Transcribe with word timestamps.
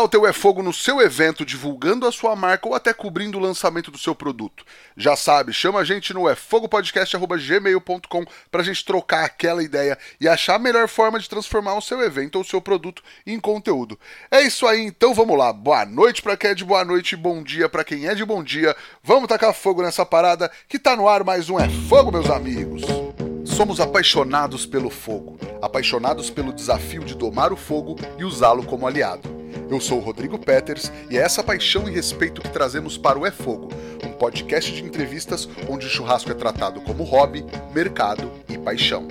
tal 0.00 0.08
ter 0.08 0.16
o 0.16 0.26
É 0.26 0.32
Fogo 0.32 0.62
no 0.62 0.72
seu 0.72 0.98
evento, 1.02 1.44
divulgando 1.44 2.06
a 2.06 2.12
sua 2.12 2.34
marca 2.34 2.66
ou 2.66 2.74
até 2.74 2.94
cobrindo 2.94 3.36
o 3.36 3.40
lançamento 3.40 3.90
do 3.90 3.98
seu 3.98 4.14
produto? 4.14 4.64
Já 4.96 5.14
sabe, 5.14 5.52
chama 5.52 5.78
a 5.78 5.84
gente 5.84 6.14
no 6.14 6.26
efogopodcast.gmail.com 6.26 8.24
pra 8.50 8.62
gente 8.62 8.82
trocar 8.82 9.26
aquela 9.26 9.62
ideia 9.62 9.98
e 10.18 10.26
achar 10.26 10.54
a 10.54 10.58
melhor 10.58 10.88
forma 10.88 11.20
de 11.20 11.28
transformar 11.28 11.74
o 11.74 11.82
seu 11.82 12.00
evento 12.00 12.36
ou 12.36 12.40
o 12.40 12.44
seu 12.44 12.62
produto 12.62 13.02
em 13.26 13.38
conteúdo. 13.38 14.00
É 14.30 14.40
isso 14.40 14.66
aí, 14.66 14.80
então 14.80 15.12
vamos 15.12 15.36
lá. 15.36 15.52
Boa 15.52 15.84
noite 15.84 16.22
pra 16.22 16.34
quem 16.34 16.52
é 16.52 16.54
de 16.54 16.64
boa 16.64 16.82
noite 16.82 17.14
bom 17.14 17.42
dia 17.42 17.68
pra 17.68 17.84
quem 17.84 18.06
é 18.06 18.14
de 18.14 18.24
bom 18.24 18.42
dia. 18.42 18.74
Vamos 19.02 19.28
tacar 19.28 19.52
fogo 19.52 19.82
nessa 19.82 20.06
parada 20.06 20.50
que 20.66 20.78
tá 20.78 20.96
no 20.96 21.06
ar 21.06 21.22
mais 21.24 21.50
um 21.50 21.60
É 21.60 21.68
Fogo, 21.90 22.10
meus 22.10 22.30
amigos. 22.30 22.80
Somos 23.44 23.80
apaixonados 23.80 24.64
pelo 24.64 24.88
fogo, 24.88 25.38
apaixonados 25.60 26.30
pelo 26.30 26.54
desafio 26.54 27.04
de 27.04 27.14
domar 27.14 27.52
o 27.52 27.56
fogo 27.56 27.96
e 28.18 28.24
usá-lo 28.24 28.64
como 28.64 28.86
aliado. 28.86 29.39
Eu 29.70 29.78
sou 29.80 29.98
o 29.98 30.00
Rodrigo 30.00 30.36
Peters 30.36 30.90
e 31.08 31.16
é 31.16 31.20
essa 31.20 31.44
paixão 31.44 31.88
e 31.88 31.92
respeito 31.92 32.42
que 32.42 32.50
trazemos 32.50 32.98
para 32.98 33.16
o 33.16 33.24
É 33.24 33.30
Fogo, 33.30 33.68
um 34.04 34.10
podcast 34.10 34.72
de 34.72 34.82
entrevistas 34.82 35.48
onde 35.68 35.86
o 35.86 35.88
churrasco 35.88 36.28
é 36.28 36.34
tratado 36.34 36.80
como 36.80 37.04
hobby, 37.04 37.46
mercado 37.72 38.32
e 38.48 38.58
paixão. 38.58 39.06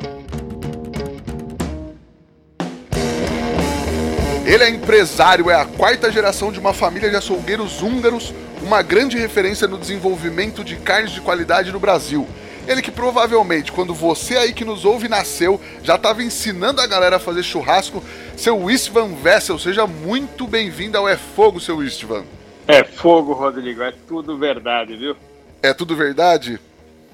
Ele 4.45 4.63
é 4.65 4.69
empresário, 4.69 5.49
é 5.49 5.55
a 5.55 5.63
quarta 5.63 6.11
geração 6.11 6.51
de 6.51 6.59
uma 6.59 6.73
família 6.73 7.09
de 7.09 7.15
açougueiros 7.15 7.81
húngaros, 7.81 8.33
uma 8.61 8.81
grande 8.81 9.17
referência 9.17 9.65
no 9.65 9.77
desenvolvimento 9.77 10.61
de 10.61 10.75
carnes 10.75 11.11
de 11.11 11.21
qualidade 11.21 11.71
no 11.71 11.79
Brasil. 11.79 12.27
Ele 12.69 12.83
que 12.83 12.91
provavelmente, 12.91 13.71
quando 13.71 13.95
você 13.95 14.37
aí 14.37 14.53
que 14.53 14.63
nos 14.63 14.85
ouve 14.85 15.09
nasceu, 15.09 15.59
já 15.81 15.95
estava 15.95 16.21
ensinando 16.21 16.79
a 16.79 16.85
galera 16.85 17.15
a 17.15 17.19
fazer 17.19 17.41
churrasco. 17.41 18.03
Seu 18.37 18.69
Istvan 18.69 19.15
Vessel, 19.15 19.57
seja 19.57 19.87
muito 19.87 20.45
bem-vindo 20.45 20.95
ao 20.95 21.09
É 21.09 21.17
Fogo, 21.17 21.59
seu 21.59 21.83
Istvan. 21.83 22.23
É 22.67 22.83
fogo, 22.83 23.33
Rodrigo, 23.33 23.81
é 23.81 23.91
tudo 24.07 24.37
verdade, 24.37 24.95
viu? 24.95 25.15
É 25.63 25.73
tudo 25.73 25.95
verdade? 25.95 26.59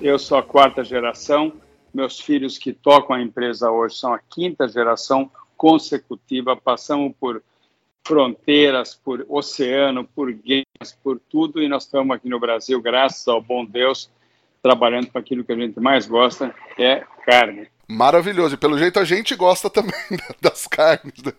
Eu 0.02 0.20
sou 0.20 0.38
a 0.38 0.44
quarta 0.44 0.84
geração, 0.84 1.54
meus 1.94 2.20
filhos 2.20 2.58
que 2.58 2.74
tocam 2.74 3.16
a 3.16 3.22
empresa 3.22 3.72
hoje 3.72 3.96
são 3.96 4.14
a 4.14 4.20
quinta 4.20 4.68
geração 4.68 5.32
consecutiva, 5.56 6.58
passamos 6.58 7.14
por 7.18 7.42
fronteiras, 8.06 8.94
por 8.94 9.26
oceano, 9.30 10.04
por 10.04 10.34
guerras, 10.34 10.94
por 11.02 11.18
tudo, 11.30 11.64
e 11.64 11.70
nós 11.70 11.84
estamos 11.84 12.14
aqui 12.14 12.28
no 12.28 12.42
Brasil, 12.42 12.82
graças 12.82 13.26
ao 13.30 13.42
bom 13.42 13.64
Deus, 13.64 14.10
trabalhando 14.66 15.12
com 15.12 15.20
aquilo 15.20 15.44
que 15.44 15.52
a 15.52 15.56
gente 15.56 15.80
mais 15.80 16.08
gosta, 16.08 16.52
que 16.76 16.82
é 16.82 17.06
carne. 17.24 17.68
Maravilhoso. 17.88 18.56
E 18.56 18.58
pelo 18.58 18.80
jeito 18.80 19.00
a 19.00 19.04
gente 19.04 19.36
gosta 19.36 19.70
também 19.70 19.94
das 20.42 20.66
carnes. 20.66 21.22
Né? 21.24 21.34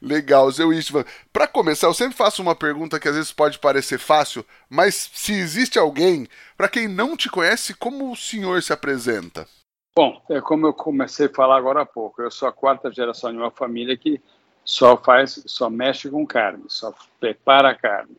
Legal, 0.00 0.50
seu 0.50 0.72
Istvan. 0.72 1.04
Para 1.30 1.46
começar, 1.46 1.88
eu 1.88 1.92
sempre 1.92 2.16
faço 2.16 2.40
uma 2.40 2.54
pergunta 2.54 2.98
que 2.98 3.06
às 3.06 3.14
vezes 3.14 3.32
pode 3.32 3.58
parecer 3.58 3.98
fácil, 3.98 4.42
mas 4.66 5.10
se 5.12 5.34
existe 5.34 5.78
alguém, 5.78 6.26
para 6.56 6.70
quem 6.70 6.88
não 6.88 7.18
te 7.18 7.28
conhece, 7.28 7.74
como 7.74 8.10
o 8.10 8.16
senhor 8.16 8.62
se 8.62 8.72
apresenta? 8.72 9.46
Bom, 9.94 10.18
é 10.30 10.40
como 10.40 10.66
eu 10.66 10.72
comecei 10.72 11.26
a 11.26 11.34
falar 11.34 11.58
agora 11.58 11.82
há 11.82 11.86
pouco, 11.86 12.22
eu 12.22 12.30
sou 12.30 12.48
a 12.48 12.52
quarta 12.52 12.90
geração 12.90 13.30
de 13.30 13.36
uma 13.36 13.50
família 13.50 13.94
que 13.94 14.18
só 14.64 14.96
faz, 14.96 15.42
só 15.44 15.68
mexe 15.68 16.08
com 16.08 16.26
carne, 16.26 16.64
só 16.68 16.94
prepara 17.20 17.74
carne. 17.74 18.16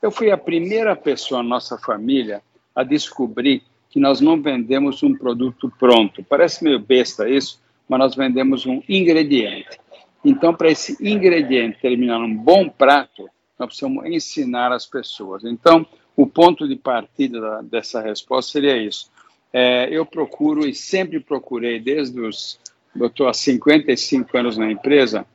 Eu 0.00 0.10
fui 0.10 0.30
a 0.30 0.38
primeira 0.38 0.96
pessoa 0.96 1.42
na 1.42 1.48
nossa 1.50 1.76
família 1.76 2.42
a 2.74 2.82
descobrir 2.82 3.62
que 3.92 4.00
nós 4.00 4.22
não 4.22 4.40
vendemos 4.40 5.02
um 5.02 5.14
produto 5.14 5.70
pronto. 5.78 6.24
Parece 6.24 6.64
meio 6.64 6.80
besta 6.80 7.28
isso, 7.28 7.60
mas 7.86 7.98
nós 7.98 8.14
vendemos 8.14 8.64
um 8.64 8.82
ingrediente. 8.88 9.78
Então, 10.24 10.54
para 10.54 10.70
esse 10.70 10.96
ingrediente 10.98 11.78
terminar 11.78 12.18
num 12.18 12.34
bom 12.34 12.70
prato, 12.70 13.28
nós 13.58 13.66
precisamos 13.66 14.06
ensinar 14.06 14.72
as 14.72 14.86
pessoas. 14.86 15.44
Então, 15.44 15.86
o 16.16 16.26
ponto 16.26 16.66
de 16.66 16.74
partida 16.74 17.38
da, 17.38 17.60
dessa 17.60 18.00
resposta 18.00 18.52
seria 18.52 18.78
isso. 18.78 19.10
É, 19.52 19.86
eu 19.90 20.06
procuro 20.06 20.66
e 20.66 20.74
sempre 20.74 21.20
procurei, 21.20 21.78
desde 21.78 22.18
os. 22.18 22.58
Eu 22.98 23.08
estou 23.08 23.28
há 23.28 23.34
55 23.34 24.38
anos 24.38 24.56
na 24.56 24.70
empresa, 24.70 25.26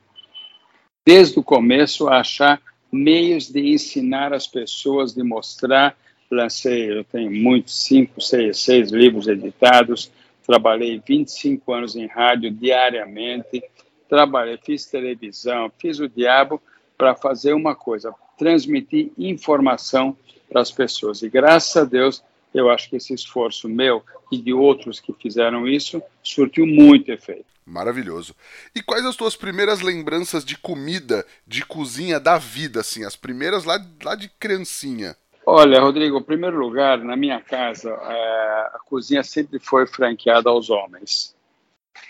desde 1.06 1.38
o 1.38 1.44
começo, 1.44 2.08
achar 2.08 2.60
meios 2.90 3.48
de 3.48 3.72
ensinar 3.72 4.32
as 4.32 4.48
pessoas, 4.48 5.14
de 5.14 5.22
mostrar 5.22 5.96
lancei, 6.30 6.90
eu 6.90 7.04
tenho 7.04 7.30
muitos, 7.30 7.84
cinco, 7.84 8.20
seis, 8.20 8.58
seis 8.58 8.90
livros 8.90 9.28
editados, 9.28 10.10
trabalhei 10.46 11.02
25 11.06 11.72
anos 11.72 11.96
em 11.96 12.06
rádio 12.06 12.50
diariamente, 12.50 13.62
trabalhei, 14.08 14.58
fiz 14.58 14.86
televisão, 14.86 15.70
fiz 15.78 15.98
o 15.98 16.08
diabo 16.08 16.60
para 16.96 17.14
fazer 17.14 17.52
uma 17.52 17.74
coisa, 17.74 18.14
transmitir 18.36 19.12
informação 19.18 20.16
para 20.48 20.60
as 20.60 20.70
pessoas. 20.70 21.22
E 21.22 21.28
graças 21.28 21.76
a 21.76 21.84
Deus, 21.84 22.22
eu 22.54 22.70
acho 22.70 22.88
que 22.88 22.96
esse 22.96 23.12
esforço 23.12 23.68
meu 23.68 24.02
e 24.32 24.38
de 24.38 24.52
outros 24.52 25.00
que 25.00 25.12
fizeram 25.12 25.66
isso 25.66 26.02
surtiu 26.22 26.66
muito 26.66 27.10
efeito. 27.10 27.46
Maravilhoso. 27.64 28.34
E 28.74 28.82
quais 28.82 29.04
as 29.04 29.14
tuas 29.14 29.36
primeiras 29.36 29.80
lembranças 29.80 30.42
de 30.42 30.56
comida, 30.56 31.26
de 31.46 31.64
cozinha 31.64 32.18
da 32.18 32.38
vida, 32.38 32.80
assim, 32.80 33.04
as 33.04 33.14
primeiras 33.14 33.64
lá, 33.64 33.78
lá 34.02 34.14
de 34.14 34.28
criancinha? 34.28 35.14
Olha, 35.50 35.80
Rodrigo, 35.80 36.18
em 36.18 36.22
primeiro 36.22 36.58
lugar, 36.58 36.98
na 36.98 37.16
minha 37.16 37.40
casa, 37.40 37.88
é, 37.88 38.70
a 38.74 38.78
cozinha 38.84 39.22
sempre 39.22 39.58
foi 39.58 39.86
franqueada 39.86 40.50
aos 40.50 40.68
homens. 40.68 41.34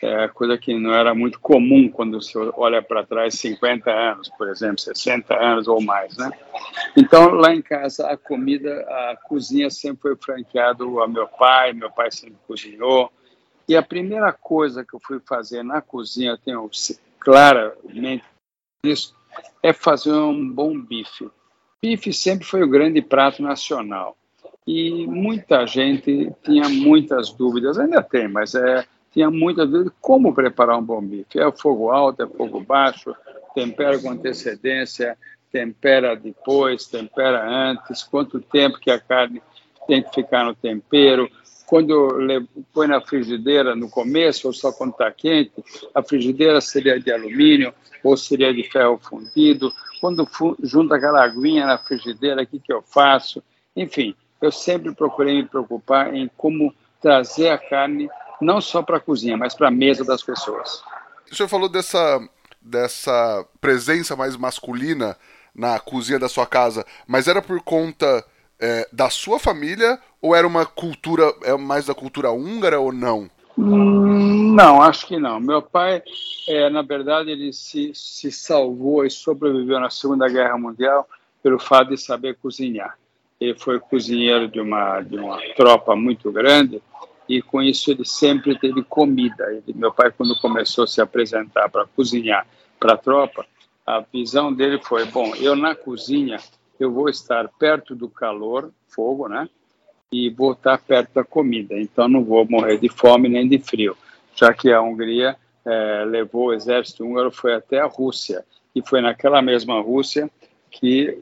É, 0.03 0.26
coisa 0.26 0.59
que 0.59 0.76
não 0.76 0.93
era 0.93 1.15
muito 1.15 1.38
comum 1.38 1.88
quando 1.88 2.21
você 2.21 2.37
olha 2.56 2.82
para 2.82 3.06
trás 3.06 3.34
50 3.34 3.93
anos, 3.93 4.28
por 4.31 4.48
exemplo, 4.48 4.81
60 4.81 5.32
anos 5.41 5.69
ou 5.69 5.81
mais, 5.81 6.16
né? 6.16 6.32
Então, 6.97 7.31
lá 7.31 7.54
em 7.54 7.62
casa, 7.62 8.09
a 8.09 8.16
comida, 8.16 8.72
a 8.72 9.16
cozinha 9.28 9.71
sempre 9.71 10.03
foi 10.03 10.16
franqueada 10.16 10.82
a 10.82 11.06
meu 11.06 11.28
pai, 11.28 11.72
meu 11.72 11.93
pai 11.93 12.10
sempre 12.10 12.38
cozinhou. 12.44 13.09
E 13.69 13.77
a 13.77 13.82
primeira 13.84 14.32
coisa 14.32 14.84
que 14.84 14.97
eu 14.97 15.00
fui 15.00 15.21
fazer 15.21 15.62
na 15.62 15.81
cozinha, 15.81 16.32
eu 16.32 16.38
tenho 16.38 16.69
claramente 17.21 18.25
isso, 18.82 19.15
é 19.62 19.72
fazer 19.72 20.12
um 20.12 20.50
bom 20.50 20.77
bife. 20.77 21.31
Bife 21.83 22.12
sempre 22.12 22.44
foi 22.44 22.62
o 22.62 22.69
grande 22.69 23.00
prato 23.00 23.43
nacional. 23.43 24.16
E 24.66 25.06
muita 25.06 25.66
gente 25.66 26.31
tinha 26.43 26.69
muitas 26.69 27.31
dúvidas, 27.31 27.78
ainda 27.78 28.03
tem, 28.03 28.28
mas 28.28 28.55
é, 28.55 28.84
tinha 29.12 29.31
muitas 29.31 29.71
dúvidas 29.71 29.93
como 30.00 30.34
preparar 30.34 30.78
um 30.78 30.83
bom 30.83 31.00
bife. 31.00 31.39
É 31.39 31.50
fogo 31.53 31.91
alto, 31.91 32.22
é 32.22 32.27
fogo 32.27 32.61
baixo, 32.61 33.15
tempera 33.55 33.99
com 33.99 34.11
antecedência, 34.11 35.16
tempera 35.50 36.15
depois, 36.15 36.87
tempera 36.87 37.49
antes, 37.49 38.03
quanto 38.03 38.41
tempo 38.41 38.78
que 38.78 38.91
a 38.91 39.00
carne 39.00 39.41
tem 39.87 40.03
que 40.03 40.15
ficar 40.15 40.45
no 40.45 40.55
tempero, 40.55 41.31
quando 41.69 42.09
põe 42.73 42.87
na 42.87 42.99
frigideira 42.99 43.77
no 43.77 43.91
começo, 43.91 44.47
ou 44.47 44.55
só 44.55 44.73
quando 44.73 44.93
está 44.93 45.12
quente, 45.12 45.53
a 45.95 46.03
frigideira 46.03 46.62
seria 46.62 46.99
de 46.99 47.12
alumínio 47.12 47.75
ou 48.03 48.17
seria 48.17 48.55
de 48.55 48.62
ferro 48.62 48.99
fundido, 48.99 49.71
quando 50.01 50.27
junto 50.62 50.95
aquela 50.95 51.23
aguinha 51.23 51.67
na 51.67 51.77
frigideira, 51.77 52.43
o 52.43 52.47
que, 52.47 52.59
que 52.59 52.73
eu 52.73 52.81
faço? 52.81 53.43
Enfim, 53.77 54.15
eu 54.41 54.51
sempre 54.51 54.95
procurei 54.95 55.34
me 55.34 55.45
preocupar 55.45 56.15
em 56.15 56.31
como 56.39 56.75
trazer 57.03 57.51
a 57.51 57.59
carne 57.59 58.09
não 58.41 58.62
só 58.62 58.83
para 58.83 58.97
a 58.97 59.01
cozinha, 59.01 59.37
mas 59.37 59.55
para 59.55 59.69
a 59.69 59.71
mesa 59.71 60.03
das 60.05 60.23
pessoas. 60.23 60.83
O 61.31 61.34
senhor 61.34 61.49
falou 61.51 61.69
dessa, 61.69 62.19
dessa 62.62 63.47
presença 63.61 64.17
mais 64.17 64.37
masculina 64.37 65.19
na 65.55 65.78
cozinha 65.78 66.19
da 66.19 66.31
sua 66.31 66.47
casa, 66.47 66.87
mas 67.07 67.28
era 67.28 67.43
por 67.43 67.61
conta 67.61 68.25
é, 68.61 68.89
da 68.93 69.11
sua 69.11 69.39
família 69.39 69.99
ou 70.21 70.35
era 70.35 70.47
uma 70.47 70.67
cultura, 70.67 71.33
é 71.43 71.57
mais 71.57 71.87
da 71.87 71.95
cultura 71.95 72.31
húngara 72.31 72.81
ou 72.81 72.93
não? 72.93 73.31
Hum, 73.57 74.55
não, 74.55 74.83
acho 74.83 75.07
que 75.07 75.19
não. 75.19 75.41
Meu 75.41 75.63
pai, 75.63 76.03
é, 76.49 76.69
na 76.71 76.83
verdade, 76.83 77.31
ele 77.31 77.53
se, 77.53 77.93
se 77.95 78.31
salvou 78.31 79.05
e 79.05 79.11
sobreviveu 79.11 79.81
na 79.81 79.91
Segunda 79.91 80.29
Guerra 80.29 80.59
Mundial 80.59 81.09
pelo 81.43 81.59
fato 81.59 81.91
de 81.91 81.97
saber 81.97 82.37
cozinhar. 82.37 82.99
Ele 83.41 83.55
foi 83.59 83.78
cozinheiro 83.78 84.49
de 84.49 84.61
uma, 84.61 85.01
de 85.01 85.16
uma 85.16 85.39
tropa 85.57 85.95
muito 85.95 86.31
grande 86.33 86.83
e 87.28 87.43
com 87.43 87.63
isso 87.63 87.91
ele 87.91 88.04
sempre 88.04 88.59
teve 88.59 88.83
comida. 88.83 89.45
Ele, 89.53 89.77
meu 89.77 89.93
pai, 89.93 90.11
quando 90.11 90.39
começou 90.41 90.84
a 90.84 90.87
se 90.87 91.01
apresentar 91.01 91.69
para 91.69 91.87
cozinhar 91.87 92.47
para 92.81 92.95
a 92.95 92.97
tropa, 92.97 93.47
a 93.87 94.01
visão 94.01 94.53
dele 94.53 94.81
foi: 94.83 95.04
bom, 95.04 95.34
eu 95.37 95.54
na 95.54 95.75
cozinha 95.75 96.39
eu 96.78 96.92
vou 96.92 97.09
estar 97.09 97.48
perto 97.59 97.95
do 97.95 98.09
calor, 98.09 98.72
fogo, 98.89 99.28
né? 99.28 99.48
e 100.10 100.30
vou 100.30 100.53
estar 100.53 100.78
perto 100.78 101.15
da 101.15 101.25
comida, 101.25 101.78
então 101.78 102.09
não 102.09 102.25
vou 102.25 102.47
morrer 102.48 102.78
de 102.78 102.89
fome 102.89 103.28
nem 103.28 103.47
de 103.47 103.59
frio, 103.59 103.97
já 104.34 104.53
que 104.53 104.72
a 104.72 104.80
Hungria 104.80 105.36
é, 105.65 106.04
levou 106.07 106.47
o 106.47 106.53
exército 106.53 107.04
húngaro 107.04 107.30
foi 107.30 107.54
até 107.54 107.78
a 107.78 107.86
Rússia 107.86 108.45
e 108.75 108.83
foi 108.83 109.01
naquela 109.01 109.42
mesma 109.42 109.80
Rússia 109.80 110.30
que 110.71 111.19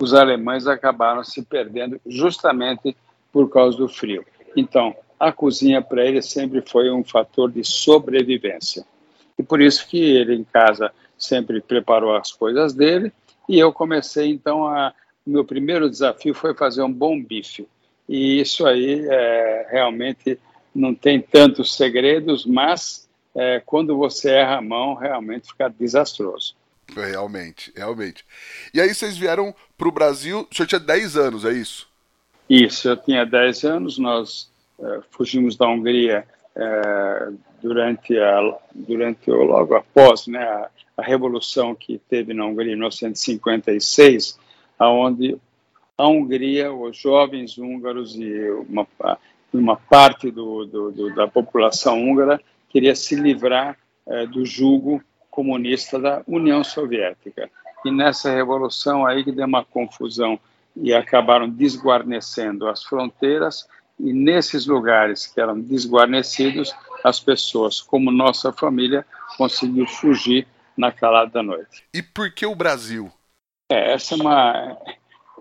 os 0.00 0.14
alemães 0.14 0.66
acabaram 0.66 1.24
se 1.24 1.42
perdendo 1.42 2.00
justamente 2.06 2.96
por 3.32 3.50
causa 3.50 3.76
do 3.76 3.88
frio. 3.88 4.24
Então, 4.56 4.94
a 5.18 5.32
cozinha 5.32 5.82
para 5.82 6.04
ele 6.04 6.22
sempre 6.22 6.60
foi 6.60 6.90
um 6.90 7.02
fator 7.02 7.50
de 7.50 7.64
sobrevivência. 7.64 8.84
E 9.36 9.42
por 9.42 9.60
isso 9.60 9.88
que 9.88 9.98
ele 9.98 10.36
em 10.36 10.44
casa 10.44 10.92
sempre 11.16 11.60
preparou 11.60 12.14
as 12.14 12.30
coisas 12.30 12.72
dele 12.72 13.12
E 13.48 13.58
eu 13.58 13.72
comecei, 13.72 14.28
então, 14.30 14.66
a. 14.66 14.92
Meu 15.26 15.44
primeiro 15.44 15.90
desafio 15.90 16.32
foi 16.32 16.54
fazer 16.54 16.82
um 16.82 16.92
bom 16.92 17.22
bife. 17.22 17.68
E 18.08 18.40
isso 18.40 18.66
aí 18.66 19.06
é, 19.06 19.68
realmente 19.70 20.38
não 20.74 20.94
tem 20.94 21.20
tantos 21.20 21.76
segredos, 21.76 22.46
mas 22.46 23.06
é, 23.34 23.60
quando 23.64 23.96
você 23.96 24.30
erra 24.30 24.56
a 24.56 24.62
mão, 24.62 24.94
realmente 24.94 25.48
fica 25.48 25.68
desastroso. 25.68 26.54
Realmente, 26.94 27.70
realmente. 27.76 28.24
E 28.72 28.80
aí 28.80 28.94
vocês 28.94 29.18
vieram 29.18 29.54
para 29.76 29.88
o 29.88 29.92
Brasil, 29.92 30.48
o 30.50 30.54
senhor 30.54 30.66
tinha 30.66 30.80
10 30.80 31.16
anos, 31.16 31.44
é 31.44 31.52
isso? 31.52 31.86
Isso, 32.48 32.88
eu 32.88 32.96
tinha 32.96 33.26
10 33.26 33.64
anos, 33.64 33.98
nós 33.98 34.50
é, 34.80 35.00
fugimos 35.10 35.56
da 35.56 35.68
Hungria 35.68 36.26
é, 36.58 37.32
durante, 37.62 38.18
a, 38.18 38.58
durante 38.74 39.30
o, 39.30 39.44
logo 39.44 39.76
após 39.76 40.26
né, 40.26 40.42
a, 40.42 40.68
a, 40.96 41.02
revolução 41.02 41.72
que 41.72 41.98
teve 42.10 42.34
na 42.34 42.44
Hungria 42.44 42.72
em 42.72 42.76
1956, 42.76 44.38
aonde 44.76 45.38
a 45.96 46.08
Hungria, 46.08 46.72
os 46.72 46.96
jovens 46.96 47.56
húngaros 47.58 48.16
e 48.16 48.50
uma, 48.68 48.86
uma 49.52 49.76
parte 49.76 50.32
do, 50.32 50.64
do, 50.66 50.90
do, 50.90 51.14
da 51.14 51.28
população 51.28 52.02
húngara 52.02 52.40
queria 52.68 52.94
se 52.94 53.14
livrar 53.14 53.78
é, 54.06 54.26
do 54.26 54.44
jugo 54.44 55.00
comunista 55.30 55.98
da 55.98 56.22
União 56.26 56.64
Soviética. 56.64 57.48
E 57.84 57.90
nessa 57.92 58.34
revolução 58.34 59.06
aí 59.06 59.22
que 59.22 59.30
deu 59.30 59.46
uma 59.46 59.64
confusão 59.64 60.38
e 60.76 60.92
acabaram 60.92 61.48
desguarnecendo 61.48 62.66
as 62.66 62.82
fronteiras 62.82 63.66
e 63.98 64.12
nesses 64.12 64.66
lugares 64.66 65.26
que 65.26 65.40
eram 65.40 65.60
desguarnecidos, 65.60 66.74
as 67.02 67.18
pessoas, 67.18 67.80
como 67.80 68.10
nossa 68.10 68.52
família, 68.52 69.04
conseguiu 69.36 69.86
fugir 69.86 70.46
na 70.76 70.92
calada 70.92 71.30
da 71.30 71.42
noite. 71.42 71.84
E 71.92 72.02
por 72.02 72.30
que 72.32 72.46
o 72.46 72.54
Brasil? 72.54 73.10
É, 73.70 73.92
essa 73.92 74.14
é 74.14 74.16
uma... 74.16 74.76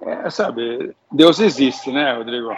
É, 0.02 0.30
sabe, 0.30 0.96
Deus 1.12 1.40
existe, 1.40 1.92
né, 1.92 2.14
Rodrigo? 2.14 2.56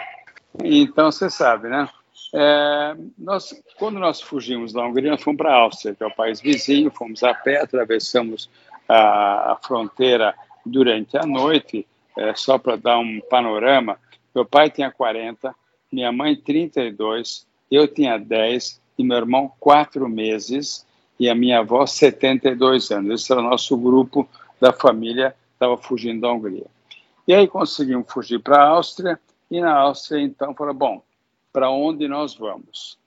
Então, 0.62 1.10
você 1.10 1.30
sabe, 1.30 1.68
né? 1.68 1.88
É, 2.34 2.94
nós, 3.18 3.54
quando 3.78 3.98
nós 3.98 4.20
fugimos 4.20 4.72
da 4.72 4.82
Hungria, 4.82 5.10
nós 5.10 5.22
fomos 5.22 5.38
para 5.38 5.52
a 5.52 5.56
Áustria, 5.56 5.94
que 5.94 6.02
é 6.02 6.06
o 6.06 6.14
país 6.14 6.40
vizinho, 6.40 6.90
fomos 6.90 7.22
a 7.24 7.34
pé, 7.34 7.60
atravessamos 7.60 8.48
a, 8.88 9.52
a 9.52 9.56
fronteira 9.56 10.34
durante 10.64 11.16
a 11.16 11.26
noite, 11.26 11.86
é, 12.16 12.34
só 12.34 12.58
para 12.58 12.76
dar 12.76 12.98
um 12.98 13.20
panorama. 13.28 13.98
Meu 14.34 14.44
pai 14.44 14.70
tinha 14.70 14.90
40, 14.90 15.54
minha 15.90 16.12
mãe 16.12 16.36
32, 16.36 17.46
eu 17.70 17.86
tinha 17.88 18.18
10 18.18 18.80
e 18.98 19.04
meu 19.04 19.16
irmão 19.16 19.52
4 19.58 20.08
meses 20.08 20.86
e 21.18 21.28
a 21.28 21.34
minha 21.34 21.60
avó 21.60 21.86
72 21.86 22.90
anos. 22.90 23.22
Esse 23.22 23.32
era 23.32 23.40
o 23.40 23.44
nosso 23.44 23.76
grupo 23.76 24.28
da 24.60 24.72
família 24.72 25.34
estava 25.52 25.76
fugindo 25.76 26.22
da 26.22 26.32
Hungria. 26.32 26.66
E 27.28 27.34
aí 27.34 27.46
conseguimos 27.46 28.10
fugir 28.10 28.40
para 28.40 28.62
a 28.62 28.68
Áustria 28.68 29.20
e 29.50 29.60
na 29.60 29.74
Áustria 29.74 30.22
então 30.22 30.54
falou, 30.54 30.74
bom, 30.74 31.02
para 31.52 31.70
onde 31.70 32.08
nós 32.08 32.34
vamos. 32.34 32.98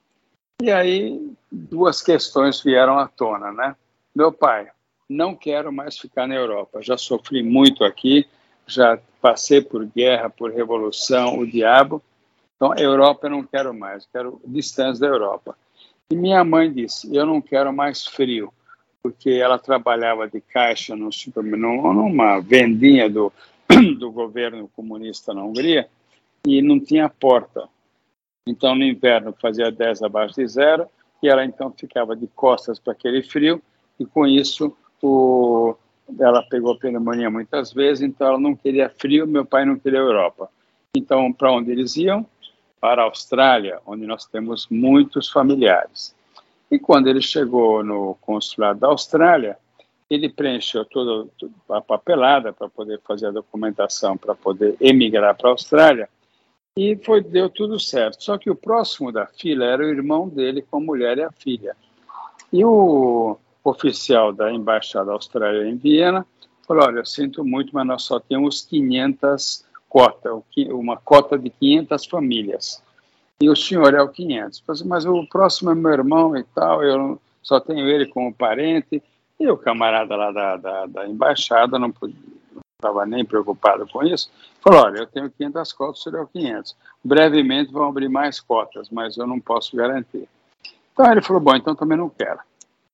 E 0.62 0.72
aí 0.72 1.20
duas 1.52 2.02
questões 2.02 2.62
vieram 2.62 3.00
à 3.00 3.08
tona, 3.08 3.52
né? 3.52 3.76
Meu 4.16 4.32
pai, 4.32 4.70
não 5.10 5.36
quero 5.36 5.74
mais 5.74 5.98
ficar 5.98 6.28
na 6.28 6.36
Europa. 6.36 6.82
Já 6.82 6.98
sofri 6.98 7.42
muito 7.42 7.84
aqui, 7.84 8.28
já 8.68 9.00
passei 9.20 9.62
por 9.62 9.86
guerra, 9.86 10.30
por 10.30 10.52
revolução, 10.52 11.40
o 11.40 11.48
diabo. 11.48 12.02
Então, 12.64 12.74
Europa 12.78 13.28
eu 13.28 13.32
não 13.32 13.44
quero 13.44 13.74
mais, 13.74 14.06
quero 14.06 14.40
distância 14.46 15.02
da 15.02 15.14
Europa. 15.14 15.54
E 16.10 16.16
minha 16.16 16.46
mãe 16.46 16.72
disse: 16.72 17.14
Eu 17.14 17.26
não 17.26 17.42
quero 17.42 17.74
mais 17.74 18.06
frio, 18.06 18.54
porque 19.02 19.32
ela 19.32 19.60
trabalhava 19.60 20.30
de 20.30 20.40
caixa 20.40 20.96
no 20.96 21.10
numa 21.36 22.40
vendinha 22.40 23.10
do, 23.10 23.34
do 24.00 24.10
governo 24.14 24.70
comunista 24.74 25.34
na 25.34 25.44
Hungria 25.44 25.90
e 26.48 26.62
não 26.62 26.80
tinha 26.80 27.10
porta. 27.10 27.68
Então, 28.48 28.76
no 28.76 28.86
inverno, 28.86 29.36
fazia 29.42 29.70
10 29.70 30.02
abaixo 30.02 30.36
de 30.36 30.48
zero, 30.48 30.88
e 31.22 31.28
ela 31.28 31.44
então 31.44 31.70
ficava 31.70 32.16
de 32.16 32.28
costas 32.28 32.80
para 32.80 32.94
aquele 32.94 33.22
frio, 33.24 33.62
e 34.00 34.06
com 34.06 34.26
isso 34.26 34.74
o... 35.02 35.76
ela 36.18 36.42
pegou 36.44 36.80
pneumonia 36.80 37.30
muitas 37.30 37.74
vezes, 37.74 38.02
então 38.02 38.26
ela 38.26 38.40
não 38.40 38.56
queria 38.56 38.90
frio, 38.90 39.28
meu 39.28 39.46
pai 39.46 39.66
não 39.66 39.78
queria 39.78 40.00
Europa. 40.00 40.50
Então, 40.96 41.34
para 41.34 41.52
onde 41.52 41.70
eles 41.70 41.98
iam? 41.98 42.26
Para 42.84 43.04
a 43.04 43.06
Austrália, 43.06 43.80
onde 43.86 44.06
nós 44.06 44.26
temos 44.26 44.68
muitos 44.70 45.30
familiares. 45.30 46.14
E 46.70 46.78
quando 46.78 47.08
ele 47.08 47.22
chegou 47.22 47.82
no 47.82 48.18
consulado 48.20 48.82
da 48.82 48.88
Austrália, 48.88 49.58
ele 50.10 50.28
preencheu 50.28 50.84
toda 50.84 51.30
a 51.70 51.80
papelada 51.80 52.52
para 52.52 52.68
poder 52.68 53.00
fazer 53.08 53.28
a 53.28 53.32
documentação 53.32 54.18
para 54.18 54.36
poder 54.36 54.76
emigrar 54.82 55.34
para 55.38 55.48
a 55.48 55.54
Austrália 55.54 56.10
e 56.76 57.00
foi, 57.06 57.22
deu 57.22 57.50
tudo 57.50 57.80
certo. 57.80 58.22
Só 58.22 58.38
que 58.38 58.50
o 58.50 58.56
próximo 58.56 59.14
da 59.14 59.28
fila 59.28 59.64
era 59.64 59.82
o 59.82 59.90
irmão 59.90 60.28
dele 60.28 60.62
com 60.62 60.76
a 60.76 60.82
mulher 60.82 61.18
e 61.18 61.24
a 61.24 61.32
filha. 61.32 61.78
E 62.52 62.66
o 62.66 63.38
oficial 63.64 64.34
da 64.34 64.52
Embaixada 64.52 65.14
Austrália 65.14 65.70
em 65.70 65.78
Viena 65.78 66.26
falou: 66.68 66.84
Olha, 66.84 67.00
eu 67.00 67.06
sinto 67.06 67.46
muito, 67.46 67.72
mas 67.74 67.88
nós 67.88 68.04
só 68.04 68.20
temos 68.20 68.62
500 68.64 69.64
cotas, 69.94 70.42
uma 70.72 70.98
cota 70.98 71.38
de 71.38 71.52
500 71.52 72.06
famílias. 72.08 72.84
E 73.40 73.48
o 73.48 73.56
senhor 73.56 73.94
é 73.94 74.02
o 74.02 74.10
500. 74.10 74.64
Assim, 74.68 74.88
mas 74.88 75.06
o 75.06 75.24
próximo 75.28 75.70
é 75.70 75.76
meu 75.76 75.92
irmão 75.92 76.36
e 76.36 76.44
tal, 76.44 76.84
eu 76.84 77.22
só 77.44 77.60
tenho 77.60 77.88
ele 77.88 78.08
como 78.08 78.34
parente. 78.34 79.04
E 79.40 79.48
o 79.48 79.56
camarada 79.56 80.16
lá 80.16 80.32
da, 80.32 80.58
da, 80.58 80.86
da 80.88 81.08
embaixada 81.08 81.78
não 81.78 81.94
estava 82.76 83.06
nem 83.06 83.24
preocupado 83.24 83.88
com 83.88 84.04
isso, 84.04 84.32
falou, 84.62 84.86
olha, 84.86 85.00
eu 85.00 85.08
tenho 85.08 85.30
500 85.30 85.74
cotas, 85.74 86.00
o 86.00 86.04
senhor 86.04 86.28
500. 86.34 86.76
Brevemente 87.04 87.72
vão 87.72 87.88
abrir 87.88 88.10
mais 88.10 88.40
cotas, 88.40 88.90
mas 88.90 89.16
eu 89.16 89.28
não 89.28 89.40
posso 89.40 89.76
garantir. 89.76 90.28
Então 90.92 91.12
ele 91.12 91.22
falou, 91.22 91.42
bom, 91.42 91.56
então 91.56 91.76
também 91.76 91.98
não 91.98 92.10
quero. 92.10 92.40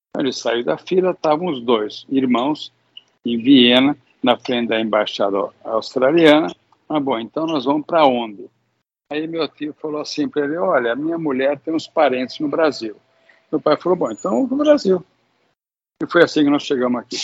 Então, 0.10 0.22
ele 0.22 0.34
saiu 0.34 0.66
da 0.66 0.78
fila, 0.78 1.12
estavam 1.12 1.48
os 1.48 1.62
dois 1.62 2.06
irmãos 2.10 2.74
em 3.26 3.38
Viena, 3.38 3.96
na 4.22 4.38
frente 4.38 4.70
da 4.70 4.82
embaixada 4.82 5.50
australiana. 5.64 6.54
Ah, 6.90 7.00
bom, 7.00 7.20
então 7.20 7.46
nós 7.46 7.66
vamos 7.66 7.86
para 7.86 8.04
onde? 8.06 8.50
Aí 9.12 9.28
meu 9.28 9.48
tio 9.48 9.76
falou 9.80 10.02
assim 10.02 10.28
para 10.28 10.44
ele, 10.44 10.58
olha, 10.58 10.96
minha 10.96 11.18
mulher 11.18 11.60
tem 11.60 11.74
uns 11.74 11.88
parentes 11.88 12.40
no 12.40 12.48
Brasil. 12.48 12.96
Meu 13.52 13.62
pai 13.62 13.78
falou, 13.78 13.96
bom, 13.96 14.12
então 14.12 14.32
vamos 14.32 14.48
para 14.48 14.56
o 14.56 14.58
Brasil. 14.58 15.06
E 16.02 16.08
foi 16.08 16.24
assim 16.24 16.44
que 16.44 16.50
nós 16.50 16.64
chegamos 16.64 17.02
aqui. 17.02 17.18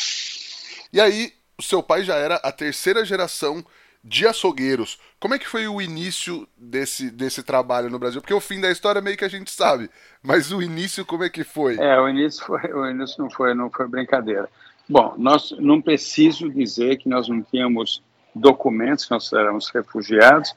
E 0.93 1.01
aí, 1.01 1.33
o 1.57 1.63
seu 1.63 1.81
pai 1.81 2.03
já 2.03 2.15
era 2.15 2.35
a 2.35 2.51
terceira 2.51 3.03
geração 3.03 3.65
de 4.03 4.27
açougueiros. 4.27 4.99
Como 5.19 5.33
é 5.33 5.39
que 5.39 5.47
foi 5.47 5.67
o 5.67 5.81
início 5.81 6.47
desse, 6.55 7.09
desse 7.09 7.41
trabalho 7.41 7.89
no 7.89 7.97
Brasil? 7.97 8.21
Porque 8.21 8.33
o 8.33 8.39
fim 8.39 8.61
da 8.61 8.69
história 8.69 9.01
meio 9.01 9.17
que 9.17 9.25
a 9.25 9.29
gente 9.29 9.49
sabe, 9.49 9.89
mas 10.21 10.51
o 10.51 10.61
início 10.61 11.03
como 11.03 11.23
é 11.23 11.29
que 11.29 11.43
foi? 11.43 11.77
É, 11.79 11.99
o 11.99 12.07
início, 12.07 12.45
foi, 12.45 12.61
o 12.71 12.87
início 12.87 13.21
não 13.21 13.29
foi 13.31 13.55
não 13.55 13.69
foi 13.69 13.87
brincadeira. 13.87 14.47
Bom, 14.87 15.15
nós 15.17 15.51
não 15.57 15.81
preciso 15.81 16.49
dizer 16.49 16.97
que 16.97 17.09
nós 17.09 17.27
não 17.27 17.41
tínhamos 17.41 18.03
documentos, 18.35 19.09
nós 19.09 19.31
éramos 19.31 19.69
refugiados 19.69 20.53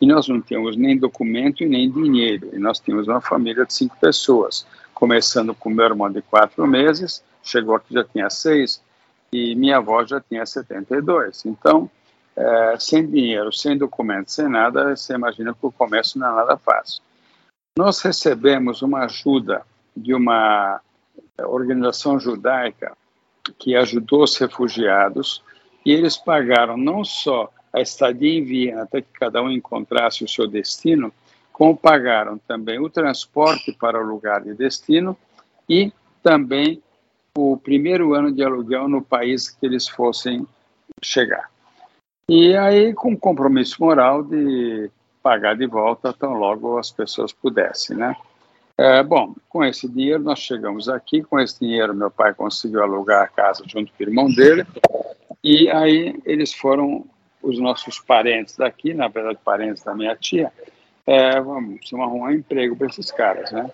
e 0.00 0.06
nós 0.06 0.28
não 0.28 0.40
tínhamos 0.40 0.76
nem 0.76 0.98
documento 0.98 1.62
e 1.62 1.66
nem 1.66 1.90
dinheiro. 1.90 2.50
E 2.52 2.58
nós 2.58 2.78
tínhamos 2.78 3.08
uma 3.08 3.20
família 3.20 3.64
de 3.64 3.72
cinco 3.72 3.96
pessoas, 3.98 4.66
começando 4.92 5.54
com 5.54 5.70
meu 5.70 5.86
irmão 5.86 6.10
de 6.10 6.20
quatro 6.22 6.66
meses, 6.66 7.24
chegou 7.42 7.74
aqui 7.74 7.94
já 7.94 8.04
tinha 8.04 8.28
seis, 8.28 8.82
e 9.32 9.54
minha 9.54 9.78
avó 9.78 10.04
já 10.04 10.20
tinha 10.20 10.44
72. 10.44 11.46
Então, 11.46 11.90
é, 12.36 12.76
sem 12.78 13.06
dinheiro, 13.06 13.52
sem 13.52 13.78
documento, 13.78 14.30
sem 14.30 14.48
nada, 14.48 14.94
você 14.94 15.14
imagina 15.14 15.54
que 15.54 15.64
o 15.66 15.72
comércio 15.72 16.20
não 16.20 16.28
é 16.28 16.34
nada 16.36 16.56
fácil. 16.58 17.02
Nós 17.76 18.00
recebemos 18.02 18.82
uma 18.82 19.04
ajuda 19.04 19.62
de 19.96 20.14
uma 20.14 20.80
organização 21.38 22.20
judaica 22.20 22.96
que 23.58 23.74
ajudou 23.74 24.22
os 24.22 24.36
refugiados 24.36 25.42
e 25.84 25.92
eles 25.92 26.16
pagaram 26.16 26.76
não 26.76 27.04
só 27.04 27.50
a 27.72 27.80
estadia 27.80 28.38
em 28.38 28.44
Viena 28.44 28.82
até 28.82 29.00
que 29.00 29.12
cada 29.12 29.42
um 29.42 29.50
encontrasse 29.50 30.24
o 30.24 30.28
seu 30.28 30.46
destino, 30.46 31.12
como 31.52 31.76
pagaram 31.76 32.38
também 32.38 32.78
o 32.78 32.90
transporte 32.90 33.72
para 33.72 34.00
o 34.00 34.06
lugar 34.06 34.42
de 34.42 34.54
destino 34.54 35.16
e 35.68 35.92
também 36.22 36.82
o 37.36 37.56
primeiro 37.56 38.14
ano 38.14 38.30
de 38.30 38.42
aluguel 38.42 38.88
no 38.88 39.02
país 39.02 39.48
que 39.48 39.64
eles 39.64 39.88
fossem 39.88 40.46
chegar. 41.02 41.50
E 42.28 42.56
aí, 42.56 42.94
com 42.94 43.16
compromisso 43.16 43.76
moral 43.80 44.22
de 44.22 44.90
pagar 45.22 45.56
de 45.56 45.66
volta 45.66 46.12
tão 46.12 46.34
logo 46.34 46.78
as 46.78 46.90
pessoas 46.90 47.32
pudessem, 47.32 47.96
né? 47.96 48.16
É, 48.76 49.02
bom, 49.02 49.34
com 49.48 49.64
esse 49.64 49.88
dinheiro 49.88 50.22
nós 50.22 50.38
chegamos 50.38 50.88
aqui, 50.88 51.22
com 51.22 51.38
esse 51.38 51.60
dinheiro 51.60 51.94
meu 51.94 52.10
pai 52.10 52.34
conseguiu 52.34 52.82
alugar 52.82 53.22
a 53.22 53.28
casa 53.28 53.62
junto 53.66 53.92
com 53.92 54.02
o 54.02 54.06
irmão 54.08 54.26
dele, 54.26 54.66
e 55.42 55.68
aí 55.70 56.20
eles 56.24 56.52
foram 56.52 57.04
os 57.42 57.58
nossos 57.58 57.98
parentes 57.98 58.56
daqui, 58.56 58.94
na 58.94 59.08
verdade 59.08 59.38
parentes 59.44 59.82
da 59.82 59.94
minha 59.94 60.14
tia, 60.14 60.52
é, 61.06 61.40
vamos, 61.40 61.80
vamos 61.90 62.06
arrumar 62.06 62.28
um 62.28 62.32
emprego 62.32 62.76
para 62.76 62.86
esses 62.86 63.10
caras, 63.10 63.50
né? 63.50 63.70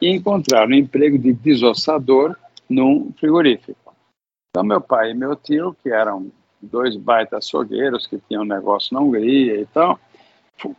E 0.00 0.10
encontraram 0.10 0.70
um 0.70 0.74
emprego 0.74 1.16
de 1.16 1.32
desossador 1.32 2.36
num 2.68 3.12
frigorífico. 3.18 3.94
Então, 4.50 4.64
meu 4.64 4.80
pai 4.80 5.12
e 5.12 5.14
meu 5.14 5.36
tio, 5.36 5.76
que 5.82 5.90
eram 5.90 6.30
dois 6.60 6.96
baita 6.96 7.38
açougueiros 7.38 8.06
que 8.06 8.18
tinham 8.28 8.44
negócio 8.44 8.94
na 8.94 9.00
Hungria 9.00 9.60
e 9.60 9.66
tal, 9.66 9.98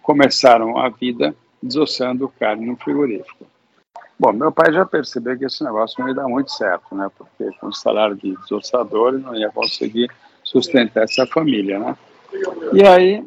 começaram 0.01 0.77
a 0.77 0.89
vida 0.89 1.33
desossando 1.61 2.27
carne 2.39 2.65
no 2.65 2.75
frigorífico. 2.75 3.47
Bom, 4.19 4.31
meu 4.31 4.51
pai 4.51 4.71
já 4.71 4.85
percebeu 4.85 5.37
que 5.37 5.45
esse 5.45 5.63
negócio 5.63 5.99
não 5.99 6.07
ia 6.07 6.13
dar 6.13 6.27
muito 6.27 6.51
certo, 6.51 6.93
né? 6.93 7.09
Porque 7.17 7.49
com 7.59 7.67
o 7.67 7.73
salário 7.73 8.15
de 8.15 8.35
desossador 8.35 9.13
ele 9.13 9.23
não 9.23 9.35
ia 9.35 9.49
conseguir 9.49 10.09
sustentar 10.43 11.03
essa 11.03 11.25
família, 11.25 11.79
né? 11.79 11.97
E 12.73 12.83
aí 12.85 13.25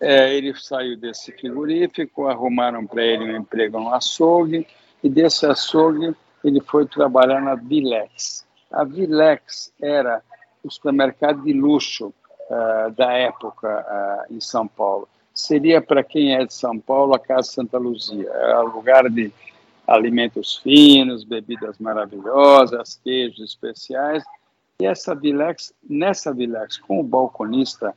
é, 0.00 0.34
ele 0.34 0.54
saiu 0.54 0.96
desse 0.96 1.32
frigorífico, 1.32 2.26
arrumaram 2.26 2.86
para 2.86 3.02
ele 3.02 3.24
um 3.24 3.36
emprego 3.36 3.80
no 3.80 3.92
açougue 3.94 4.66
e 5.02 5.08
desse 5.08 5.46
açougue 5.46 6.14
ele 6.44 6.60
foi 6.60 6.86
trabalhar 6.86 7.40
na 7.40 7.54
Vilex. 7.54 8.46
A 8.70 8.84
Vilex 8.84 9.72
era 9.80 10.22
o 10.62 10.70
supermercado 10.70 11.42
de 11.42 11.52
luxo 11.52 12.12
uh, 12.50 12.90
da 12.92 13.12
época 13.12 13.68
uh, 14.30 14.34
em 14.34 14.40
São 14.40 14.66
Paulo. 14.66 15.08
Seria 15.32 15.80
para 15.80 16.02
quem 16.02 16.34
é 16.34 16.44
de 16.44 16.52
São 16.52 16.78
Paulo 16.78 17.14
a 17.14 17.18
Casa 17.18 17.50
Santa 17.50 17.78
Luzia. 17.78 18.28
Era 18.30 18.62
lugar 18.62 19.08
de 19.10 19.32
alimentos 19.86 20.56
finos, 20.56 21.24
bebidas 21.24 21.78
maravilhosas, 21.78 23.00
queijos 23.02 23.40
especiais. 23.40 24.24
E 24.80 24.86
essa 24.86 25.14
Vilex, 25.14 25.72
nessa 25.88 26.32
Vilex, 26.32 26.76
com 26.76 27.00
o 27.00 27.02
balconista, 27.02 27.94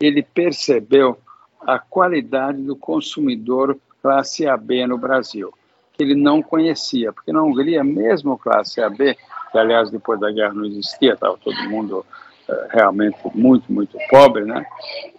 ele 0.00 0.22
percebeu 0.22 1.18
a 1.60 1.78
qualidade 1.78 2.62
do 2.62 2.76
consumidor 2.76 3.78
classe 4.02 4.46
AB 4.46 4.86
no 4.86 4.98
Brasil, 4.98 5.52
que 5.92 6.02
ele 6.02 6.14
não 6.14 6.42
conhecia, 6.42 7.12
porque 7.12 7.32
na 7.32 7.42
Hungria, 7.42 7.82
mesmo 7.84 8.38
classe 8.38 8.80
AB, 8.80 9.16
que 9.50 9.58
aliás 9.58 9.90
depois 9.90 10.18
da 10.18 10.30
guerra 10.30 10.54
não 10.54 10.64
existia, 10.64 11.14
estava 11.14 11.38
todo 11.38 11.56
mundo 11.70 12.04
uh, 12.48 12.54
realmente 12.70 13.18
muito, 13.34 13.72
muito 13.72 13.96
pobre, 14.10 14.44
né? 14.44 14.64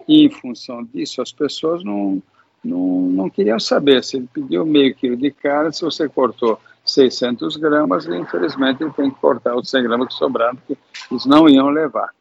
E 0.08 0.26
em 0.26 0.30
função 0.30 0.84
disso, 0.84 1.22
as 1.22 1.32
pessoas 1.32 1.84
não, 1.84 2.22
não, 2.64 3.02
não 3.02 3.30
queriam 3.30 3.60
saber 3.60 4.04
se 4.04 4.18
ele 4.18 4.30
pediu 4.32 4.66
meio 4.66 4.94
quilo 4.94 5.18
de 5.18 5.32
carne, 5.32 5.74
se 5.74 5.82
você 5.82 6.10
cortou 6.10 6.60
600 6.86 7.58
gramas, 7.58 8.06
e 8.06 8.16
infelizmente 8.16 8.84
ele 8.84 8.94
tem 8.94 9.10
que 9.10 9.20
cortar 9.20 9.56
os 9.56 9.70
100 9.70 9.84
gramas 9.84 10.08
que 10.10 10.14
sobraram, 10.14 10.56
porque 10.56 10.78
eles 11.10 11.26
não 11.26 11.50
iam 11.50 11.70
levar. 11.70 12.12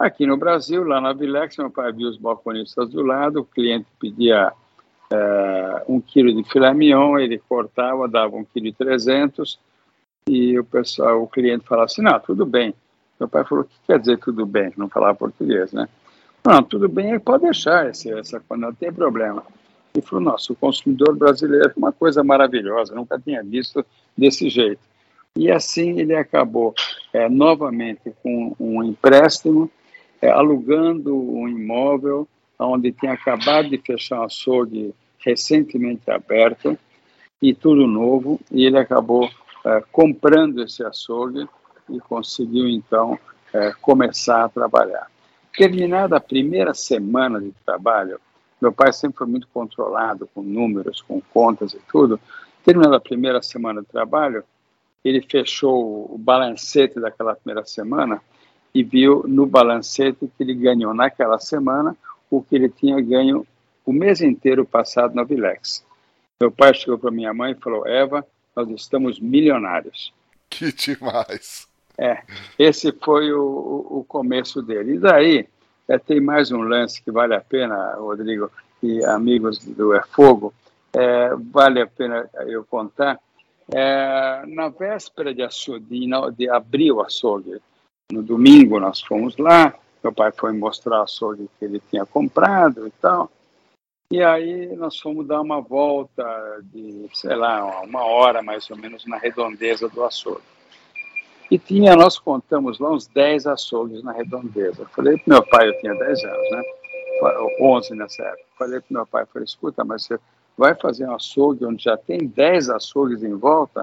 Aqui 0.00 0.26
no 0.26 0.36
Brasil, 0.36 0.84
lá 0.84 1.00
na 1.00 1.12
Vilex, 1.12 1.56
meu 1.58 1.70
pai 1.70 1.92
viu 1.92 2.08
os 2.08 2.16
balconistas 2.16 2.88
do 2.88 3.02
lado, 3.02 3.40
o 3.40 3.44
cliente 3.44 3.86
pedia 3.98 4.52
é, 5.12 5.84
um 5.88 6.00
quilo 6.00 6.32
de 6.32 6.48
filé 6.48 6.72
mignon, 6.72 7.18
ele 7.18 7.38
cortava, 7.38 8.08
dava 8.08 8.36
um 8.36 8.44
quilo 8.44 8.68
e 8.68 8.72
trezentos, 8.72 9.58
e 10.28 10.58
o 10.58 10.64
pessoal, 10.64 11.22
o 11.22 11.28
cliente 11.28 11.66
falava 11.66 11.86
assim, 11.86 12.02
não, 12.02 12.18
tudo 12.20 12.46
bem. 12.46 12.74
Meu 13.18 13.28
pai 13.28 13.44
falou, 13.44 13.64
o 13.64 13.66
que 13.66 13.74
quer 13.86 13.98
dizer 13.98 14.18
tudo 14.18 14.46
bem? 14.46 14.72
Não 14.76 14.88
falava 14.88 15.14
português, 15.14 15.72
né? 15.72 15.88
Não, 16.44 16.62
tudo 16.62 16.88
bem, 16.88 17.18
pode 17.20 17.44
deixar 17.44 17.88
esse, 17.88 18.12
essa 18.12 18.42
não 18.56 18.74
tem 18.74 18.92
problema. 18.92 19.44
Ele 19.94 20.04
falou, 20.04 20.24
nossa, 20.24 20.52
o 20.52 20.56
consumidor 20.56 21.16
brasileiro 21.16 21.68
é 21.68 21.72
uma 21.76 21.92
coisa 21.92 22.24
maravilhosa, 22.24 22.94
nunca 22.94 23.18
tinha 23.18 23.42
visto 23.42 23.84
desse 24.16 24.48
jeito. 24.48 24.80
E 25.36 25.50
assim 25.50 25.98
ele 25.98 26.14
acabou 26.14 26.74
é, 27.12 27.28
novamente 27.28 28.12
com 28.22 28.54
um 28.58 28.82
empréstimo 28.82 29.70
é, 30.20 30.30
alugando 30.30 31.14
um 31.16 31.48
imóvel 31.48 32.28
onde 32.58 32.92
tinha 32.92 33.12
acabado 33.12 33.68
de 33.68 33.78
fechar 33.78 34.20
um 34.20 34.24
açougue 34.24 34.94
recentemente 35.18 36.10
aberto 36.10 36.78
e 37.40 37.52
tudo 37.52 37.86
novo, 37.86 38.40
e 38.52 38.64
ele 38.64 38.78
acabou 38.78 39.28
é, 39.64 39.82
comprando 39.90 40.62
esse 40.62 40.84
açougue 40.84 41.48
e 41.88 41.98
conseguiu 42.00 42.68
então 42.68 43.18
é, 43.52 43.72
começar 43.80 44.44
a 44.44 44.48
trabalhar. 44.48 45.10
Terminada 45.56 46.16
a 46.16 46.20
primeira 46.20 46.72
semana 46.72 47.40
de 47.40 47.52
trabalho, 47.64 48.20
meu 48.62 48.72
pai 48.72 48.92
sempre 48.92 49.18
foi 49.18 49.26
muito 49.26 49.48
controlado 49.48 50.28
com 50.32 50.40
números, 50.40 51.02
com 51.02 51.20
contas 51.20 51.74
e 51.74 51.80
tudo. 51.90 52.20
Terminada 52.64 52.96
a 52.96 53.00
primeira 53.00 53.42
semana 53.42 53.80
de 53.82 53.88
trabalho, 53.88 54.44
ele 55.04 55.20
fechou 55.20 56.08
o 56.08 56.16
balancete 56.16 57.00
daquela 57.00 57.34
primeira 57.34 57.66
semana 57.66 58.22
e 58.72 58.84
viu 58.84 59.24
no 59.26 59.46
balancete 59.46 60.30
que 60.38 60.44
ele 60.44 60.54
ganhou 60.54 60.94
naquela 60.94 61.40
semana 61.40 61.96
o 62.30 62.40
que 62.40 62.54
ele 62.54 62.68
tinha 62.68 63.00
ganho 63.00 63.44
o 63.84 63.92
mês 63.92 64.20
inteiro 64.20 64.64
passado 64.64 65.12
na 65.12 65.24
Vilex. 65.24 65.84
Meu 66.40 66.52
pai 66.52 66.72
chegou 66.72 66.96
para 66.96 67.10
minha 67.10 67.34
mãe 67.34 67.52
e 67.52 67.60
falou: 67.60 67.84
Eva, 67.84 68.24
nós 68.54 68.68
estamos 68.70 69.18
milionários. 69.18 70.14
Que 70.48 70.72
demais! 70.72 71.66
É, 71.98 72.22
esse 72.56 72.92
foi 72.92 73.32
o, 73.32 73.86
o 73.90 74.04
começo 74.06 74.62
dele. 74.62 74.94
E 74.94 74.98
daí, 74.98 75.48
é, 75.88 75.98
tem 75.98 76.20
mais 76.20 76.50
um 76.50 76.62
lance 76.62 77.02
que 77.02 77.10
vale 77.10 77.34
a 77.34 77.40
pena, 77.40 77.94
Rodrigo 77.94 78.50
e 78.82 79.04
amigos 79.04 79.58
do 79.64 79.94
É 79.94 80.02
Fogo, 80.02 80.52
é, 80.92 81.34
vale 81.50 81.80
a 81.80 81.86
pena 81.86 82.28
eu 82.46 82.64
contar. 82.64 83.18
É, 83.72 84.44
na 84.46 84.68
véspera 84.68 85.34
de, 85.34 85.42
açougue, 85.42 86.08
de 86.36 86.48
abrir 86.48 86.92
o 86.92 87.00
açougue, 87.00 87.60
no 88.10 88.22
domingo 88.22 88.78
nós 88.78 89.00
fomos 89.00 89.36
lá, 89.36 89.74
meu 90.02 90.12
pai 90.12 90.32
foi 90.32 90.52
mostrar 90.52 91.00
o 91.00 91.02
açougue 91.04 91.48
que 91.58 91.64
ele 91.64 91.80
tinha 91.88 92.04
comprado 92.04 92.86
e 92.86 92.90
tal. 93.00 93.30
E 94.10 94.22
aí 94.22 94.76
nós 94.76 94.98
fomos 94.98 95.26
dar 95.26 95.40
uma 95.40 95.60
volta 95.60 96.22
de, 96.64 97.08
sei 97.14 97.34
lá, 97.34 97.80
uma 97.80 98.04
hora 98.04 98.42
mais 98.42 98.68
ou 98.70 98.76
menos 98.76 99.06
na 99.06 99.16
redondeza 99.16 99.88
do 99.88 100.04
açougue. 100.04 100.51
E 101.52 101.58
tinha, 101.58 101.94
nós 101.94 102.18
contamos 102.18 102.78
lá 102.78 102.90
uns 102.90 103.06
10 103.08 103.46
açougues 103.46 104.02
na 104.02 104.12
redondeza. 104.12 104.86
Falei 104.86 105.18
para 105.18 105.34
meu 105.34 105.46
pai, 105.46 105.68
eu 105.68 105.78
tinha 105.80 105.94
10 105.94 106.24
anos, 106.24 106.50
né? 106.50 106.62
11 107.60 107.94
nessa 107.94 108.22
época. 108.22 108.44
Falei 108.58 108.80
para 108.80 108.88
meu 108.90 109.06
pai, 109.06 109.26
falei, 109.26 109.44
escuta, 109.44 109.84
mas 109.84 110.04
você 110.04 110.18
vai 110.56 110.74
fazer 110.74 111.06
um 111.06 111.14
açougue 111.14 111.66
onde 111.66 111.84
já 111.84 111.94
tem 111.94 112.26
10 112.26 112.70
açougues 112.70 113.22
em 113.22 113.34
volta? 113.34 113.82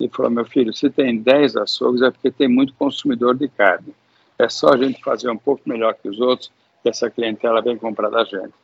e 0.00 0.08
falou: 0.08 0.30
meu 0.30 0.46
filho, 0.46 0.72
se 0.72 0.88
tem 0.88 1.18
10 1.18 1.56
açougues 1.56 2.00
é 2.00 2.10
porque 2.10 2.30
tem 2.30 2.48
muito 2.48 2.72
consumidor 2.74 3.36
de 3.36 3.46
carne. 3.46 3.94
É 4.38 4.48
só 4.48 4.68
a 4.68 4.76
gente 4.78 5.02
fazer 5.02 5.28
um 5.30 5.36
pouco 5.36 5.68
melhor 5.68 5.94
que 5.94 6.08
os 6.08 6.18
outros, 6.18 6.50
que 6.82 6.88
essa 6.88 7.10
clientela 7.10 7.60
vem 7.60 7.76
comprar 7.76 8.08
da 8.08 8.24
gente. 8.24 8.54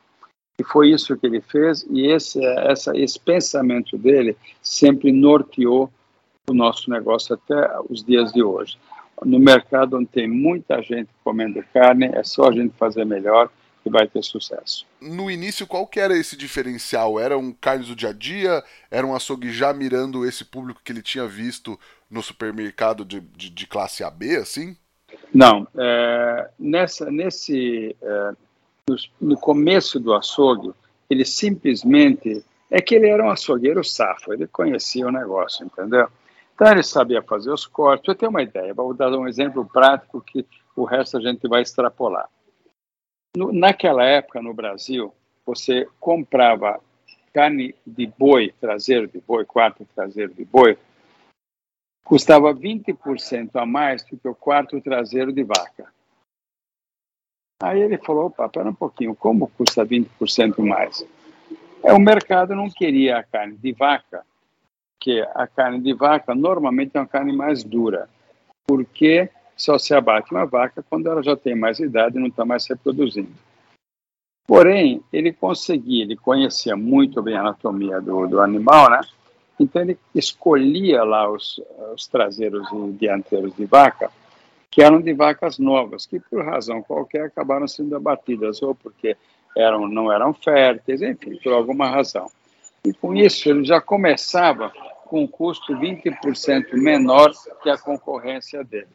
E 0.59 0.65
foi 0.65 0.91
isso 0.91 1.19
que 1.19 1.27
ele 1.27 1.43
fez, 1.43 1.87
e 1.91 2.07
esse, 2.07 2.43
essa, 2.45 2.97
esse 2.97 3.21
pensamento 3.21 3.99
dele 3.99 4.37
sempre 4.63 5.13
norteou 5.13 5.91
o 6.49 6.55
nosso 6.55 6.91
negócio 6.91 7.35
até 7.35 7.79
os 7.89 8.05
dias 8.05 8.33
de 8.33 8.43
hoje. 8.43 8.77
No 9.25 9.39
mercado 9.39 9.97
onde 9.97 10.07
tem 10.07 10.29
muita 10.29 10.83
gente 10.83 11.09
comendo 11.23 11.63
carne, 11.73 12.07
é 12.07 12.25
só 12.25 12.49
a 12.49 12.53
gente 12.53 12.75
fazer 12.77 13.05
melhor 13.05 13.49
que 13.83 13.91
vai 13.91 14.07
ter 14.07 14.23
sucesso. 14.23 14.87
No 15.01 15.31
início, 15.31 15.67
qual 15.67 15.87
que 15.87 16.01
era 16.01 16.17
esse 16.17 16.37
diferencial? 16.37 17.19
Era 17.19 17.39
um 17.39 17.53
carnes 17.53 17.89
do 17.89 17.97
dia 17.97 18.11
a 18.11 18.13
dia? 18.13 18.63
Era 18.91 19.07
um 19.07 19.15
açougue 19.15 19.53
já 19.53 19.73
mirando 19.73 20.27
esse 20.27 20.45
público 20.45 20.81
que 20.85 20.93
ele 20.93 21.03
tinha 21.03 21.27
visto 21.27 21.79
no 22.11 22.23
supermercado 22.23 23.05
de, 23.05 23.21
de, 23.21 23.51
de 23.51 23.67
classe 23.67 24.05
AB, 24.05 24.37
assim? 24.37 24.77
Não. 25.33 25.67
É, 25.77 26.51
nessa, 26.59 27.11
nesse, 27.11 27.97
é, 28.01 28.33
no, 28.89 28.97
no, 29.21 29.37
começo 29.37 29.99
do 30.01 30.13
açougue, 30.13 30.73
ele 31.09 31.25
simplesmente... 31.25 32.45
É 32.71 32.81
que 32.81 32.95
ele 32.95 33.07
era 33.07 33.23
um 33.23 33.29
açougueiro 33.29 33.85
safo, 33.85 34.33
ele 34.33 34.47
conhecia 34.47 35.07
o 35.07 35.13
negócio, 35.13 35.67
entendeu? 35.67 36.09
Então 36.63 36.71
ele 36.71 36.85
sabia 36.85 37.21
fazer 37.21 37.51
os 37.51 37.67
cortes. 37.67 38.07
Eu 38.07 38.15
tenho 38.15 38.31
uma 38.31 38.41
ideia, 38.41 38.73
vou 38.73 38.95
dar 38.95 39.11
um 39.11 39.27
exemplo 39.27 39.67
prático 39.67 40.21
que 40.21 40.47
o 40.77 40.85
resto 40.85 41.17
a 41.17 41.21
gente 41.21 41.49
vai 41.49 41.61
extrapolar. 41.61 42.31
No, 43.37 43.53
naquela 43.53 44.05
época, 44.05 44.41
no 44.41 44.55
Brasil, 44.55 45.13
você 45.45 45.89
comprava 45.99 46.79
carne 47.35 47.75
de 47.85 48.07
boi, 48.07 48.55
traseiro 48.61 49.09
de 49.09 49.21
boi, 49.21 49.45
quarto 49.45 49.85
traseiro 49.93 50.33
de 50.33 50.45
boi, 50.45 50.79
custava 52.05 52.55
20% 52.55 53.51
a 53.55 53.67
mais 53.67 54.05
do 54.05 54.17
que 54.17 54.29
o 54.29 54.35
quarto 54.35 54.81
traseiro 54.81 55.33
de 55.33 55.43
vaca. 55.43 55.93
Aí 57.61 57.81
ele 57.81 57.99
falou, 57.99 58.27
opa, 58.27 58.49
pera 58.49 58.71
um 58.71 58.75
pouquinho, 58.75 59.17
como 59.17 59.49
custa 59.49 59.85
20% 59.85 60.59
mais? 60.65 61.05
É, 61.83 61.93
o 61.93 61.99
mercado 61.99 62.55
não 62.55 62.71
queria 62.71 63.19
a 63.19 63.25
carne 63.25 63.57
de 63.57 63.73
vaca, 63.73 64.25
que 65.03 65.21
a 65.35 65.49
carne 65.49 65.81
de 65.81 65.93
vaca 65.93 66.33
normalmente 66.33 66.93
é 66.95 67.01
uma 67.01 67.07
carne 67.09 67.33
mais 67.33 67.65
dura, 67.65 68.09
porque 68.65 69.29
só 69.57 69.77
se 69.77 69.93
abate 69.93 70.31
uma 70.31 70.47
vaca 70.47 70.81
quando 70.89 71.09
ela 71.09 71.21
já 71.25 71.37
tem 71.37 71.57
mais 71.57 71.81
idade 71.81 72.17
e 72.17 72.21
não 72.21 72.29
está 72.29 72.45
mais 72.45 72.69
reproduzindo. 72.69 73.33
Porém, 74.47 75.03
ele 75.13 75.33
conseguia, 75.33 76.05
ele 76.05 76.17
conhecia 76.17 76.77
muito 76.77 77.21
bem 77.21 77.37
a 77.37 77.41
anatomia 77.41 78.01
do, 78.01 78.29
do 78.29 78.41
animal, 78.41 78.91
né? 78.91 79.01
Então 79.59 79.83
ele 79.83 79.99
escolhia 80.15 81.03
lá 81.03 81.29
os, 81.29 81.61
os 81.93 82.07
traseiros 82.07 82.69
e 82.73 82.93
dianteiros 82.93 83.57
de 83.57 83.65
vaca, 83.65 84.09
que 84.71 84.83
eram 84.83 85.01
de 85.01 85.13
vacas 85.13 85.59
novas, 85.59 86.07
que 86.07 86.21
por 86.21 86.45
razão 86.45 86.81
qualquer 86.81 87.27
acabaram 87.27 87.67
sendo 87.67 87.97
abatidas, 87.97 88.63
ou 88.63 88.73
porque 88.73 89.17
eram, 89.57 89.89
não 89.89 90.13
eram 90.13 90.33
férteis, 90.33 91.03
enfim, 91.03 91.37
por 91.43 91.53
alguma 91.53 91.89
razão. 91.89 92.31
E 92.85 92.93
com 92.93 93.15
isso 93.15 93.49
ele 93.49 93.65
já 93.65 93.81
começava 93.81 94.73
com 95.13 95.25
um 95.25 95.27
custo 95.27 95.75
20% 95.75 96.73
menor 96.73 97.31
que 97.63 97.69
a 97.69 97.77
concorrência 97.77 98.65
dele. 98.65 98.89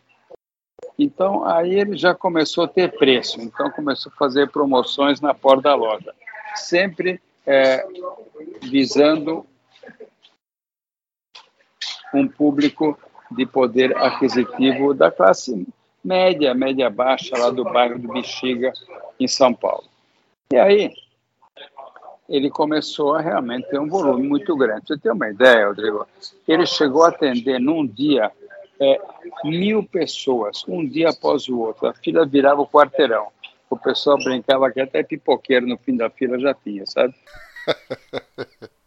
Então, 0.98 1.46
aí 1.46 1.80
ele 1.80 1.96
já 1.96 2.16
começou 2.16 2.64
a 2.64 2.68
ter 2.68 2.98
preço, 2.98 3.40
então 3.40 3.70
começou 3.70 4.12
a 4.12 4.18
fazer 4.18 4.50
promoções 4.50 5.22
na 5.22 5.36
porta 5.36 5.70
da 5.70 5.76
loja, 5.76 6.12
sempre 6.56 7.22
é, 7.46 7.86
visando 8.64 9.46
um 12.12 12.28
público 12.28 12.98
de 13.30 13.46
poder 13.46 13.96
aquisitivo 13.96 14.96
da 14.96 15.12
classe 15.12 15.68
média, 16.04 16.52
média 16.56 16.90
baixa, 16.90 17.38
lá 17.38 17.52
do 17.52 17.64
bairro 17.64 18.00
do 18.00 18.08
Bexiga, 18.08 18.74
em 19.20 19.28
São 19.28 19.54
Paulo. 19.54 19.88
E 20.52 20.58
aí, 20.58 20.92
ele 22.30 22.50
começou 22.50 23.16
a 23.16 23.22
realmente 23.22 23.70
ter 23.70 23.80
um 23.80 23.88
volume 23.88 24.28
muito 24.28 24.56
grande. 24.56 24.88
Você 24.88 24.98
tem 24.98 25.12
uma 25.12 25.30
ideia, 25.30 25.68
Rodrigo? 25.68 26.06
Ele 26.48 26.66
chegou 26.66 27.04
a 27.04 27.10
atender 27.10 27.60
num 27.60 27.86
dia 27.86 28.32
é, 28.80 29.00
mil 29.46 29.84
pessoas, 29.84 30.64
um 30.68 30.86
dia 30.86 31.10
após 31.10 31.48
o 31.48 31.60
outro. 31.60 31.88
A 31.88 31.94
fila 31.94 32.26
virava 32.26 32.62
o 32.62 32.68
quarteirão. 32.68 33.28
O 33.70 33.78
pessoal 33.78 34.18
brincava 34.18 34.72
que 34.72 34.80
até 34.80 35.04
pipoqueiro 35.04 35.68
no 35.68 35.78
fim 35.78 35.96
da 35.96 36.10
fila 36.10 36.40
já 36.40 36.54
tinha, 36.54 36.86
sabe? 36.86 37.14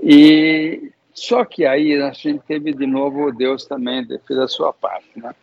E 0.00 0.92
só 1.12 1.44
que 1.44 1.66
aí 1.66 2.00
a 2.00 2.12
gente 2.12 2.40
teve 2.46 2.72
de 2.72 2.86
novo 2.86 3.32
Deus 3.32 3.66
também 3.66 4.06
fez 4.26 4.38
a 4.38 4.46
sua 4.46 4.72
parte, 4.72 5.10
né? 5.16 5.34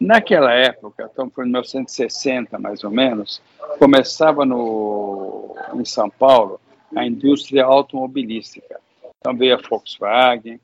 Naquela 0.00 0.52
época, 0.52 1.10
então 1.12 1.28
foi 1.28 1.44
em 1.44 1.48
1960 1.48 2.56
mais 2.58 2.84
ou 2.84 2.90
menos, 2.90 3.42
começava 3.80 4.44
no 4.44 5.56
em 5.74 5.84
São 5.84 6.08
Paulo 6.08 6.60
a 6.94 7.06
indústria 7.06 7.64
automobilística. 7.64 8.80
Então 9.18 9.36
veio 9.36 9.56
a 9.56 9.60
Volkswagen, 9.68 10.60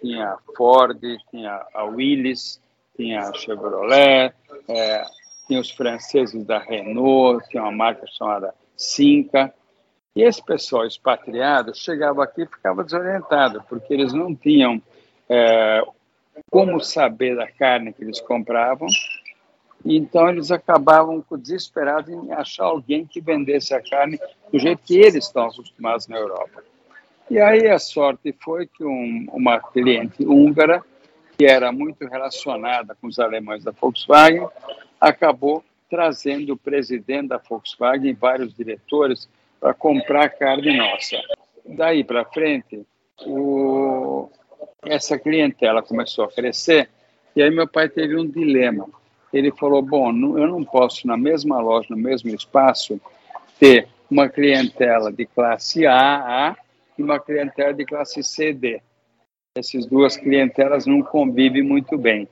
tinha 0.00 0.30
a 0.30 0.38
Ford, 0.56 1.00
tinha 1.30 1.66
a 1.74 1.84
Willys, 1.84 2.60
tinha 2.96 3.20
a 3.20 3.34
Chevrolet, 3.34 4.32
é, 4.68 5.04
tinha 5.46 5.60
os 5.60 5.70
franceses 5.70 6.44
da 6.44 6.58
Renault, 6.58 7.46
tinha 7.48 7.62
uma 7.62 7.72
marca 7.72 8.06
chamada 8.06 8.54
Cinca. 8.76 9.52
E 10.14 10.22
esse 10.22 10.42
pessoal 10.42 10.86
expatriado 10.86 11.74
chegava 11.74 12.24
aqui 12.24 12.42
e 12.42 12.46
ficava 12.46 12.82
desorientado, 12.82 13.62
porque 13.68 13.92
eles 13.92 14.12
não 14.12 14.34
tinham 14.34 14.80
é, 15.28 15.82
como 16.50 16.80
saber 16.80 17.36
da 17.36 17.50
carne 17.50 17.92
que 17.92 18.02
eles 18.02 18.20
compravam, 18.20 18.88
então 19.84 20.28
eles 20.28 20.50
acabavam 20.50 21.24
desesperados 21.38 22.10
em 22.10 22.32
achar 22.32 22.64
alguém 22.64 23.06
que 23.06 23.20
vendesse 23.20 23.74
a 23.74 23.82
carne 23.82 24.18
do 24.52 24.58
jeito 24.58 24.82
que 24.84 24.96
eles 24.96 25.26
estão 25.26 25.46
acostumados 25.46 26.06
na 26.08 26.16
Europa. 26.16 26.62
E 27.28 27.40
aí 27.40 27.68
a 27.68 27.78
sorte 27.78 28.34
foi 28.42 28.66
que 28.66 28.84
um, 28.84 29.26
uma 29.32 29.58
cliente 29.58 30.24
húngara, 30.24 30.82
que 31.36 31.44
era 31.44 31.72
muito 31.72 32.06
relacionada 32.06 32.96
com 33.00 33.08
os 33.08 33.18
alemães 33.18 33.64
da 33.64 33.72
Volkswagen, 33.72 34.46
acabou 35.00 35.64
trazendo 35.90 36.52
o 36.52 36.56
presidente 36.56 37.28
da 37.28 37.38
Volkswagen 37.38 38.10
e 38.10 38.14
vários 38.14 38.54
diretores 38.54 39.28
para 39.60 39.74
comprar 39.74 40.28
carne 40.30 40.76
nossa. 40.76 41.16
Daí 41.64 42.04
para 42.04 42.24
frente, 42.24 42.86
o... 43.24 44.30
essa 44.84 45.18
clientela 45.18 45.82
começou 45.82 46.24
a 46.24 46.30
crescer 46.30 46.88
e 47.34 47.42
aí 47.42 47.50
meu 47.50 47.66
pai 47.66 47.88
teve 47.88 48.16
um 48.16 48.26
dilema. 48.26 48.88
Ele 49.32 49.50
falou: 49.50 49.82
Bom, 49.82 50.08
eu 50.38 50.46
não 50.46 50.64
posso, 50.64 51.06
na 51.06 51.16
mesma 51.16 51.60
loja, 51.60 51.88
no 51.90 51.96
mesmo 51.96 52.30
espaço, 52.30 53.00
ter 53.58 53.88
uma 54.10 54.28
clientela 54.28 55.12
de 55.12 55.26
classe 55.26 55.86
A, 55.86 56.50
A 56.50 56.56
e 56.98 57.02
uma 57.02 57.18
clientela 57.18 57.72
de 57.72 57.84
classe 57.84 58.22
C, 58.22 58.52
D. 58.52 58.80
Essas 59.56 59.86
duas 59.86 60.16
clientelas 60.16 60.86
não 60.86 61.02
convivem 61.02 61.62
muito 61.62 61.96
bem, 61.96 62.28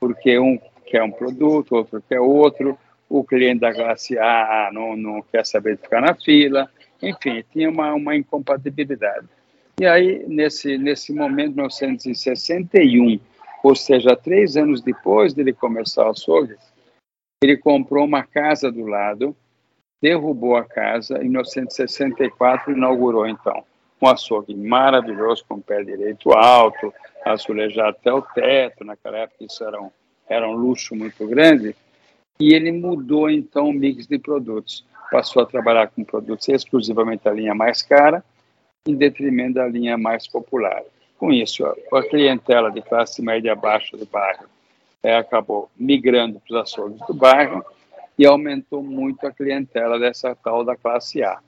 porque 0.00 0.38
um 0.38 0.58
quer 0.86 1.02
um 1.02 1.10
produto, 1.10 1.74
outro 1.74 2.02
quer 2.08 2.20
outro, 2.20 2.78
o 3.08 3.22
cliente 3.22 3.60
da 3.60 3.74
classe 3.74 4.18
A 4.18 4.70
não, 4.72 4.96
não 4.96 5.22
quer 5.22 5.44
saber 5.44 5.76
de 5.76 5.82
ficar 5.82 6.00
na 6.00 6.14
fila, 6.14 6.70
enfim, 7.02 7.44
tinha 7.52 7.70
uma, 7.70 7.94
uma 7.94 8.16
incompatibilidade. 8.16 9.26
E 9.80 9.86
aí, 9.86 10.24
nesse, 10.26 10.76
nesse 10.76 11.12
momento, 11.12 11.54
1961, 11.54 13.20
ou 13.62 13.76
seja, 13.76 14.16
três 14.16 14.56
anos 14.56 14.80
depois 14.80 15.32
dele 15.34 15.52
começar 15.52 16.06
o 16.06 16.10
açougue, 16.10 16.56
ele 17.42 17.56
comprou 17.56 18.04
uma 18.04 18.24
casa 18.24 18.72
do 18.72 18.86
lado, 18.86 19.36
derrubou 20.00 20.56
a 20.56 20.64
casa, 20.64 21.18
em 21.18 21.28
1964 21.28 22.72
inaugurou, 22.72 23.26
então, 23.26 23.64
um 24.00 24.06
açougue 24.06 24.54
maravilhoso, 24.54 25.44
com 25.48 25.60
pé 25.60 25.82
direito 25.82 26.32
alto, 26.32 26.92
azulejado 27.24 27.90
até 27.90 28.12
o 28.12 28.22
teto, 28.22 28.84
naquela 28.84 29.18
época 29.18 29.44
isso 29.44 29.64
era 29.64 29.80
um, 29.80 29.90
era 30.28 30.48
um 30.48 30.54
luxo 30.54 30.94
muito 30.94 31.26
grande, 31.26 31.74
e 32.38 32.54
ele 32.54 32.70
mudou 32.70 33.28
então 33.28 33.68
o 33.68 33.72
mix 33.72 34.06
de 34.06 34.18
produtos. 34.18 34.84
Passou 35.10 35.42
a 35.42 35.46
trabalhar 35.46 35.88
com 35.88 36.04
produtos 36.04 36.48
exclusivamente 36.48 37.24
da 37.24 37.32
linha 37.32 37.54
mais 37.54 37.82
cara, 37.82 38.22
em 38.86 38.94
detrimento 38.94 39.54
da 39.54 39.66
linha 39.66 39.98
mais 39.98 40.28
popular. 40.28 40.82
Com 41.18 41.32
isso, 41.32 41.66
a 41.66 42.02
clientela 42.02 42.70
de 42.70 42.80
classe 42.80 43.20
média 43.20 43.56
baixa 43.56 43.96
do 43.96 44.06
bairro 44.06 44.44
é, 45.02 45.16
acabou 45.16 45.68
migrando 45.76 46.40
para 46.40 46.54
os 46.54 46.62
açougues 46.62 47.04
do 47.06 47.14
bairro 47.14 47.64
e 48.18 48.26
aumentou 48.26 48.82
muito 48.82 49.26
a 49.26 49.32
clientela 49.32 49.98
dessa 49.98 50.34
tal 50.34 50.64
da 50.64 50.74
classe 50.74 51.22
A. 51.22 51.38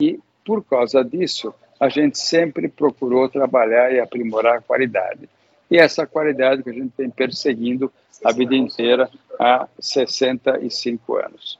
E, 0.00 0.18
por 0.44 0.64
causa 0.64 1.04
disso, 1.04 1.54
a 1.78 1.88
gente 1.88 2.18
sempre 2.18 2.68
procurou 2.68 3.28
trabalhar 3.28 3.92
e 3.92 4.00
aprimorar 4.00 4.56
a 4.58 4.60
qualidade. 4.60 5.28
E 5.70 5.76
essa 5.76 6.06
qualidade 6.06 6.62
que 6.62 6.70
a 6.70 6.72
gente 6.72 6.90
tem 6.96 7.08
perseguindo 7.08 7.92
a 8.24 8.32
vida 8.32 8.56
inteira 8.56 9.08
há 9.38 9.68
65 9.78 11.16
anos. 11.16 11.58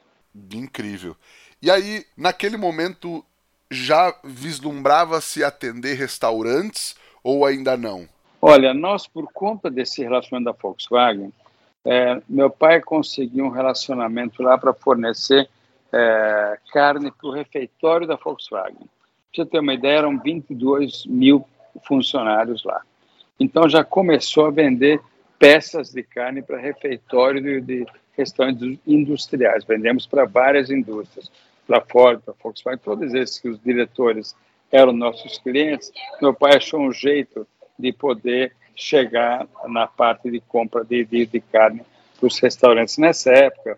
Incrível. 0.53 1.15
E 1.63 1.71
aí, 1.71 2.05
naquele 2.17 2.57
momento, 2.57 3.25
já 3.71 4.15
vislumbrava-se 4.25 5.45
atender 5.45 5.95
restaurantes 5.95 6.97
ou 7.23 7.45
ainda 7.45 7.77
não? 7.77 8.09
Olha, 8.41 8.73
nós, 8.73 9.07
por 9.07 9.29
conta 9.33 9.71
desse 9.71 10.03
relacionamento 10.03 10.53
da 10.53 10.57
Volkswagen, 10.59 11.33
é, 11.91 12.21
meu 12.29 12.51
pai 12.51 12.83
conseguiu 12.83 13.47
um 13.47 13.49
relacionamento 13.49 14.43
lá 14.43 14.59
para 14.59 14.75
fornecer 14.75 15.49
é, 15.91 16.59
carne 16.71 17.11
para 17.11 17.27
o 17.27 17.33
refeitório 17.33 18.07
da 18.07 18.15
Volkswagen. 18.15 18.77
Pra 18.77 18.87
você 19.33 19.47
ter 19.47 19.59
uma 19.59 19.73
ideia, 19.73 20.01
eram 20.01 20.19
22 20.19 21.07
mil 21.07 21.43
funcionários 21.87 22.63
lá. 22.63 22.83
Então 23.41 23.67
já 23.71 23.83
começou 23.83 24.45
a 24.45 24.51
vender 24.51 25.01
peças 25.39 25.91
de 25.91 26.03
carne 26.03 26.43
para 26.43 26.59
refeitório 26.59 27.41
de, 27.41 27.61
de 27.63 27.87
restaurantes 28.15 28.79
industriais. 28.87 29.65
Vendemos 29.65 30.07
para 30.07 30.27
várias 30.27 30.71
indústrias, 30.71 31.33
para 31.67 31.81
Ford, 31.81 32.21
para 32.21 32.35
Volkswagen, 32.43 32.83
todos 32.85 33.15
esses 33.15 33.39
que 33.39 33.49
os 33.49 33.59
diretores 33.63 34.37
eram 34.71 34.93
nossos 34.93 35.39
clientes. 35.39 35.91
Meu 36.21 36.35
pai 36.35 36.57
achou 36.57 36.81
um 36.81 36.93
jeito 36.93 37.47
de 37.79 37.95
poder 37.95 38.53
chegar 38.79 39.45
na 39.67 39.89
parte 39.89 40.31
de 40.31 40.41
compra 40.41 40.85
de, 40.85 41.05
de, 41.05 41.27
de 41.27 41.41
carne 41.41 41.83
para 42.17 42.27
os 42.29 42.39
restaurantes. 42.39 42.97
Nessa 42.97 43.33
época, 43.33 43.77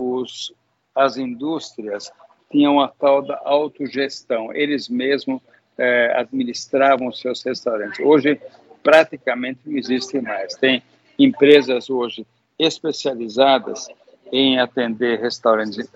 os, 0.00 0.54
as 0.94 1.16
indústrias 1.16 2.10
tinham 2.48 2.80
a 2.80 2.86
tal 2.86 3.20
da 3.20 3.40
autogestão, 3.44 4.54
eles 4.54 4.88
mesmos 4.88 5.42
é, 5.76 6.12
administravam 6.16 7.08
os 7.08 7.18
seus 7.18 7.42
restaurantes. 7.42 7.98
Hoje, 7.98 8.40
praticamente 8.80 9.60
não 9.66 9.76
existe 9.76 10.20
mais. 10.20 10.54
Tem 10.54 10.82
empresas 11.18 11.90
hoje 11.90 12.24
especializadas 12.56 13.88
em 14.30 14.60
atender 14.60 15.18
restaurantes 15.18 15.90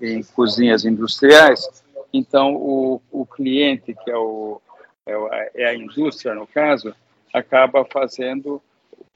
em 0.00 0.22
cozinhas 0.22 0.84
industriais. 0.84 1.82
Então, 2.12 2.54
o, 2.54 3.02
o 3.10 3.26
cliente, 3.26 3.92
que 4.04 4.10
é, 4.10 4.16
o, 4.16 4.60
é, 5.04 5.50
é 5.54 5.66
a 5.66 5.74
indústria, 5.74 6.34
no 6.34 6.46
caso, 6.46 6.94
acaba 7.32 7.84
fazendo 7.84 8.62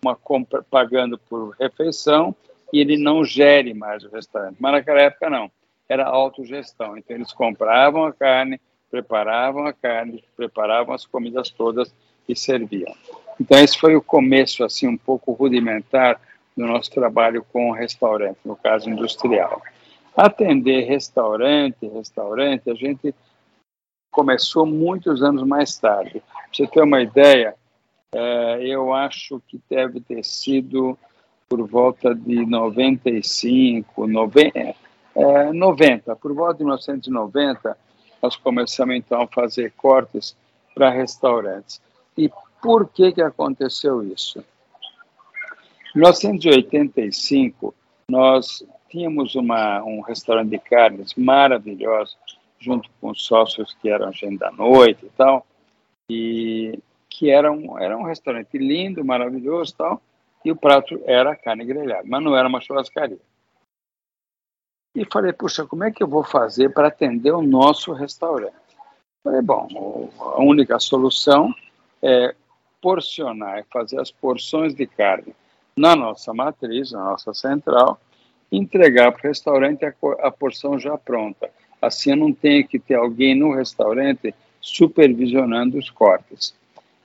uma 0.03 0.17
compra, 0.17 0.63
pagando 0.63 1.19
por 1.19 1.55
refeição 1.59 2.35
e 2.73 2.81
ele 2.81 2.97
não 2.97 3.25
gere 3.25 3.75
mais 3.75 4.05
o 4.05 4.11
restaurante. 4.11 4.57
Mas 4.59 4.73
naquela 4.73 5.01
época 5.01 5.31
não, 5.31 5.51
era 5.89 6.05
autogestão. 6.05 6.97
Então 6.97 7.17
eles 7.17 7.33
compravam 7.33 8.05
a 8.05 8.13
carne, 8.13 8.61
preparavam 8.91 9.67
a 9.67 9.73
carne, 9.73 10.25
preparavam 10.37 10.95
as 10.95 11.07
comidas 11.07 11.51
todas 11.51 11.95
e 12.29 12.35
serviam. 12.35 12.95
Então 13.41 13.59
esse 13.59 13.79
foi 13.79 13.95
o 13.95 14.03
começo 14.03 14.65
assim 14.65 14.89
um 14.89 14.97
pouco 14.97 15.33
rudimentar 15.33 16.21
do 16.57 16.67
nosso 16.67 16.91
trabalho 16.91 17.45
com 17.53 17.71
o 17.71 17.73
restaurante, 17.73 18.39
no 18.45 18.57
caso 18.57 18.89
industrial. 18.89 19.63
Atender 20.17 20.87
restaurante, 20.87 21.87
restaurante, 21.87 22.71
a 22.71 22.75
gente 22.75 23.15
começou 24.11 24.65
muitos 24.65 25.23
anos 25.23 25.43
mais 25.43 25.77
tarde. 25.79 26.21
Pra 26.21 26.49
você 26.51 26.67
ter 26.67 26.83
uma 26.83 27.03
ideia, 27.03 27.55
eu 28.61 28.95
acho 28.95 29.41
que 29.47 29.61
deve 29.69 30.01
ter 30.01 30.25
sido 30.25 30.99
por 31.49 31.67
volta 31.67 32.15
de 32.15 32.45
95, 32.45 34.07
90, 34.07 34.59
é, 34.59 35.53
90, 35.53 36.17
por 36.17 36.35
volta 36.35 36.59
de 36.59 36.65
1990, 36.65 37.77
nós 38.23 38.37
começamos 38.37 38.97
então 38.97 39.23
a 39.23 39.27
fazer 39.27 39.73
cortes 39.77 40.37
para 40.75 40.91
restaurantes. 40.91 41.81
E 42.19 42.31
por 42.61 42.89
que, 42.89 43.13
que 43.13 43.23
aconteceu 43.23 44.03
isso? 44.03 44.41
Em 45.95 46.01
1985, 46.01 47.75
nós 48.09 48.65
tínhamos 48.89 49.35
uma, 49.35 49.83
um 49.83 50.01
restaurante 50.01 50.51
de 50.51 50.59
carnes 50.59 51.15
maravilhoso, 51.15 52.17
junto 52.59 52.89
com 53.01 53.15
sócios 53.15 53.77
que 53.81 53.89
eram 53.89 54.13
gente 54.13 54.39
da 54.39 54.51
noite 54.51 55.07
e 55.07 55.11
tal, 55.17 55.47
e 56.11 56.79
que 57.17 57.31
era 57.31 57.51
um, 57.51 57.79
era 57.79 57.97
um 57.97 58.03
restaurante 58.03 58.59
lindo, 58.59 59.03
maravilhoso 59.03 59.75
tal, 59.75 60.03
e 60.45 60.53
o 60.53 60.57
prato 60.57 61.01
era 61.07 61.35
carne 61.35 61.65
grelhada, 61.65 62.05
mas 62.05 62.23
não 62.23 62.37
era 62.37 62.47
uma 62.47 62.61
churrascaria. 62.61 63.19
E 64.95 65.03
falei, 65.11 65.33
puxa, 65.33 65.65
como 65.65 65.85
é 65.85 65.91
que 65.91 66.03
eu 66.03 66.07
vou 66.07 66.23
fazer 66.23 66.75
para 66.75 66.89
atender 66.89 67.31
o 67.33 67.41
nosso 67.41 67.93
restaurante? 67.95 68.55
Falei, 69.25 69.41
bom, 69.41 70.11
a 70.21 70.43
única 70.43 70.79
solução 70.79 71.55
é 72.03 72.35
porcionar, 72.83 73.61
é 73.61 73.65
fazer 73.65 73.99
as 73.99 74.11
porções 74.11 74.75
de 74.75 74.87
carne 74.87 75.35
na 75.75 75.97
nossa 75.97 76.35
matriz, 76.35 76.93
na 76.93 77.03
nossa 77.03 77.33
central, 77.33 77.99
entregar 78.53 79.11
para 79.13 79.27
o 79.27 79.29
restaurante 79.29 79.87
a, 79.87 79.95
a 80.21 80.31
porção 80.31 80.79
já 80.79 80.99
pronta. 80.99 81.51
Assim 81.81 82.11
eu 82.11 82.17
não 82.17 82.33
tenho 82.33 82.69
que 82.69 82.79
ter 82.79 82.95
alguém 82.95 83.35
no 83.35 83.55
restaurante 83.55 84.35
supervisionando 84.61 85.79
os 85.79 85.89
cortes. 85.89 86.55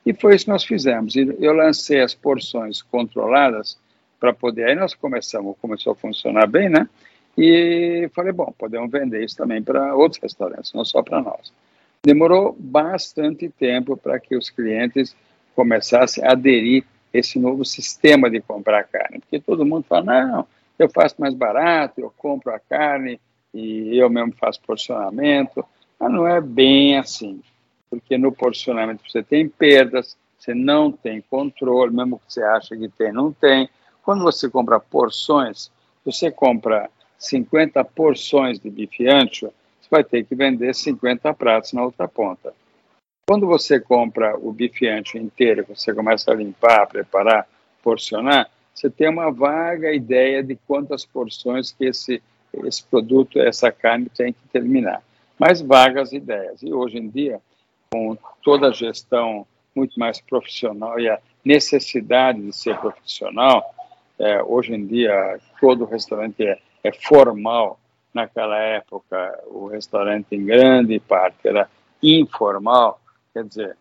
E 0.05 0.13
foi 0.13 0.35
isso 0.35 0.45
que 0.45 0.51
nós 0.51 0.63
fizemos. 0.63 1.15
Eu 1.15 1.53
lancei 1.53 2.01
as 2.01 2.13
porções 2.13 2.81
controladas 2.81 3.77
para 4.19 4.33
poder. 4.33 4.69
Aí 4.69 4.75
nós 4.75 4.93
começamos, 4.93 5.55
começou 5.61 5.93
a 5.93 5.95
funcionar 5.95 6.47
bem, 6.47 6.69
né? 6.69 6.87
E 7.37 8.09
falei, 8.13 8.31
bom, 8.31 8.53
podemos 8.57 8.91
vender 8.91 9.23
isso 9.23 9.37
também 9.37 9.61
para 9.61 9.95
outros 9.95 10.21
restaurantes, 10.21 10.73
não 10.73 10.83
só 10.83 11.01
para 11.01 11.21
nós. 11.21 11.53
Demorou 12.03 12.55
bastante 12.59 13.47
tempo 13.49 13.95
para 13.95 14.19
que 14.19 14.35
os 14.35 14.49
clientes 14.49 15.15
começassem 15.55 16.23
a 16.23 16.31
aderir 16.31 16.83
a 17.13 17.17
esse 17.17 17.39
novo 17.39 17.63
sistema 17.63 18.29
de 18.29 18.41
comprar 18.41 18.83
carne, 18.85 19.19
porque 19.19 19.39
todo 19.39 19.65
mundo 19.65 19.85
fala, 19.87 20.03
não, 20.03 20.47
eu 20.79 20.89
faço 20.89 21.15
mais 21.19 21.33
barato, 21.33 22.01
eu 22.01 22.11
compro 22.17 22.53
a 22.53 22.59
carne 22.59 23.19
e 23.53 23.97
eu 23.97 24.09
mesmo 24.09 24.33
faço 24.33 24.61
porcionamento, 24.61 25.63
mas 25.99 26.11
não 26.11 26.27
é 26.27 26.41
bem 26.41 26.97
assim 26.97 27.41
porque 27.91 28.17
no 28.17 28.31
porcionamento 28.31 29.03
você 29.05 29.21
tem 29.21 29.49
perdas, 29.49 30.17
você 30.39 30.55
não 30.55 30.89
tem 30.89 31.21
controle, 31.29 31.93
mesmo 31.93 32.19
que 32.19 32.33
você 32.33 32.41
acha 32.41 32.75
que 32.75 32.87
tem, 32.87 33.11
não 33.11 33.33
tem. 33.33 33.69
Quando 34.01 34.23
você 34.23 34.49
compra 34.49 34.79
porções, 34.79 35.69
você 36.03 36.31
compra 36.31 36.89
50 37.19 37.83
porções 37.83 38.59
de 38.59 38.69
bife 38.69 39.07
ancho, 39.07 39.51
você 39.79 39.89
vai 39.91 40.03
ter 40.05 40.23
que 40.23 40.33
vender 40.33 40.73
50 40.73 41.33
pratos 41.33 41.73
na 41.73 41.83
outra 41.83 42.07
ponta. 42.07 42.53
Quando 43.27 43.45
você 43.45 43.77
compra 43.77 44.37
o 44.37 44.53
bife 44.53 44.87
ancho 44.87 45.17
inteiro, 45.17 45.65
você 45.67 45.93
começa 45.93 46.31
a 46.31 46.35
limpar, 46.35 46.87
preparar, 46.87 47.45
porcionar, 47.83 48.49
você 48.73 48.89
tem 48.89 49.09
uma 49.09 49.29
vaga 49.29 49.93
ideia 49.93 50.41
de 50.41 50.55
quantas 50.65 51.05
porções 51.05 51.71
que 51.73 51.85
esse, 51.85 52.23
esse 52.63 52.83
produto, 52.85 53.39
essa 53.39 53.69
carne 53.69 54.07
tem 54.09 54.31
que 54.31 54.47
terminar. 54.51 55.03
Mas 55.37 55.61
vagas 55.61 56.13
ideias. 56.13 56.63
E 56.63 56.73
hoje 56.73 56.97
em 56.97 57.09
dia, 57.09 57.41
com 57.91 58.17
toda 58.41 58.69
a 58.69 58.71
gestão 58.71 59.45
muito 59.75 59.99
mais 59.99 60.21
profissional 60.21 60.97
e 60.97 61.09
a 61.09 61.19
necessidade 61.43 62.41
de 62.41 62.55
ser 62.55 62.77
profissional, 62.77 63.75
é, 64.17 64.41
hoje 64.41 64.73
em 64.73 64.85
dia 64.85 65.39
todo 65.59 65.85
restaurante 65.85 66.41
é, 66.41 66.57
é, 66.83 66.91
formal. 66.93 67.77
Naquela 68.13 68.57
época, 68.57 69.41
o 69.47 69.67
restaurante 69.67 70.35
em 70.35 70.45
grande 70.45 70.99
parte 70.99 71.47
era 71.47 71.69
informal, 72.03 72.99
quer 73.33 73.45
dizer, 73.45 73.77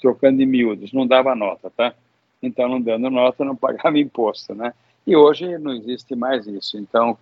trocando 0.00 0.42
em 0.42 0.46
miúdos, 0.46 0.92
não 0.92 1.06
dava 1.06 1.34
nota, 1.34 1.70
tá? 1.70 1.94
Então, 2.42 2.66
não 2.66 2.80
dando 2.80 3.10
nota, 3.10 3.44
não 3.44 3.54
pagava 3.54 3.98
imposto, 4.00 4.54
né? 4.54 4.72
E 5.06 5.14
hoje 5.14 5.58
não 5.58 5.72
existe 5.72 6.14
mais 6.14 6.46
isso. 6.46 6.78
Então, 6.78 7.18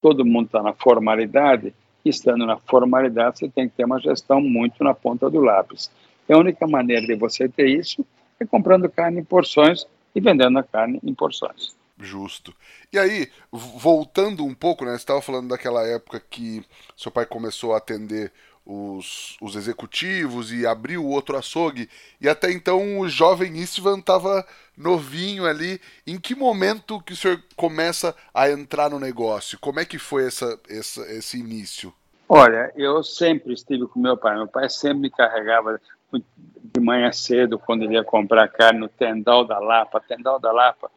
todo 0.00 0.24
mundo 0.24 0.46
está 0.46 0.62
na 0.62 0.72
formalidade 0.72 1.74
estando 2.04 2.46
na 2.46 2.56
formalidade, 2.56 3.38
você 3.38 3.48
tem 3.48 3.68
que 3.68 3.76
ter 3.76 3.84
uma 3.84 4.00
gestão 4.00 4.40
muito 4.40 4.82
na 4.82 4.94
ponta 4.94 5.28
do 5.28 5.40
lápis. 5.40 5.90
E 6.28 6.32
a 6.32 6.38
única 6.38 6.66
maneira 6.66 7.06
de 7.06 7.14
você 7.14 7.48
ter 7.48 7.68
isso 7.68 8.04
é 8.38 8.46
comprando 8.46 8.88
carne 8.88 9.20
em 9.20 9.24
porções 9.24 9.86
e 10.14 10.20
vendendo 10.20 10.58
a 10.58 10.62
carne 10.62 10.98
em 11.02 11.12
porções. 11.12 11.74
Justo. 11.98 12.54
E 12.92 12.98
aí, 12.98 13.28
voltando 13.52 14.44
um 14.44 14.54
pouco, 14.54 14.84
né? 14.84 14.92
Você 14.92 14.98
estava 14.98 15.20
falando 15.20 15.48
daquela 15.48 15.86
época 15.86 16.22
que 16.30 16.64
seu 16.96 17.10
pai 17.12 17.26
começou 17.26 17.74
a 17.74 17.76
atender 17.76 18.32
os, 18.70 19.36
os 19.40 19.56
executivos 19.56 20.52
e 20.52 20.64
abriu 20.64 21.04
outro 21.04 21.36
açougue. 21.36 21.90
E 22.20 22.28
até 22.28 22.52
então 22.52 23.00
o 23.00 23.08
jovem 23.08 23.56
Istvan 23.58 23.98
estava 23.98 24.46
novinho 24.76 25.44
ali. 25.44 25.80
Em 26.06 26.18
que 26.20 26.36
momento 26.36 27.02
que 27.02 27.12
o 27.12 27.16
senhor 27.16 27.42
começa 27.56 28.14
a 28.32 28.48
entrar 28.48 28.90
no 28.90 29.00
negócio? 29.00 29.58
Como 29.58 29.80
é 29.80 29.84
que 29.84 29.98
foi 29.98 30.26
essa, 30.26 30.58
essa, 30.68 31.00
esse 31.12 31.38
início? 31.38 31.92
Olha, 32.28 32.72
eu 32.76 33.02
sempre 33.02 33.52
estive 33.52 33.88
com 33.88 33.98
meu 33.98 34.16
pai. 34.16 34.36
Meu 34.36 34.46
pai 34.46 34.70
sempre 34.70 35.00
me 35.00 35.10
carregava 35.10 35.80
de 36.12 36.80
manhã 36.80 37.10
cedo, 37.10 37.58
quando 37.58 37.82
ele 37.82 37.94
ia 37.94 38.04
comprar 38.04 38.46
carne 38.48 38.78
no 38.78 38.88
Tendal 38.88 39.44
da 39.44 39.58
Lapa. 39.58 40.00
Tendal 40.00 40.38
da 40.38 40.52
Lapa 40.52 40.88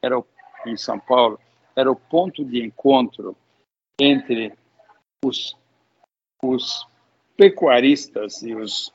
era 0.00 0.18
o, 0.18 0.26
em 0.64 0.76
São 0.78 0.98
Paulo, 0.98 1.38
era 1.76 1.90
o 1.90 1.96
ponto 1.96 2.42
de 2.42 2.64
encontro 2.64 3.36
entre 4.00 4.54
os, 5.22 5.54
os 6.42 6.86
pecuaristas 7.38 8.42
e 8.42 8.52
os 8.52 8.92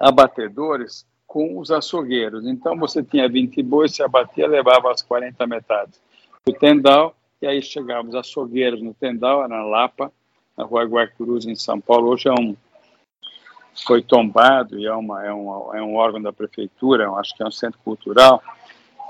abatedores 0.00 1.06
com 1.24 1.56
os 1.56 1.70
açougueiros. 1.70 2.44
Então 2.44 2.76
você 2.76 3.00
tinha 3.00 3.28
20 3.28 3.62
bois, 3.62 3.94
se 3.94 4.02
abatia, 4.02 4.48
levava 4.48 4.90
as 4.90 5.00
40 5.00 5.46
metades. 5.46 6.00
O 6.44 6.52
Tendal, 6.52 7.14
e 7.40 7.46
aí 7.46 7.62
chegavam 7.62 8.10
os 8.10 8.16
açougueiros 8.16 8.82
no 8.82 8.92
Tendal, 8.92 9.46
na 9.48 9.62
Lapa, 9.62 10.12
na 10.56 10.64
rua 10.64 10.84
Guarcuruz, 10.84 11.46
em 11.46 11.54
São 11.54 11.80
Paulo. 11.80 12.08
Hoje 12.08 12.28
é 12.28 12.32
um, 12.32 12.56
foi 13.86 14.02
tombado 14.02 14.76
e 14.76 14.86
é, 14.86 14.92
uma, 14.92 15.24
é, 15.24 15.32
um, 15.32 15.74
é 15.74 15.80
um 15.80 15.94
órgão 15.94 16.20
da 16.20 16.32
prefeitura, 16.32 17.08
acho 17.12 17.36
que 17.36 17.42
é 17.44 17.46
um 17.46 17.52
centro 17.52 17.78
cultural. 17.84 18.42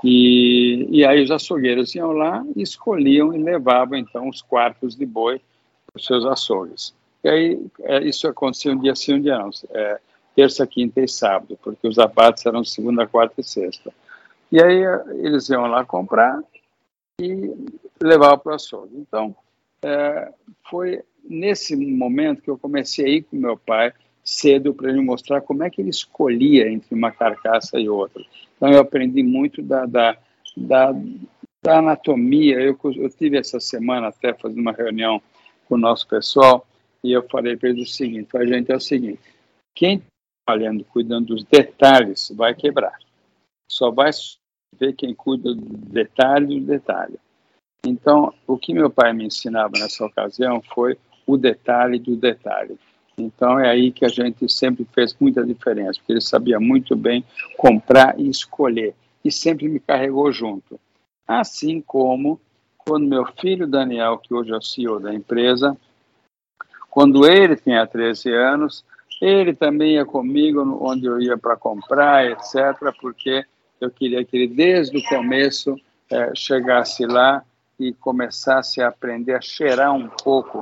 E, 0.03 0.87
e 0.91 1.03
aí 1.03 1.23
os 1.23 1.31
açougueiros 1.31 1.95
iam 1.95 2.11
lá 2.11 2.45
escolhiam 2.55 3.33
e 3.33 3.39
levavam 3.39 3.97
então 3.97 4.29
os 4.29 4.43
quartos 4.43 4.95
de 4.95 5.05
boi 5.05 5.41
para 5.87 5.99
os 5.99 6.05
seus 6.05 6.25
açougues. 6.25 6.93
E 7.23 7.29
aí 7.29 7.65
é, 7.81 8.03
isso 8.03 8.27
acontecia 8.27 8.71
um 8.71 8.79
dia 8.79 8.95
sim, 8.95 9.15
um 9.15 9.21
dia 9.21 9.37
não. 9.37 9.49
É, 9.71 9.99
terça, 10.35 10.65
quinta 10.65 11.01
e 11.01 11.07
sábado, 11.07 11.57
porque 11.61 11.87
os 11.87 11.99
abates 11.99 12.45
eram 12.45 12.63
segunda, 12.63 13.07
quarta 13.07 13.41
e 13.41 13.43
sexta. 13.43 13.93
E 14.51 14.61
aí 14.61 14.83
eles 15.19 15.49
iam 15.49 15.65
lá 15.67 15.85
comprar 15.85 16.41
e 17.19 17.53
levavam 18.01 18.39
para 18.39 18.51
o 18.51 18.55
açougue. 18.55 18.97
Então, 18.97 19.35
é, 19.83 20.31
foi 20.69 21.01
nesse 21.23 21.75
momento 21.75 22.41
que 22.41 22.49
eu 22.49 22.57
comecei 22.57 23.05
a 23.05 23.09
ir 23.09 23.23
com 23.23 23.35
meu 23.35 23.57
pai 23.57 23.93
cedo 24.23 24.73
para 24.73 24.89
ele 24.89 25.01
mostrar 25.01 25.41
como 25.41 25.63
é 25.63 25.69
que 25.69 25.81
ele 25.81 25.89
escolhia 25.89 26.69
entre 26.69 26.93
uma 26.93 27.11
carcaça 27.11 27.79
e 27.79 27.89
outra. 27.89 28.23
Então, 28.55 28.69
eu 28.71 28.79
aprendi 28.79 29.23
muito 29.23 29.61
da, 29.61 29.85
da, 29.85 30.17
da, 30.55 30.93
da 31.63 31.77
anatomia. 31.79 32.59
Eu, 32.59 32.77
eu 32.95 33.09
tive 33.09 33.37
essa 33.37 33.59
semana 33.59 34.07
até 34.07 34.33
fazendo 34.33 34.61
uma 34.61 34.73
reunião 34.73 35.21
com 35.67 35.75
o 35.75 35.79
nosso 35.79 36.07
pessoal 36.07 36.65
e 37.03 37.11
eu 37.11 37.27
falei 37.29 37.57
para 37.57 37.69
eles 37.69 37.89
o 37.89 37.93
seguinte: 37.93 38.35
a 38.37 38.45
gente 38.45 38.71
é 38.71 38.75
o 38.75 38.79
seguinte, 38.79 39.21
quem 39.75 39.95
está 39.95 40.07
trabalhando, 40.45 40.83
cuidando 40.85 41.27
dos 41.27 41.43
detalhes, 41.43 42.31
vai 42.35 42.53
quebrar. 42.53 42.97
Só 43.69 43.89
vai 43.91 44.11
ver 44.77 44.93
quem 44.93 45.13
cuida 45.13 45.53
do 45.53 45.77
detalhe 45.77 46.59
do 46.59 46.65
detalhe. 46.65 47.17
Então, 47.85 48.33
o 48.45 48.57
que 48.57 48.73
meu 48.73 48.89
pai 48.89 49.11
me 49.13 49.25
ensinava 49.25 49.73
nessa 49.79 50.05
ocasião 50.05 50.61
foi 50.73 50.97
o 51.25 51.37
detalhe 51.37 51.97
do 51.97 52.15
detalhe. 52.15 52.77
Então, 53.17 53.59
é 53.59 53.69
aí 53.69 53.91
que 53.91 54.05
a 54.05 54.09
gente 54.09 54.47
sempre 54.51 54.85
fez 54.93 55.15
muita 55.19 55.45
diferença, 55.45 55.99
porque 55.99 56.13
ele 56.13 56.21
sabia 56.21 56.59
muito 56.59 56.95
bem 56.95 57.23
comprar 57.57 58.19
e 58.19 58.29
escolher, 58.29 58.95
e 59.23 59.31
sempre 59.31 59.67
me 59.67 59.79
carregou 59.79 60.31
junto. 60.31 60.79
Assim 61.27 61.81
como 61.81 62.39
quando 62.77 63.07
meu 63.07 63.25
filho 63.39 63.67
Daniel, 63.67 64.17
que 64.17 64.33
hoje 64.33 64.51
é 64.51 64.57
o 64.57 64.61
CEO 64.61 64.99
da 64.99 65.13
empresa, 65.13 65.77
quando 66.91 67.25
ele 67.25 67.55
tinha 67.55 67.87
13 67.87 68.29
anos, 68.33 68.85
ele 69.21 69.53
também 69.53 69.93
ia 69.93 70.05
comigo 70.05 70.77
onde 70.81 71.05
eu 71.05 71.21
ia 71.21 71.37
para 71.37 71.55
comprar, 71.55 72.29
etc., 72.29 72.93
porque 72.99 73.45
eu 73.79 73.89
queria 73.89 74.23
que 74.25 74.35
ele, 74.35 74.47
desde 74.47 74.97
o 74.97 75.03
começo, 75.03 75.75
é, 76.09 76.33
chegasse 76.35 77.05
lá 77.05 77.43
e 77.79 77.93
começasse 77.93 78.81
a 78.81 78.89
aprender 78.89 79.33
a 79.33 79.41
cheirar 79.41 79.93
um 79.93 80.09
pouco 80.09 80.59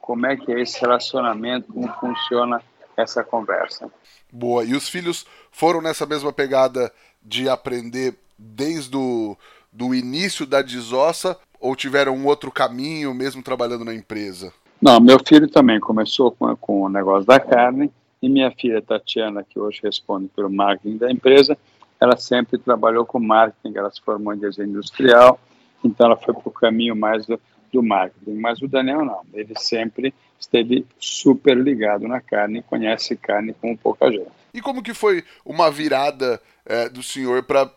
como 0.00 0.26
é 0.26 0.36
que 0.36 0.52
é 0.52 0.60
esse 0.60 0.78
relacionamento, 0.80 1.72
como 1.72 1.88
funciona 1.94 2.62
essa 2.96 3.24
conversa. 3.24 3.90
Boa. 4.30 4.64
E 4.64 4.74
os 4.74 4.88
filhos 4.88 5.24
foram 5.50 5.80
nessa 5.80 6.04
mesma 6.04 6.32
pegada 6.32 6.92
de 7.22 7.48
aprender 7.48 8.14
desde 8.38 8.96
o 8.96 9.36
do 9.72 9.94
início 9.94 10.44
da 10.46 10.62
desossa 10.62 11.38
ou 11.60 11.76
tiveram 11.76 12.16
um 12.16 12.26
outro 12.26 12.50
caminho 12.50 13.14
mesmo 13.14 13.42
trabalhando 13.42 13.84
na 13.84 13.94
empresa? 13.94 14.52
Não, 14.80 14.98
meu 14.98 15.18
filho 15.24 15.48
também 15.48 15.78
começou 15.78 16.32
com, 16.32 16.54
com 16.56 16.82
o 16.82 16.88
negócio 16.88 17.26
da 17.26 17.38
carne 17.38 17.90
e 18.22 18.28
minha 18.28 18.50
filha 18.50 18.80
Tatiana, 18.80 19.44
que 19.44 19.58
hoje 19.58 19.80
responde 19.82 20.28
pelo 20.28 20.50
marketing 20.50 20.96
da 20.96 21.10
empresa, 21.10 21.56
ela 22.00 22.16
sempre 22.16 22.58
trabalhou 22.58 23.04
com 23.04 23.20
marketing, 23.20 23.76
ela 23.76 23.90
se 23.90 24.00
formou 24.00 24.32
em 24.32 24.38
desenho 24.38 24.70
industrial, 24.70 25.38
então 25.84 26.06
ela 26.06 26.16
foi 26.16 26.32
para 26.32 26.48
o 26.48 26.52
caminho 26.52 26.96
mais 26.96 27.26
do, 27.26 27.38
do 27.72 27.82
marketing. 27.82 28.38
Mas 28.38 28.60
o 28.62 28.68
Daniel 28.68 29.04
não, 29.04 29.20
ele 29.34 29.54
sempre 29.56 30.14
esteve 30.38 30.86
super 30.98 31.56
ligado 31.56 32.08
na 32.08 32.20
carne, 32.20 32.62
conhece 32.62 33.16
carne 33.16 33.54
como 33.60 33.76
pouca 33.76 34.10
gente. 34.10 34.30
E 34.52 34.60
como 34.60 34.82
que 34.82 34.94
foi 34.94 35.22
uma 35.44 35.70
virada 35.70 36.40
é, 36.64 36.88
do 36.88 37.02
senhor 37.02 37.42
para 37.42 37.70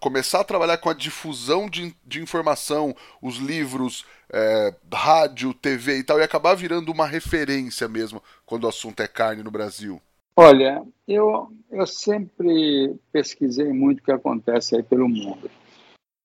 começar 0.00 0.40
a 0.40 0.44
trabalhar 0.44 0.78
com 0.78 0.88
a 0.88 0.94
difusão 0.94 1.68
de, 1.68 1.94
de 2.04 2.20
informação, 2.20 2.94
os 3.20 3.36
livros, 3.36 4.04
é, 4.32 4.74
rádio, 4.92 5.54
TV 5.54 5.98
e 5.98 6.04
tal, 6.04 6.18
e 6.18 6.22
acabar 6.22 6.54
virando 6.54 6.90
uma 6.90 7.06
referência 7.06 7.88
mesmo 7.88 8.22
quando 8.44 8.64
o 8.64 8.68
assunto 8.68 9.00
é 9.00 9.08
carne 9.08 9.42
no 9.42 9.50
Brasil? 9.50 10.00
Olha, 10.38 10.82
eu, 11.08 11.50
eu 11.70 11.86
sempre 11.86 12.94
pesquisei 13.10 13.72
muito 13.72 14.00
o 14.00 14.02
que 14.02 14.12
acontece 14.12 14.76
aí 14.76 14.82
pelo 14.82 15.08
mundo. 15.08 15.50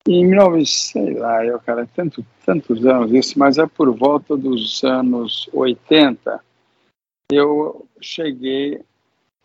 Em 0.07 0.27
19, 0.27 0.65
sei 0.65 1.13
lá, 1.13 1.45
eu, 1.45 1.59
cara, 1.59 1.87
tanto, 1.95 2.25
tantos 2.45 2.85
anos 2.85 3.13
isso, 3.13 3.37
mas 3.37 3.57
é 3.57 3.67
por 3.67 3.95
volta 3.95 4.35
dos 4.35 4.83
anos 4.83 5.47
80, 5.53 6.43
eu 7.31 7.87
cheguei, 8.01 8.83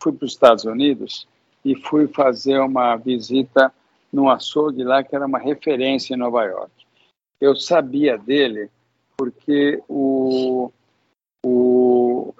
fui 0.01 0.11
para 0.11 0.25
os 0.25 0.31
Estados 0.31 0.65
Unidos 0.65 1.27
e 1.63 1.75
fui 1.75 2.07
fazer 2.07 2.59
uma 2.59 2.95
visita 2.95 3.71
num 4.11 4.29
açougue 4.29 4.83
lá 4.83 5.03
que 5.03 5.15
era 5.15 5.25
uma 5.25 5.39
referência 5.39 6.13
em 6.13 6.17
Nova 6.17 6.43
York. 6.43 6.71
Eu 7.39 7.55
sabia 7.55 8.17
dele 8.17 8.69
porque 9.17 9.81
o, 9.87 10.71
o, 11.45 12.33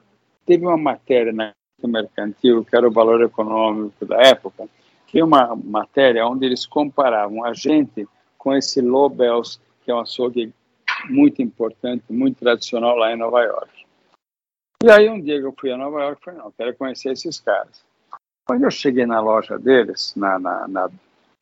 teve 0.45 0.65
uma 0.65 0.77
matéria 0.77 1.33
na 1.33 1.53
mercantil, 1.83 2.65
que 2.65 2.75
era 2.75 2.87
o 2.87 2.91
valor 2.91 3.21
econômico 3.21 4.05
da 4.05 4.19
época, 4.21 4.67
tem 5.11 5.23
uma 5.23 5.55
matéria 5.55 6.25
onde 6.25 6.45
eles 6.45 6.65
comparavam 6.65 7.45
a 7.45 7.53
gente 7.53 8.07
com 8.37 8.53
esse 8.53 8.81
Lobels, 8.81 9.59
que 9.83 9.91
é 9.91 9.93
um 9.93 9.99
açougue 9.99 10.53
muito 11.09 11.41
importante, 11.41 12.03
muito 12.09 12.39
tradicional 12.39 12.95
lá 12.95 13.13
em 13.13 13.17
Nova 13.17 13.43
York. 13.43 13.85
E 14.83 14.89
aí 14.89 15.09
um 15.09 15.21
dia 15.21 15.39
que 15.39 15.45
eu 15.45 15.55
fui 15.57 15.71
a 15.71 15.77
Nova 15.77 16.01
York, 16.01 16.23
falei, 16.23 16.39
não, 16.39 16.51
quero 16.51 16.75
conhecer 16.75 17.11
esses 17.11 17.39
caras. 17.39 17.85
Quando 18.47 18.63
eu 18.63 18.71
cheguei 18.71 19.05
na 19.05 19.19
loja 19.19 19.57
deles, 19.57 20.13
na, 20.15 20.39
na, 20.39 20.67
na, 20.67 20.89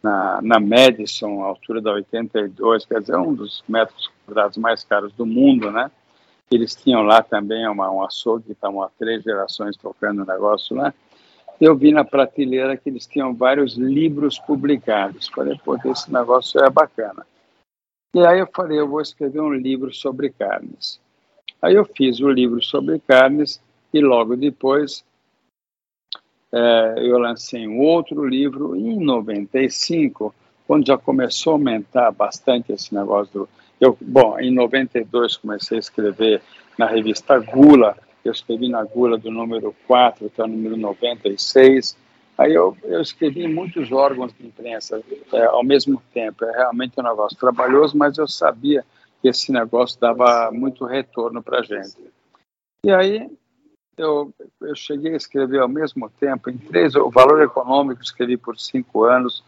na, 0.05 0.39
na 0.43 0.59
Madison, 0.59 1.41
altura 1.41 1.81
da 1.81 1.91
82, 1.93 2.85
quer 2.85 3.01
dizer, 3.01 3.17
um 3.17 3.33
dos 3.33 3.63
metros 3.67 4.11
quadrados 4.23 4.55
mais 4.57 4.83
caros 4.83 5.11
do 5.13 5.25
mundo, 5.25 5.71
né? 5.71 5.89
Eles 6.51 6.75
tinham 6.75 7.01
lá 7.01 7.23
também 7.23 7.67
uma, 7.67 7.89
um 7.89 8.03
açougue, 8.03 8.51
estavam 8.51 8.83
há 8.83 8.89
três 8.99 9.23
gerações 9.23 9.75
tocando 9.75 10.21
o 10.21 10.25
negócio 10.25 10.75
lá. 10.75 10.93
Eu 11.59 11.75
vi 11.75 11.91
na 11.91 12.03
prateleira 12.03 12.77
que 12.77 12.87
eles 12.87 13.07
tinham 13.07 13.33
vários 13.33 13.75
livros 13.75 14.37
publicados. 14.37 15.27
Falei, 15.27 15.59
pô, 15.65 15.75
esse 15.85 16.13
negócio 16.13 16.63
é 16.63 16.69
bacana. 16.69 17.25
E 18.13 18.23
aí 18.23 18.39
eu 18.39 18.47
falei, 18.53 18.79
eu 18.79 18.87
vou 18.87 19.01
escrever 19.01 19.41
um 19.41 19.53
livro 19.53 19.91
sobre 19.91 20.29
carnes. 20.29 21.01
Aí 21.59 21.73
eu 21.73 21.85
fiz 21.85 22.19
o 22.19 22.29
livro 22.29 22.61
sobre 22.61 22.99
carnes 22.99 23.59
e 23.91 23.99
logo 24.01 24.35
depois 24.35 25.03
é, 25.03 25.14
eu 26.97 27.17
lancei 27.17 27.67
um 27.67 27.79
outro 27.79 28.25
livro 28.25 28.75
em 28.75 28.99
95, 28.99 30.33
quando 30.65 30.87
já 30.87 30.97
começou 30.97 31.53
a 31.53 31.55
aumentar 31.55 32.11
bastante 32.11 32.71
esse 32.71 32.93
negócio 32.93 33.31
do, 33.33 33.49
eu, 33.79 33.97
bom, 33.99 34.39
em 34.39 34.51
92 34.51 35.37
comecei 35.37 35.77
a 35.77 35.79
escrever 35.79 36.41
na 36.77 36.85
revista 36.85 37.37
Gula, 37.39 37.97
eu 38.23 38.31
escrevi 38.31 38.69
na 38.69 38.83
Gula 38.83 39.17
do 39.17 39.29
número 39.29 39.75
4 39.87 40.27
até 40.27 40.43
o 40.43 40.47
número 40.47 40.77
96. 40.77 41.97
Aí 42.37 42.53
eu, 42.53 42.75
eu 42.83 43.01
escrevi 43.01 43.43
em 43.43 43.53
muitos 43.53 43.91
órgãos 43.91 44.33
de 44.33 44.45
imprensa 44.45 45.01
é, 45.31 45.45
ao 45.45 45.63
mesmo 45.63 46.01
tempo. 46.13 46.43
É 46.45 46.51
realmente 46.51 46.99
um 46.99 47.03
negócio 47.03 47.37
trabalhoso, 47.37 47.97
mas 47.97 48.17
eu 48.17 48.27
sabia 48.27 48.83
que 49.21 49.29
esse 49.29 49.51
negócio 49.51 49.99
dava 49.99 50.49
muito 50.51 50.85
retorno 50.85 51.41
para 51.43 51.59
a 51.59 51.63
gente. 51.63 51.97
E 52.83 52.91
aí 52.91 53.29
eu, 53.97 54.33
eu 54.61 54.75
cheguei 54.75 55.13
a 55.13 55.17
escrever 55.17 55.59
ao 55.59 55.67
mesmo 55.67 56.09
tempo 56.09 56.49
em 56.49 56.57
três, 56.57 56.95
o 56.95 57.09
Valor 57.09 57.41
Econômico 57.41 58.01
escrevi 58.01 58.37
por 58.37 58.57
cinco 58.59 59.03
anos, 59.03 59.43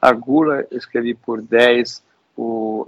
a 0.00 0.12
Gula 0.12 0.66
escrevi 0.70 1.14
por 1.14 1.40
dez, 1.40 2.02
o 2.36 2.86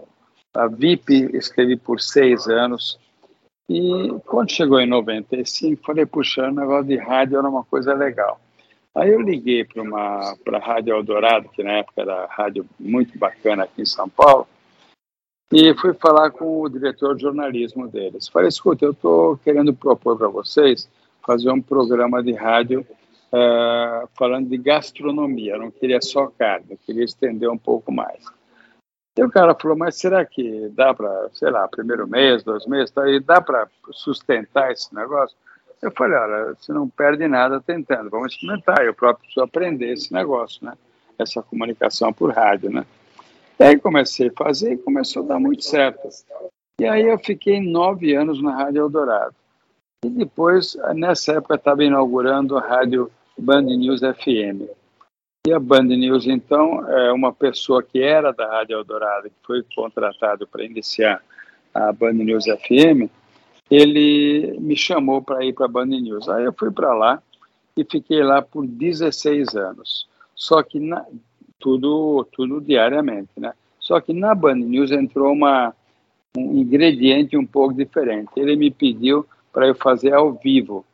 a 0.55 0.69
VIP 0.69 1.31
escrevi 1.37 1.77
por 1.77 2.01
seis 2.01 2.47
anos. 2.47 2.99
E 3.69 4.09
quando 4.27 4.53
chegou 4.53 4.79
em 4.79 4.87
95, 4.87 5.83
falei, 5.85 6.07
puxa, 6.07 6.49
o 6.49 6.55
negócio 6.55 6.85
de 6.85 6.97
rádio 6.97 7.39
era 7.39 7.49
uma 7.49 7.65
coisa 7.65 7.93
legal. 7.93 8.41
Aí 8.95 9.11
eu 9.11 9.21
liguei 9.21 9.65
para 9.65 10.59
a 10.59 10.65
Rádio 10.65 10.95
Eldorado, 10.95 11.49
que 11.49 11.65
na 11.65 11.73
época 11.73 12.03
era 12.03 12.27
rádio 12.27 12.65
muito 12.79 13.19
bacana 13.19 13.65
aqui 13.65 13.83
em 13.83 13.87
São 13.87 14.09
Paulo, 14.09 14.47
e 15.53 15.75
fui 15.75 15.93
falar 15.95 16.31
com 16.31 16.61
o 16.61 16.69
diretor 16.69 17.17
de 17.17 17.23
jornalismo 17.23 17.89
deles. 17.89 18.29
Falei, 18.29 18.49
escuta, 18.49 18.85
eu 18.85 18.93
estou 18.93 19.37
querendo 19.39 19.75
propor 19.75 20.17
para 20.17 20.29
vocês 20.29 20.89
fazer 21.27 21.51
um 21.51 21.61
programa 21.61 22.23
de 22.23 22.33
rádio 22.33 22.87
uh, 23.33 24.09
falando 24.17 24.49
de 24.49 24.59
gastronomia. 24.59 25.55
Eu 25.55 25.61
não 25.61 25.71
queria 25.71 26.01
só 26.01 26.27
carne, 26.27 26.79
queria 26.85 27.05
estender 27.05 27.51
um 27.51 27.59
pouco 27.59 27.91
mais. 27.91 28.25
E 29.17 29.23
o 29.23 29.31
cara 29.31 29.55
falou, 29.55 29.77
mas 29.77 29.97
será 29.97 30.25
que 30.25 30.69
dá 30.71 30.93
para, 30.93 31.29
sei 31.33 31.51
lá, 31.51 31.69
primeiro 31.69 32.07
mês, 32.07 32.43
dois 32.43 32.67
meses, 32.67 32.91
tá 32.91 33.03
dá 33.25 33.41
para 33.41 33.69
sustentar 33.93 34.73
esse 34.73 34.93
negócio? 34.95 35.37
Eu 35.81 35.93
falei, 35.93 36.19
olha, 36.19 36.55
você 36.55 36.73
não 36.73 36.89
perde 36.89 37.29
nada 37.29 37.61
tentando, 37.61 38.11
vamos 38.11 38.33
experimentar, 38.33 38.85
eu 38.85 38.95
próprio 38.95 39.25
preciso 39.25 39.45
aprender 39.45 39.93
esse 39.93 40.13
negócio, 40.13 40.65
né? 40.65 40.73
Essa 41.17 41.43
comunicação 41.43 42.13
por 42.13 42.33
rádio, 42.33 42.71
né? 42.71 42.85
E 43.61 43.63
aí 43.63 43.79
comecei 43.79 44.29
a 44.29 44.33
fazer 44.37 44.73
e 44.73 44.79
começou 44.79 45.23
a 45.23 45.27
dar 45.27 45.39
muito 45.39 45.63
certo. 45.63 46.09
E 46.81 46.87
aí 46.87 47.03
eu 47.03 47.19
fiquei 47.19 47.61
nove 47.61 48.15
anos 48.15 48.43
na 48.43 48.57
Rádio 48.57 48.81
Eldorado. 48.81 49.37
E 50.05 50.11
depois, 50.11 50.77
nessa 50.95 51.33
época, 51.33 51.55
estava 51.55 51.83
inaugurando 51.83 52.59
a 52.59 52.61
Rádio 52.61 53.11
Band 53.39 53.63
News 53.63 54.01
FM. 54.01 54.69
E 55.47 55.53
a 55.53 55.59
Band 55.59 55.85
News, 55.85 56.27
então, 56.27 56.87
é 56.89 57.11
uma 57.11 57.33
pessoa 57.33 57.83
que 57.83 58.03
era 58.03 58.31
da 58.31 58.47
Rádio 58.47 58.77
Eldorado, 58.77 59.31
que 59.31 59.37
foi 59.43 59.65
contratado 59.75 60.47
para 60.47 60.63
iniciar 60.63 61.23
a 61.73 61.91
Band 61.91 62.13
News 62.13 62.45
FM, 62.45 63.11
ele 63.71 64.59
me 64.61 64.77
chamou 64.77 65.23
para 65.23 65.43
ir 65.45 65.55
para 65.55 65.65
a 65.65 65.69
Band 65.69 65.87
News. 65.87 66.29
Aí 66.29 66.45
eu 66.45 66.53
fui 66.53 66.71
para 66.71 66.95
lá 66.95 67.23
e 67.75 67.83
fiquei 67.83 68.23
lá 68.23 68.43
por 68.43 68.67
16 68.67 69.57
anos. 69.57 70.07
Só 70.35 70.63
que 70.63 70.79
na, 70.79 71.05
tudo, 71.59 72.27
tudo 72.31 72.61
diariamente, 72.61 73.31
né? 73.39 73.55
Só 73.81 74.01
que 74.01 74.13
na 74.13 74.35
Band 74.35 74.57
News 74.57 74.91
entrou 74.91 75.33
uma, 75.33 75.75
um 76.37 76.59
ingrediente 76.59 77.37
um 77.37 77.47
pouco 77.47 77.75
diferente. 77.75 78.31
Ele 78.37 78.55
me 78.55 78.71
pediu 78.71 79.27
para 79.55 79.69
eu 79.69 79.75
fazer 79.77 80.13
ao 80.13 80.33
vivo. 80.33 80.85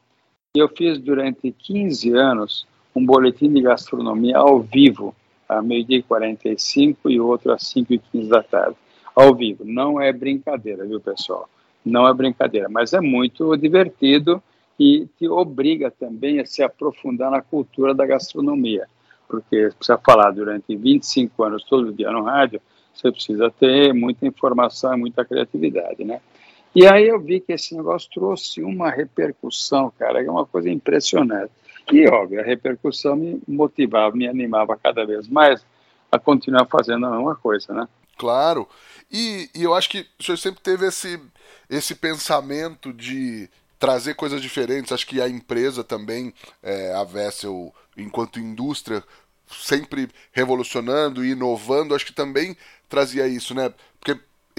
Eu 0.55 0.69
fiz 0.69 0.99
durante 0.99 1.51
15 1.51 2.13
anos 2.13 2.67
um 2.95 3.05
boletim 3.05 3.51
de 3.51 3.63
gastronomia 3.63 4.37
ao 4.37 4.61
vivo, 4.61 5.15
a 5.49 5.63
meio-dia 5.63 5.99
e 5.99 6.03
45 6.03 7.11
e 7.11 7.19
outro 7.19 7.53
às 7.53 7.67
5 7.67 7.95
e 7.95 7.99
15 7.99 8.29
da 8.29 8.43
tarde. 8.43 8.77
Ao 9.17 9.35
vivo. 9.35 9.65
Não 9.65 10.01
é 10.01 10.13
brincadeira, 10.13 10.85
viu, 10.85 11.01
pessoal? 11.01 11.49
Não 11.85 12.07
é 12.07 12.13
brincadeira, 12.13 12.69
mas 12.69 12.93
é 12.93 13.01
muito 13.01 13.57
divertido 13.57 14.43
e 14.79 15.09
te 15.19 15.27
obriga 15.29 15.91
também 15.91 16.41
a 16.41 16.47
se 16.47 16.63
aprofundar 16.63 17.31
na 17.31 17.41
cultura 17.41 17.95
da 17.95 18.07
gastronomia. 18.07 18.87
Porque 19.27 19.71
precisa 19.77 19.99
falar 19.99 20.33
durante 20.33 20.77
25 20.77 21.43
anos 21.45 21.65
todo 21.65 21.93
dia 21.93 22.11
no 22.11 22.23
rádio, 22.23 22.61
você 22.93 23.11
precisa 23.11 23.51
ter 23.51 23.95
muita 23.95 24.27
informação 24.27 24.95
e 24.95 24.99
muita 24.99 25.25
criatividade, 25.25 26.05
né? 26.05 26.21
E 26.75 26.87
aí 26.87 27.09
eu 27.09 27.21
vi 27.21 27.41
que 27.41 27.53
esse 27.53 27.75
negócio 27.75 28.09
trouxe 28.13 28.63
uma 28.63 28.91
repercussão, 28.91 29.93
cara, 29.99 30.23
é 30.23 30.31
uma 30.31 30.47
coisa 30.47 30.71
impressionante. 30.71 31.51
E, 31.93 32.09
óbvio, 32.09 32.41
a 32.41 32.45
repercussão 32.45 33.17
me 33.17 33.43
motivava, 33.47 34.15
me 34.15 34.29
animava 34.29 34.77
cada 34.77 35.05
vez 35.05 35.27
mais 35.27 35.65
a 36.11 36.19
continuar 36.19 36.67
fazendo 36.67 37.07
a 37.07 37.11
mesma 37.11 37.35
coisa, 37.35 37.73
né? 37.73 37.89
Claro. 38.17 38.69
E, 39.11 39.49
e 39.55 39.63
eu 39.65 39.75
acho 39.75 39.89
que 39.89 40.07
o 40.19 40.23
senhor 40.23 40.37
sempre 40.37 40.61
teve 40.61 40.87
esse, 40.87 41.21
esse 41.69 41.95
pensamento 41.95 42.93
de 42.93 43.49
trazer 43.79 44.15
coisas 44.15 44.41
diferentes. 44.41 44.93
Acho 44.93 45.07
que 45.07 45.21
a 45.21 45.29
empresa 45.29 45.83
também, 45.83 46.33
é, 46.63 46.93
a 46.95 47.03
Vessel, 47.03 47.75
enquanto 47.97 48.39
indústria, 48.39 49.03
sempre 49.49 50.09
revolucionando 50.33 51.25
e 51.25 51.31
inovando, 51.31 51.95
acho 51.95 52.07
que 52.07 52.13
também 52.13 52.57
trazia 52.89 53.27
isso, 53.27 53.55
né? 53.55 53.73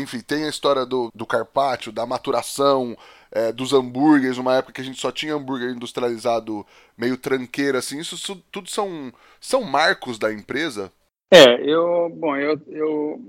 Enfim, 0.01 0.19
tem 0.19 0.45
a 0.45 0.49
história 0.49 0.85
do, 0.85 1.11
do 1.13 1.25
carpaccio, 1.25 1.91
da 1.91 2.05
maturação, 2.05 2.97
é, 3.31 3.51
dos 3.51 3.73
hambúrgueres, 3.73 4.37
uma 4.37 4.57
época 4.57 4.73
que 4.73 4.81
a 4.81 4.83
gente 4.83 4.99
só 4.99 5.11
tinha 5.11 5.35
hambúrguer 5.35 5.69
industrializado 5.69 6.65
meio 6.97 7.17
tranqueira, 7.17 7.79
assim, 7.79 7.99
isso, 7.99 8.15
isso 8.15 8.43
tudo 8.51 8.69
são, 8.69 9.11
são 9.39 9.63
marcos 9.63 10.19
da 10.19 10.33
empresa? 10.33 10.91
É, 11.33 11.61
eu, 11.61 12.09
bom, 12.09 12.35
eu, 12.35 12.59
eu, 12.67 13.21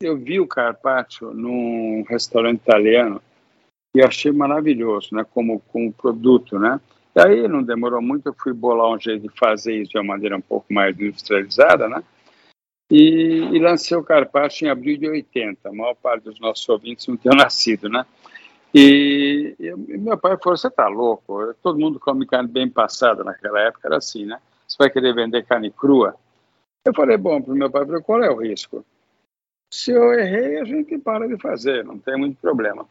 eu 0.00 0.16
vi 0.18 0.38
o 0.38 0.46
carpaccio 0.46 1.32
num 1.32 2.04
restaurante 2.06 2.60
italiano 2.60 3.22
e 3.96 4.02
achei 4.02 4.30
maravilhoso, 4.30 5.08
né, 5.12 5.24
como, 5.32 5.60
como 5.72 5.92
produto, 5.92 6.58
né, 6.58 6.78
E 7.16 7.20
aí 7.20 7.48
não 7.48 7.62
demorou 7.62 8.02
muito, 8.02 8.26
eu 8.26 8.34
fui 8.34 8.52
bolar 8.52 8.90
um 8.90 9.00
jeito 9.00 9.22
de 9.22 9.38
fazer 9.38 9.80
isso 9.80 9.92
de 9.92 9.98
uma 9.98 10.04
maneira 10.04 10.36
um 10.36 10.40
pouco 10.40 10.72
mais 10.72 10.98
industrializada, 10.98 11.88
né? 11.88 12.02
E, 12.90 13.48
e 13.52 13.58
lancei 13.58 13.96
o 13.96 14.04
Carpaccio 14.04 14.66
em 14.66 14.70
abril 14.70 14.98
de 14.98 15.08
80. 15.08 15.68
A 15.68 15.72
maior 15.72 15.94
parte 15.94 16.24
dos 16.24 16.38
nossos 16.38 16.68
ouvintes 16.68 17.06
não 17.06 17.16
tinham 17.16 17.34
nascido, 17.36 17.88
né? 17.88 18.04
E, 18.74 19.54
e, 19.58 19.74
meu 19.96 20.18
pai 20.18 20.36
falou: 20.42 20.56
Você 20.56 20.68
está 20.68 20.88
louco? 20.88 21.54
Todo 21.62 21.78
mundo 21.78 22.00
come 22.00 22.26
carne 22.26 22.48
bem 22.48 22.68
passada 22.68 23.22
naquela 23.22 23.60
época, 23.60 23.86
era 23.86 23.98
assim, 23.98 24.26
né? 24.26 24.40
Você 24.66 24.76
vai 24.78 24.90
querer 24.90 25.14
vender 25.14 25.46
carne 25.46 25.70
crua? 25.70 26.16
Eu 26.84 26.92
falei: 26.94 27.16
Bom, 27.16 27.40
para 27.40 27.52
o 27.52 27.56
meu 27.56 27.70
pai, 27.70 27.86
qual 28.02 28.22
é 28.22 28.30
o 28.30 28.42
risco? 28.42 28.84
Se 29.72 29.90
eu 29.90 30.12
errei, 30.12 30.60
a 30.60 30.64
gente 30.64 30.98
para 30.98 31.26
de 31.26 31.36
fazer, 31.38 31.84
não 31.84 31.98
tem 31.98 32.16
muito 32.16 32.40
problema. 32.40 32.86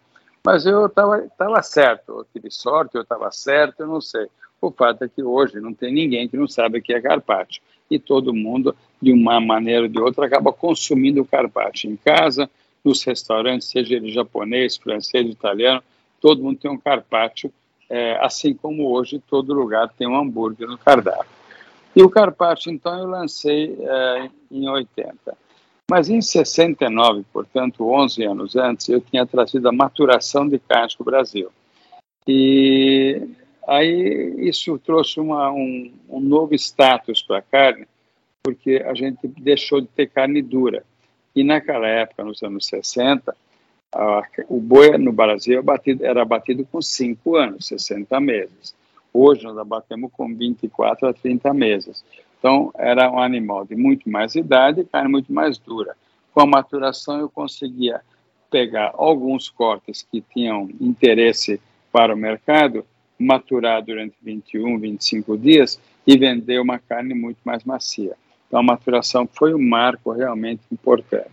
Mas 0.45 0.65
eu 0.65 0.87
estava 0.87 1.61
certo, 1.61 2.09
eu 2.09 2.27
tive 2.33 2.51
sorte, 2.51 2.95
eu 2.95 3.01
estava 3.01 3.31
certo, 3.31 3.81
eu 3.81 3.87
não 3.87 4.01
sei. 4.01 4.27
O 4.59 4.71
fato 4.71 5.03
é 5.03 5.09
que 5.09 5.23
hoje 5.23 5.59
não 5.59 5.73
tem 5.73 5.93
ninguém 5.93 6.27
que 6.27 6.37
não 6.37 6.47
sabe 6.47 6.79
o 6.79 6.81
que 6.81 6.93
é 6.93 7.01
carpaccio. 7.01 7.61
E 7.89 7.97
todo 7.97 8.33
mundo, 8.33 8.75
de 9.01 9.11
uma 9.11 9.39
maneira 9.39 9.83
ou 9.83 9.87
de 9.87 9.99
outra, 9.99 10.25
acaba 10.25 10.51
consumindo 10.51 11.21
o 11.21 11.25
carpaccio 11.25 11.89
em 11.89 11.95
casa, 11.95 12.49
nos 12.83 13.03
restaurantes, 13.03 13.69
seja 13.69 13.95
ele 13.95 14.11
japonês, 14.11 14.75
francês, 14.75 15.29
italiano, 15.29 15.81
todo 16.19 16.43
mundo 16.43 16.59
tem 16.59 16.71
um 16.71 16.77
carpaccio, 16.77 17.51
é, 17.89 18.17
assim 18.21 18.53
como 18.53 18.91
hoje 18.91 19.23
todo 19.29 19.53
lugar 19.53 19.89
tem 19.97 20.07
um 20.07 20.17
hambúrguer 20.17 20.67
no 20.67 20.77
cardápio. 20.77 21.31
E 21.95 22.01
o 22.01 22.09
carpaccio, 22.09 22.71
então, 22.71 22.97
eu 22.97 23.07
lancei 23.07 23.77
é, 23.79 24.29
em 24.51 24.67
80. 24.67 25.37
Mas 25.89 26.09
em 26.09 26.21
69, 26.21 27.25
portanto, 27.31 27.89
11 27.89 28.23
anos 28.23 28.55
antes, 28.55 28.87
eu 28.89 29.01
tinha 29.01 29.25
trazido 29.25 29.67
a 29.67 29.71
maturação 29.71 30.47
de 30.47 30.57
carnes 30.57 30.95
para 30.95 31.03
o 31.03 31.05
Brasil. 31.05 31.51
E 32.27 33.21
aí 33.67 34.35
isso 34.39 34.77
trouxe 34.79 35.19
uma, 35.19 35.51
um, 35.51 35.91
um 36.09 36.19
novo 36.19 36.53
status 36.55 37.21
para 37.21 37.39
a 37.39 37.41
carne, 37.41 37.85
porque 38.41 38.83
a 38.85 38.93
gente 38.93 39.27
deixou 39.27 39.81
de 39.81 39.87
ter 39.87 40.07
carne 40.09 40.41
dura. 40.41 40.83
E 41.35 41.43
naquela 41.43 41.87
época, 41.87 42.23
nos 42.23 42.41
anos 42.43 42.65
60, 42.67 43.35
a, 43.93 44.21
o 44.47 44.59
boi 44.59 44.97
no 44.97 45.11
Brasil 45.11 45.55
era 45.55 45.63
batido, 45.63 46.05
era 46.05 46.25
batido 46.25 46.65
com 46.65 46.81
5 46.81 47.35
anos, 47.35 47.67
60 47.67 48.19
meses. 48.19 48.73
Hoje 49.13 49.43
nós 49.43 49.57
abatemos 49.57 50.11
com 50.13 50.33
24 50.33 51.07
a 51.07 51.13
30 51.13 51.53
meses. 51.53 52.03
Então, 52.43 52.73
era 52.77 53.09
um 53.09 53.19
animal 53.19 53.63
de 53.63 53.73
muito 53.73 54.09
mais 54.09 54.35
idade 54.35 54.83
carne 54.83 55.07
muito 55.07 55.31
mais 55.31 55.57
dura. 55.57 55.95
Com 56.33 56.41
a 56.41 56.45
maturação, 56.45 57.17
eu 57.17 57.29
conseguia 57.29 58.01
pegar 58.51 58.91
alguns 58.95 59.49
cortes 59.49 60.05
que 60.11 60.19
tinham 60.19 60.69
interesse 60.81 61.61
para 61.89 62.13
o 62.13 62.17
mercado, 62.17 62.85
maturar 63.17 63.81
durante 63.81 64.15
21, 64.21 64.77
25 64.77 65.37
dias 65.37 65.79
e 66.05 66.17
vender 66.17 66.59
uma 66.59 66.77
carne 66.77 67.13
muito 67.13 67.37
mais 67.45 67.63
macia. 67.63 68.13
Então, 68.45 68.59
a 68.59 68.63
maturação 68.63 69.25
foi 69.25 69.53
um 69.53 69.65
marco 69.65 70.11
realmente 70.11 70.63
importante. 70.69 71.31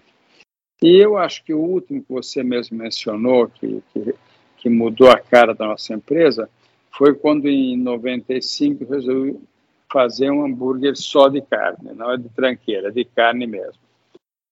E 0.80 0.96
eu 0.96 1.18
acho 1.18 1.42
que 1.42 1.52
o 1.52 1.58
último 1.58 2.04
que 2.04 2.12
você 2.12 2.44
mesmo 2.44 2.78
mencionou, 2.78 3.48
que, 3.48 3.82
que, 3.92 4.14
que 4.58 4.68
mudou 4.68 5.10
a 5.10 5.18
cara 5.18 5.52
da 5.54 5.66
nossa 5.66 5.92
empresa, 5.92 6.48
foi 6.96 7.16
quando 7.16 7.48
em 7.48 7.76
95 7.76 8.84
resolvi 8.84 9.36
fazer 9.92 10.30
um 10.30 10.44
hambúrguer 10.44 10.96
só 10.96 11.28
de 11.28 11.40
carne, 11.40 11.92
não 11.94 12.12
é 12.12 12.16
de 12.16 12.28
tranqueira, 12.28 12.88
é 12.88 12.90
de 12.90 13.04
carne 13.04 13.46
mesmo. 13.46 13.80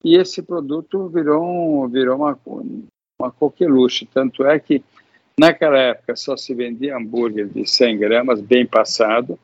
E 0.05 0.17
esse 0.17 0.43
produto 0.43 1.09
virou, 1.09 1.43
um, 1.43 1.89
virou 1.89 2.17
uma, 2.17 2.39
uma 3.21 3.31
coqueluche, 3.31 4.07
tanto 4.07 4.45
é 4.45 4.59
que 4.59 4.83
naquela 5.39 5.79
época 5.79 6.17
só 6.17 6.37
se 6.37 6.55
vendia 6.55 6.97
hambúrguer 6.97 7.49
de 7.49 7.67
100 7.67 7.99
gramas, 7.99 8.41
bem 8.41 8.67
passado, 8.67 9.39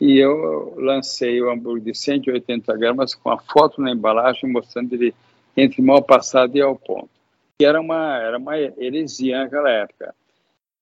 e 0.00 0.18
eu 0.18 0.74
lancei 0.78 1.40
o 1.42 1.50
hambúrguer 1.50 1.92
de 1.92 1.98
180 1.98 2.76
gramas 2.76 3.14
com 3.14 3.30
a 3.30 3.38
foto 3.38 3.80
na 3.82 3.92
embalagem 3.92 4.50
mostrando 4.50 4.94
ele 4.94 5.14
entre 5.56 5.82
mal 5.82 6.02
passado 6.02 6.56
e 6.56 6.60
ao 6.60 6.74
ponto. 6.74 7.10
Que 7.58 7.66
era 7.66 7.80
uma, 7.80 8.16
era 8.16 8.38
uma 8.38 8.58
heresia 8.58 9.42
naquela 9.42 9.70
época. 9.70 10.14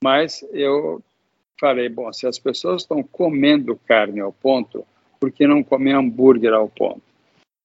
Mas 0.02 0.46
eu 0.52 1.02
falei, 1.60 1.88
bom, 1.88 2.12
se 2.12 2.26
as 2.26 2.38
pessoas 2.38 2.82
estão 2.82 3.02
comendo 3.02 3.78
carne 3.86 4.20
ao 4.20 4.32
ponto, 4.32 4.84
por 5.18 5.30
que 5.30 5.46
não 5.46 5.62
comer 5.62 5.94
hambúrguer 5.94 6.52
ao 6.52 6.68
ponto? 6.68 7.02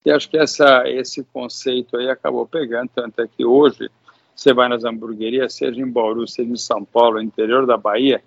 E 0.05 0.11
acho 0.11 0.29
que 0.29 0.37
essa, 0.37 0.83
esse 0.89 1.23
conceito 1.25 1.95
aí 1.97 2.09
acabou 2.09 2.45
pegando, 2.45 2.89
tanto 2.93 3.21
é 3.21 3.27
que 3.27 3.45
hoje 3.45 3.89
você 4.35 4.53
vai 4.53 4.67
nas 4.67 4.83
hamburguerias, 4.83 5.53
seja 5.53 5.79
em 5.79 5.89
Bauru, 5.89 6.27
seja 6.27 6.51
em 6.51 6.57
São 6.57 6.83
Paulo, 6.83 7.21
interior 7.21 7.65
da 7.65 7.77
Bahia, 7.77 8.21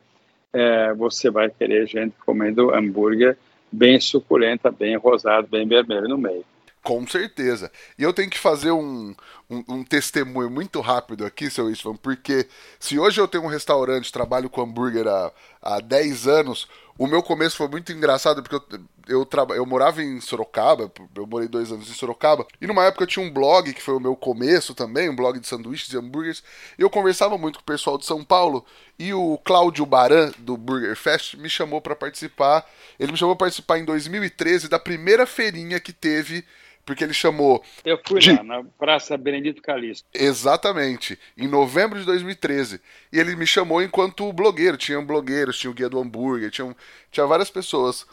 é, 0.53 0.95
você 0.95 1.31
vai 1.31 1.51
querer 1.51 1.87
gente 1.87 2.15
comendo 2.25 2.75
hambúrguer 2.75 3.37
bem 3.71 4.01
suculenta, 4.01 4.71
bem 4.71 4.97
rosado, 4.97 5.49
bem 5.49 5.67
vermelho 5.67 6.09
no 6.09 6.17
meio. 6.17 6.45
Com 6.87 7.05
certeza. 7.05 7.69
E 7.99 8.05
eu 8.05 8.13
tenho 8.13 8.31
que 8.31 8.39
fazer 8.39 8.71
um, 8.71 9.13
um, 9.51 9.65
um, 9.69 9.83
testemunho 9.83 10.49
muito 10.49 10.81
rápido 10.81 11.27
aqui, 11.27 11.51
seu 11.51 11.69
Istvan, 11.69 11.97
porque 11.97 12.47
se 12.79 12.97
hoje 12.97 13.21
eu 13.21 13.27
tenho 13.27 13.43
um 13.43 13.49
restaurante, 13.49 14.13
trabalho 14.13 14.49
com 14.49 14.63
hambúrguer 14.63 15.09
há, 15.09 15.33
há 15.61 15.81
10 15.81 16.29
anos, 16.29 16.69
o 16.97 17.09
meu 17.09 17.25
começo 17.25 17.57
foi 17.57 17.67
muito 17.67 17.91
engraçado, 17.91 18.41
porque 18.41 18.55
eu, 18.55 18.81
eu, 19.09 19.27
traba, 19.27 19.57
eu 19.57 19.67
morava 19.67 20.01
em 20.01 20.21
Sorocaba, 20.21 20.89
eu 21.17 21.27
morei 21.27 21.49
dois 21.49 21.73
anos 21.73 21.91
em 21.91 21.93
Sorocaba, 21.93 22.47
e 22.61 22.69
numa 22.69 22.85
época 22.85 23.03
eu 23.03 23.09
tinha 23.09 23.27
um 23.27 23.33
blog, 23.33 23.75
que 23.75 23.83
foi 23.83 23.97
o 23.97 24.01
meu 24.01 24.15
começo 24.15 24.73
também, 24.73 25.11
um 25.11 25.17
blog 25.17 25.41
de 25.41 25.47
sanduíches 25.49 25.93
e 25.93 25.97
hambúrgueres, 25.97 26.45
e 26.79 26.83
eu 26.83 26.89
conversava 26.89 27.37
muito 27.37 27.59
com 27.59 27.63
o 27.63 27.67
pessoal 27.67 27.99
de 27.99 28.07
São 28.07 28.23
Paulo, 28.23 28.65
e 28.97 29.13
o 29.13 29.37
Cláudio 29.39 29.85
Baran, 29.85 30.31
do 30.39 30.57
Burger 30.57 30.95
Fest, 30.95 31.35
me 31.35 31.51
chamou 31.51 31.81
para 31.81 31.97
participar, 31.97 32.65
ele 32.97 33.11
me 33.11 33.19
chamou 33.19 33.35
para 33.35 33.47
participar 33.47 33.77
em 33.79 33.85
2013 33.85 34.69
da 34.69 34.79
primeira 34.79 35.27
feirinha 35.27 35.81
que 35.81 35.93
teve 35.93 36.45
porque 36.87 37.03
ele 37.03 37.13
chamou. 37.13 37.63
Eu 37.85 38.01
fui 38.07 38.21
de... 38.21 38.33
lá, 38.33 38.45
na 38.45 38.65
Praça 38.79 39.19
Benedito 39.19 39.61
Calixto. 39.61 40.09
Exatamente, 40.15 41.19
em 41.37 41.49
novembro 41.49 41.99
de 41.99 42.07
2013. 42.07 42.81
E 43.13 43.19
ele 43.19 43.35
me 43.35 43.47
chamou 43.47 43.83
enquanto 43.83 44.33
blogueiro. 44.33 44.77
Tinha 44.77 45.03
blogueiros, 45.03 45.59
tinha 45.59 45.71
o 45.71 45.75
Guia 45.75 45.89
do 45.89 45.99
Hambúrguer, 45.99 46.51
tinha, 46.51 46.75
tinha 47.11 47.27
várias 47.27 47.51
pessoas. 47.51 48.07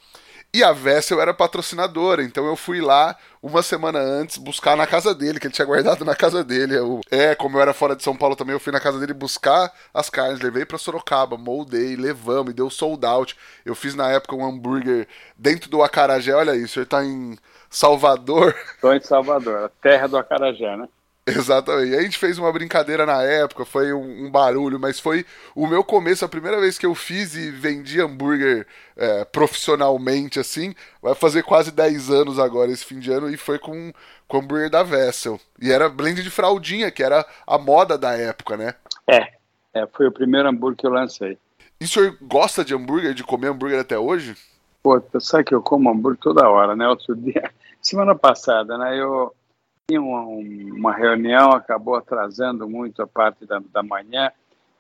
E 0.55 0.63
a 0.63 0.71
Vessel 0.71 1.19
era 1.19 1.33
patrocinadora, 1.33 2.21
então 2.21 2.45
eu 2.45 2.55
fui 2.55 2.79
lá 2.79 3.17
uma 3.41 3.63
semana 3.63 3.97
antes 3.97 4.37
buscar 4.37 4.77
na 4.77 4.85
casa 4.85 5.15
dele, 5.15 5.39
que 5.39 5.47
ele 5.47 5.53
tinha 5.53 5.65
guardado 5.65 6.05
na 6.05 6.15
casa 6.15 6.43
dele. 6.43 6.77
Eu, 6.77 7.01
é, 7.09 7.33
como 7.33 7.57
eu 7.57 7.61
era 7.63 7.73
fora 7.73 7.95
de 7.95 8.03
São 8.03 8.15
Paulo 8.15 8.35
também, 8.35 8.53
eu 8.53 8.59
fui 8.59 8.71
na 8.71 8.79
casa 8.79 8.99
dele 8.99 9.15
buscar 9.15 9.73
as 9.91 10.11
carnes, 10.11 10.41
levei 10.41 10.63
para 10.63 10.77
Sorocaba, 10.77 11.39
moldei, 11.39 11.95
levamos, 11.95 12.51
e 12.51 12.55
deu 12.55 12.69
sold 12.69 13.03
out. 13.03 13.35
Eu 13.65 13.73
fiz 13.73 13.95
na 13.95 14.11
época 14.11 14.35
um 14.35 14.45
hambúrguer 14.45 15.07
dentro 15.35 15.71
do 15.71 15.81
Acarajé, 15.81 16.35
olha 16.35 16.55
isso, 16.55 16.77
ele 16.77 16.85
tá 16.85 17.03
em 17.03 17.35
Salvador. 17.67 18.55
Estou 18.75 18.93
em 18.93 19.01
Salvador, 19.01 19.63
a 19.63 19.69
terra 19.69 20.07
do 20.07 20.17
acarajé, 20.17 20.77
né? 20.77 20.87
Exatamente. 21.25 21.95
a 21.95 22.01
gente 22.01 22.17
fez 22.17 22.37
uma 22.37 22.51
brincadeira 22.51 23.05
na 23.05 23.23
época, 23.23 23.63
foi 23.63 23.93
um, 23.93 24.25
um, 24.25 24.31
barulho, 24.31 24.77
mas 24.77 24.99
foi 24.99 25.25
o 25.55 25.65
meu 25.65 25.81
começo, 25.81 26.25
a 26.25 26.29
primeira 26.29 26.59
vez 26.59 26.77
que 26.77 26.85
eu 26.85 26.93
fiz 26.93 27.33
e 27.33 27.49
vendi 27.49 28.01
hambúrguer 28.01 28.67
é, 28.97 29.23
profissionalmente, 29.23 30.37
assim. 30.37 30.75
Vai 31.01 31.15
fazer 31.15 31.43
quase 31.43 31.71
10 31.71 32.09
anos 32.09 32.39
agora, 32.39 32.71
esse 32.71 32.83
fim 32.83 32.99
de 32.99 33.09
ano, 33.09 33.29
e 33.29 33.37
foi 33.37 33.57
com, 33.57 33.93
com 34.27 34.37
hambúrguer 34.39 34.69
da 34.69 34.83
Vessel. 34.83 35.39
E 35.61 35.71
era 35.71 35.87
blend 35.87 36.21
de 36.21 36.29
fraldinha, 36.29 36.91
que 36.91 37.01
era 37.01 37.25
a 37.47 37.57
moda 37.57 37.97
da 37.97 38.11
época, 38.11 38.57
né? 38.57 38.75
É, 39.07 39.31
é 39.73 39.87
foi 39.87 40.07
o 40.07 40.11
primeiro 40.11 40.49
hambúrguer 40.49 40.77
que 40.77 40.85
eu 40.85 40.91
lancei. 40.91 41.37
E 41.79 41.85
o 41.85 41.87
senhor 41.87 42.17
gosta 42.21 42.65
de 42.65 42.75
hambúrguer, 42.75 43.13
de 43.13 43.23
comer 43.23 43.47
hambúrguer 43.47 43.79
até 43.79 43.97
hoje? 43.97 44.35
Pô, 44.81 45.01
sabe 45.21 45.45
que 45.45 45.55
eu 45.55 45.61
como 45.61 45.89
hambúrguer 45.89 46.19
toda 46.19 46.49
hora, 46.49 46.75
né? 46.75 46.85
Outro 46.85 47.15
dia, 47.15 47.49
semana 47.81 48.13
passada, 48.13 48.77
né? 48.77 48.99
Eu 48.99 49.33
uma, 49.91 50.21
uma 50.21 50.93
reunião, 50.93 51.51
acabou 51.51 51.95
atrasando 51.95 52.67
muito 52.69 53.01
a 53.01 53.07
parte 53.07 53.45
da, 53.45 53.61
da 53.71 53.83
manhã. 53.83 54.31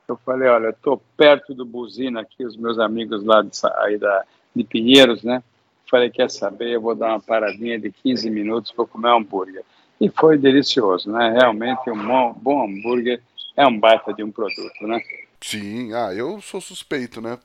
Eu 0.07 0.17
falei, 0.17 0.47
olha, 0.47 0.67
eu 0.67 0.71
estou 0.71 1.01
perto 1.17 1.53
do 1.53 1.65
Buzina 1.65 2.21
aqui, 2.21 2.45
os 2.45 2.55
meus 2.55 2.79
amigos 2.79 3.23
lá 3.23 3.41
de, 3.41 3.51
aí 3.79 3.97
da, 3.97 4.23
de 4.55 4.63
Pinheiros, 4.63 5.23
né? 5.23 5.43
Falei, 5.89 6.09
quer 6.09 6.31
saber, 6.31 6.69
eu 6.71 6.81
vou 6.81 6.95
dar 6.95 7.09
uma 7.09 7.19
paradinha 7.19 7.77
de 7.77 7.91
15 7.91 8.29
minutos 8.29 8.71
para 8.71 8.85
comer 8.85 9.09
um 9.09 9.17
hambúrguer. 9.17 9.63
E 9.99 10.09
foi 10.09 10.37
delicioso, 10.37 11.11
né? 11.11 11.35
Realmente 11.37 11.89
um 11.89 12.07
bom, 12.07 12.33
bom 12.33 12.65
hambúrguer 12.65 13.21
é 13.55 13.67
um 13.67 13.77
baita 13.77 14.13
de 14.13 14.23
um 14.23 14.31
produto, 14.31 14.87
né? 14.87 15.01
Sim, 15.41 15.93
ah, 15.93 16.13
eu 16.13 16.41
sou 16.41 16.61
suspeito, 16.61 17.21
né? 17.21 17.37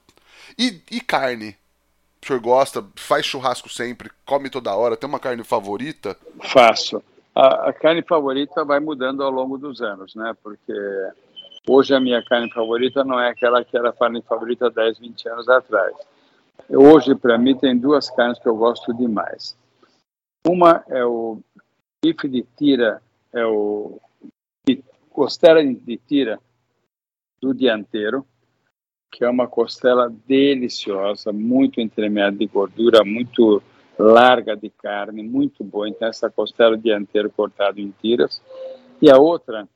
E, 0.57 0.81
e 0.91 1.01
carne? 1.01 1.57
O 2.23 2.27
senhor 2.27 2.41
gosta? 2.41 2.85
Faz 2.97 3.27
churrasco 3.27 3.69
sempre? 3.69 4.11
Come 4.25 4.49
toda 4.49 4.75
hora? 4.75 4.97
Tem 4.97 5.09
uma 5.09 5.21
carne 5.21 5.45
favorita? 5.45 6.17
Faço. 6.43 7.03
A, 7.39 7.69
a, 7.69 7.73
carne 7.73 8.03
favorita 8.03 8.65
vai 8.65 8.81
mudando 8.81 9.23
ao 9.23 9.31
longo 9.31 9.57
dos 9.57 9.81
anos, 9.81 10.13
né? 10.17 10.35
Porque 10.43 10.75
hoje 11.69 11.95
a 11.95 12.01
minha 12.01 12.21
carne 12.25 12.51
favorita 12.53 13.05
não 13.05 13.21
é 13.21 13.31
aquela 13.31 13.65
que 13.65 13.77
era 13.77 13.91
a 13.91 13.93
carne 13.93 14.21
favorita 14.23 14.69
10, 14.69 14.99
20 14.99 15.29
anos 15.29 15.49
atrás. 15.49 15.95
Hoje, 16.69 17.15
para 17.15 17.39
mim, 17.39 17.57
tem 17.57 17.79
duas 17.79 18.11
carnes 18.11 18.41
que 18.41 18.49
eu 18.49 18.57
gosto 18.57 18.93
demais. 18.93 19.57
Uma 20.45 20.83
é 20.89 21.05
o 21.05 21.39
bife 22.05 22.29
de 22.29 22.45
tira, 22.57 23.01
é 23.33 23.47
o 23.47 24.01
costela 25.09 25.65
de 25.65 25.97
tira 25.97 26.41
do 27.41 27.55
dianteiro, 27.55 28.27
que 29.13 29.25
é 29.25 29.31
uma 29.31 29.47
costela 29.47 30.13
deliciosa, 30.27 31.33
muito 31.33 31.81
entremeada 31.81 32.37
de 32.37 32.47
gordura, 32.47 33.05
muito 33.05 33.63
larga 33.99 34.57
de 34.57 34.71
carne, 34.71 35.23
muito 35.23 35.65
boa. 35.65 35.89
Então, 35.89 36.09
essa 36.09 36.31
costela 36.31 36.79
dianteira 36.79 37.29
cortada 37.29 37.81
em 37.81 37.93
tiras. 38.01 38.41
E 39.03 39.11
a 39.11 39.19
outra, 39.19 39.69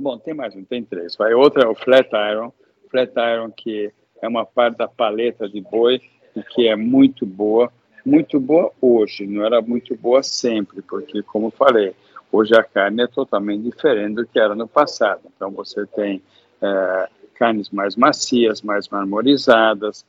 bom, 0.00 0.18
tem 0.18 0.34
mais 0.34 0.54
um, 0.54 0.64
tem 0.64 0.84
três. 0.84 1.16
Vai. 1.16 1.34
Outra 1.34 1.64
é 1.64 1.68
o 1.68 1.74
flat 1.74 2.10
iron, 2.12 2.52
flat 2.90 3.12
iron 3.16 3.50
que 3.50 3.92
é 4.20 4.28
uma 4.28 4.44
parte 4.44 4.78
da 4.78 4.88
paleta 4.88 5.48
de 5.48 5.60
boi 5.60 6.00
e 6.34 6.42
que 6.42 6.66
é 6.68 6.76
muito 6.76 7.24
boa, 7.24 7.72
muito 8.04 8.38
boa 8.38 8.72
hoje, 8.80 9.26
não 9.26 9.44
era 9.44 9.60
muito 9.60 9.96
boa 9.96 10.22
sempre, 10.22 10.82
porque, 10.82 11.22
como 11.22 11.50
falei, 11.50 11.94
hoje 12.30 12.54
a 12.54 12.62
carne 12.62 13.02
é 13.02 13.06
totalmente 13.06 13.62
diferente 13.62 14.14
do 14.14 14.26
que 14.26 14.38
era 14.38 14.54
no 14.54 14.68
passado. 14.68 15.22
Então, 15.34 15.50
você 15.50 15.86
tem 15.86 16.22
é, 16.60 17.08
carnes 17.34 17.70
mais 17.70 17.96
macias, 17.96 18.62
mais 18.62 18.88
marmorizadas, 18.88 20.04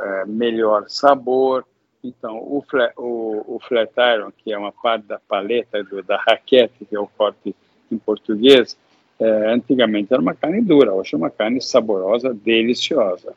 é, 0.00 0.26
melhor 0.26 0.84
sabor. 0.88 1.64
Então, 2.02 2.36
o, 2.36 2.64
o, 2.96 3.56
o, 3.56 3.60
flat 3.60 3.92
iron, 3.96 4.32
que 4.32 4.52
é 4.52 4.58
uma 4.58 4.72
parte 4.72 5.06
da 5.06 5.18
paleta 5.18 5.82
do, 5.84 6.02
da 6.02 6.16
raquete, 6.16 6.86
que 6.86 6.96
é 6.96 6.98
o 6.98 7.06
corte 7.06 7.54
em 7.92 7.98
português, 7.98 8.76
é, 9.18 9.52
antigamente 9.52 10.12
era 10.12 10.22
uma 10.22 10.34
carne 10.34 10.62
dura, 10.62 10.94
hoje 10.94 11.14
é 11.14 11.18
uma 11.18 11.30
carne 11.30 11.60
saborosa, 11.60 12.32
deliciosa. 12.32 13.34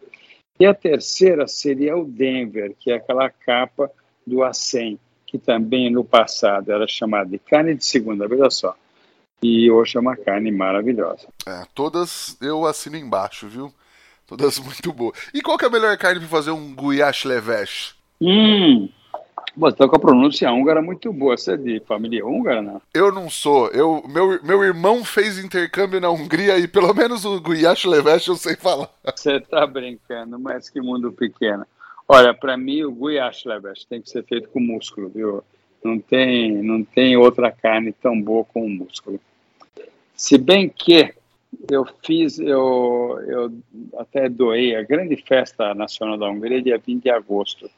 E 0.57 0.66
a 0.66 0.74
terceira 0.74 1.47
seria 1.47 1.97
o 1.97 2.05
Denver, 2.05 2.74
que 2.80 2.91
é 2.91 2.95
aquela 2.95 3.30
capa 3.30 3.91
do 4.26 4.38
A100, 4.38 4.97
que 5.26 5.38
também 5.38 5.89
no 5.91 6.05
passado 6.05 6.72
era 6.72 6.88
chamada 6.88 7.30
de 7.30 7.39
carne 7.39 7.76
de 7.76 7.86
segunda, 7.86 8.28
veja 8.28 8.49
só. 8.49 8.76
E 9.41 9.70
hoje 9.70 9.97
é 9.97 9.99
uma 9.99 10.16
carne 10.16 10.51
maravilhosa. 10.51 11.28
É, 11.45 11.64
todas 11.76 12.38
eu 12.39 12.66
assino 12.66 12.95
embaixo, 12.95 13.49
viu? 13.49 13.74
Todas 14.26 14.57
muito 14.64 14.93
boas. 14.93 15.18
E 15.34 15.41
qual 15.41 15.57
que 15.57 15.66
é 15.66 15.68
a 15.68 15.72
melhor 15.72 15.97
carne 15.97 16.22
para 16.22 16.30
fazer 16.30 16.51
um 16.51 16.74
guiache 16.74 17.28
leveche? 17.28 17.93
Hum, 18.26 18.88
você 19.57 19.76
tá 19.76 19.88
com 19.88 19.97
a 19.97 19.99
pronúncia 19.99 20.49
húngara 20.49 20.82
muito 20.82 21.11
boa. 21.11 21.36
Você 21.36 21.53
é 21.53 21.57
de 21.57 21.82
família 21.82 22.26
húngara, 22.26 22.61
não? 22.61 22.82
Eu 22.93 23.11
não 23.11 23.30
sou. 23.30 23.67
Eu, 23.67 24.01
meu, 24.07 24.41
meu 24.41 24.63
irmão 24.63 25.03
fez 25.03 25.38
intercâmbio 25.38 25.99
na 25.99 26.09
Hungria 26.09 26.57
e 26.57 26.65
pelo 26.65 26.93
menos 26.93 27.26
o 27.26 27.41
Guyash 27.41 27.84
Levesh 27.84 28.28
eu 28.28 28.36
sei 28.36 28.55
falar. 28.55 28.89
Você 29.13 29.41
tá 29.41 29.67
brincando, 29.67 30.39
mas 30.39 30.69
que 30.69 30.80
mundo 30.80 31.11
pequeno. 31.11 31.65
Olha, 32.07 32.34
para 32.34 32.55
mim 32.55 32.84
o 32.84 32.91
Guyash 32.93 33.43
Levesh 33.43 33.84
tem 33.84 34.01
que 34.01 34.09
ser 34.09 34.24
feito 34.24 34.47
com 34.49 34.61
músculo, 34.61 35.09
viu? 35.09 35.43
Não 35.84 35.99
tem, 35.99 36.63
não 36.63 36.82
tem 36.82 37.17
outra 37.17 37.51
carne 37.51 37.91
tão 37.91 38.19
boa 38.19 38.45
com 38.45 38.69
músculo. 38.69 39.19
Se 40.15 40.38
bem 40.38 40.69
que 40.69 41.13
eu 41.69 41.86
fiz, 42.01 42.39
eu, 42.39 43.19
eu 43.28 43.53
até 43.97 44.30
doei 44.30 44.78
a 44.78 44.82
grande 44.82 45.17
festa 45.17 45.76
nacional 45.76 46.17
da 46.17 46.30
Hungria 46.30 46.61
dia 46.61 46.78
20 46.78 47.03
de 47.03 47.09
agosto 47.09 47.69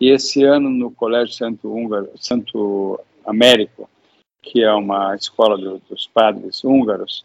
e 0.00 0.10
esse 0.10 0.44
ano, 0.44 0.70
no 0.70 0.90
Colégio 0.90 1.34
Santo, 1.34 1.72
Húngaro, 1.72 2.10
Santo 2.16 3.00
Américo, 3.24 3.88
que 4.40 4.62
é 4.62 4.72
uma 4.72 5.14
escola 5.14 5.58
do, 5.58 5.82
dos 5.88 6.06
padres 6.06 6.62
húngaros, 6.64 7.24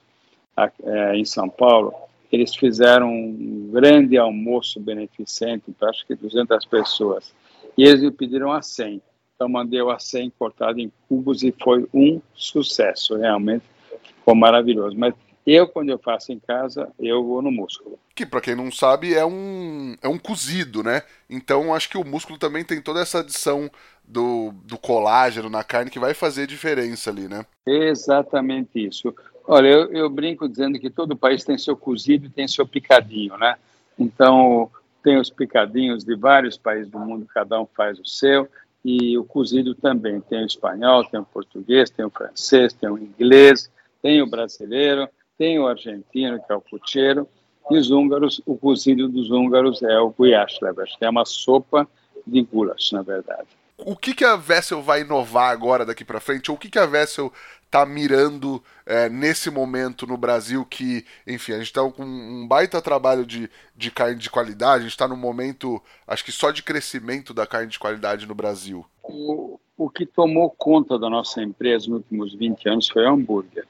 é, 0.84 1.16
em 1.16 1.26
São 1.26 1.50
Paulo, 1.50 1.94
eles 2.32 2.56
fizeram 2.56 3.12
um 3.14 3.70
grande 3.72 4.18
almoço 4.18 4.80
beneficente 4.80 5.72
para 5.72 5.90
acho 5.90 6.06
que 6.06 6.16
200 6.16 6.66
pessoas. 6.66 7.34
E 7.78 7.84
eles 7.84 8.02
me 8.02 8.12
pediram 8.12 8.52
a 8.52 8.62
100. 8.62 9.02
Então, 9.36 9.48
mandei 9.48 9.82
o 9.82 9.90
a 9.90 10.00
100 10.00 10.32
cortado 10.38 10.80
em 10.80 10.92
cubos 11.08 11.44
e 11.44 11.54
foi 11.64 11.88
um 11.94 12.20
sucesso. 12.34 13.16
Realmente 13.16 13.64
ficou 14.04 14.36
maravilhoso. 14.36 14.98
Mas 14.98 15.14
eu, 15.46 15.68
quando 15.68 15.90
eu 15.90 16.00
faço 16.00 16.32
em 16.32 16.40
casa, 16.40 16.90
eu 16.98 17.24
vou 17.24 17.42
no 17.42 17.52
músculo. 17.52 18.00
Que, 18.16 18.26
para 18.26 18.40
quem 18.40 18.56
não 18.56 18.72
sabe, 18.72 19.14
é 19.14 19.26
um, 19.26 19.96
é 20.02 20.08
um 20.08 20.18
cozido, 20.18 20.82
né? 20.82 21.02
Então, 21.30 21.74
acho 21.74 21.90
que 21.90 21.98
o 21.98 22.06
músculo 22.06 22.40
também 22.40 22.64
tem 22.64 22.82
toda 22.82 23.02
essa 23.02 23.20
adição 23.20 23.70
do, 24.08 24.54
do 24.64 24.78
colágeno 24.78 25.50
na 25.50 25.64
carne 25.64 25.92
que 25.92 26.00
vai 26.00 26.14
fazer 26.14 26.48
diferença 26.48 27.10
ali, 27.10 27.28
né? 27.28 27.46
Exatamente 27.66 28.88
isso. 28.88 29.14
Olha, 29.46 29.68
eu, 29.68 29.92
eu 29.92 30.10
brinco 30.10 30.48
dizendo 30.48 30.80
que 30.80 30.90
todo 30.90 31.16
país 31.16 31.44
tem 31.44 31.58
seu 31.58 31.76
cozido 31.76 32.28
e 32.28 32.30
tem 32.30 32.48
seu 32.48 32.66
picadinho, 32.66 33.38
né? 33.38 33.58
Então, 34.00 34.72
tem 35.04 35.18
os 35.18 35.30
picadinhos 35.30 36.06
de 36.06 36.16
vários 36.16 36.58
países 36.58 36.90
do 36.90 37.00
mundo, 37.00 37.28
cada 37.34 37.60
um 37.60 37.66
faz 37.66 38.00
o 38.00 38.06
seu, 38.06 38.48
e 38.86 39.18
o 39.18 39.26
cozido 39.26 39.76
também. 39.76 40.22
Tem 40.22 40.42
o 40.42 40.46
espanhol, 40.46 41.04
tem 41.04 41.20
o 41.20 41.26
português, 41.26 41.90
tem 41.90 42.06
o 42.06 42.10
francês, 42.10 42.72
tem 42.72 42.90
o 42.90 42.98
inglês, 42.98 43.70
tem 44.02 44.22
o 44.22 44.28
brasileiro 44.28 45.10
tem 45.38 45.60
o 45.60 45.68
argentino, 45.68 46.42
que 46.42 46.52
é 46.52 46.56
o 46.56 46.62
pucheiro, 46.62 47.28
e 47.70 47.78
os 47.78 47.92
húngaros, 47.92 48.42
o 48.46 48.58
cozido 48.58 49.08
dos 49.08 49.32
húngaros 49.32 49.82
é 49.84 50.00
o 50.00 50.10
guyash 50.10 50.60
que 50.98 51.06
é 51.06 51.10
uma 51.10 51.26
sopa 51.26 51.88
de 52.26 52.42
goulash, 52.42 52.92
na 52.92 53.02
verdade. 53.02 53.48
O 53.78 53.96
que, 53.96 54.14
que 54.14 54.24
a 54.24 54.36
Vessel 54.36 54.82
vai 54.82 55.02
inovar 55.02 55.52
agora 55.52 55.86
daqui 55.86 56.06
para 56.06 56.20
frente? 56.20 56.52
Ou 56.52 56.56
o 56.56 56.60
que, 56.60 56.70
que 56.70 56.80
a 56.80 56.86
Vessel 56.86 57.32
está 57.66 57.86
mirando 57.86 58.64
é, 58.86 59.10
nesse 59.10 59.50
momento 59.50 60.06
no 60.06 60.16
Brasil 60.16 60.64
que, 60.64 61.04
enfim, 61.26 61.54
a 61.54 61.58
gente 61.58 61.68
está 61.68 61.82
com 61.90 62.04
um 62.04 62.48
baita 62.48 62.82
trabalho 62.82 63.26
de, 63.26 63.50
de 63.76 63.90
carne 63.90 64.20
de 64.20 64.30
qualidade, 64.30 64.82
a 64.82 64.84
gente 64.84 64.92
está 64.92 65.08
num 65.08 65.18
momento, 65.18 65.82
acho 66.08 66.24
que 66.24 66.32
só 66.32 66.52
de 66.52 66.62
crescimento 66.62 67.34
da 67.34 67.48
carne 67.48 67.72
de 67.72 67.80
qualidade 67.80 68.28
no 68.28 68.36
Brasil. 68.36 68.86
O, 69.02 69.60
o 69.76 69.90
que 69.90 70.06
tomou 70.06 70.52
conta 70.52 71.00
da 71.00 71.10
nossa 71.10 71.42
empresa 71.42 71.90
nos 71.90 72.02
últimos 72.02 72.36
20 72.36 72.70
anos 72.70 72.88
foi 72.88 73.04
o 73.04 73.10
hambúrguer. 73.10 73.66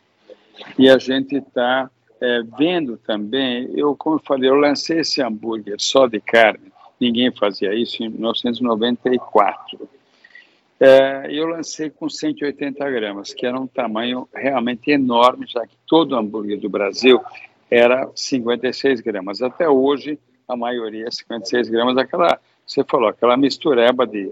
E 0.77 0.89
a 0.89 0.97
gente 0.97 1.35
está 1.35 1.89
é, 2.21 2.41
vendo 2.57 2.97
também, 2.97 3.69
eu 3.75 3.95
como 3.95 4.15
eu 4.15 4.19
falei, 4.19 4.49
eu 4.49 4.55
lancei 4.55 4.99
esse 4.99 5.21
hambúrguer 5.21 5.75
só 5.79 6.07
de 6.07 6.19
carne, 6.19 6.71
ninguém 6.99 7.31
fazia 7.31 7.73
isso 7.73 8.03
em 8.03 8.09
1994. 8.09 9.89
É, 10.79 11.27
eu 11.29 11.47
lancei 11.47 11.89
com 11.89 12.09
180 12.09 12.89
gramas, 12.89 13.33
que 13.33 13.45
era 13.45 13.59
um 13.59 13.67
tamanho 13.67 14.27
realmente 14.33 14.91
enorme, 14.91 15.45
já 15.47 15.65
que 15.65 15.75
todo 15.87 16.15
hambúrguer 16.15 16.59
do 16.59 16.69
Brasil 16.69 17.21
era 17.69 18.09
56 18.15 19.01
gramas. 19.01 19.41
Até 19.41 19.67
hoje, 19.69 20.19
a 20.47 20.55
maioria 20.55 21.07
é 21.07 21.11
56 21.11 21.69
gramas, 21.69 21.97
aquela, 21.97 22.39
você 22.65 22.83
falou, 22.83 23.09
aquela 23.09 23.37
mistureba 23.37 24.05
de 24.05 24.31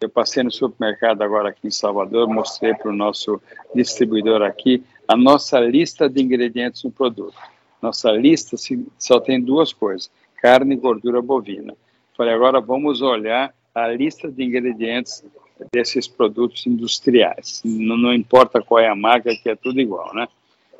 eu 0.00 0.08
passei 0.08 0.42
no 0.42 0.50
supermercado 0.50 1.20
agora 1.20 1.50
aqui 1.50 1.66
em 1.66 1.70
Salvador, 1.70 2.26
mostrei 2.26 2.72
para 2.72 2.88
o 2.88 2.96
nosso 2.96 3.38
distribuidor 3.74 4.40
aqui 4.40 4.82
a 5.10 5.16
nossa 5.16 5.58
lista 5.58 6.08
de 6.08 6.22
ingredientes 6.22 6.82
do 6.82 6.90
produto. 6.90 7.36
Nossa 7.82 8.12
lista 8.12 8.56
só 8.98 9.18
tem 9.18 9.40
duas 9.40 9.72
coisas: 9.72 10.10
carne 10.40 10.74
e 10.74 10.78
gordura 10.78 11.20
bovina. 11.20 11.74
Falei, 12.16 12.34
agora 12.34 12.60
vamos 12.60 13.02
olhar 13.02 13.52
a 13.74 13.88
lista 13.88 14.30
de 14.30 14.44
ingredientes 14.44 15.24
desses 15.72 16.06
produtos 16.06 16.66
industriais. 16.66 17.60
Não, 17.64 17.96
não 17.96 18.14
importa 18.14 18.62
qual 18.62 18.78
é 18.78 18.88
a 18.88 18.94
marca, 18.94 19.34
que 19.34 19.48
é 19.48 19.56
tudo 19.56 19.80
igual, 19.80 20.14
né? 20.14 20.28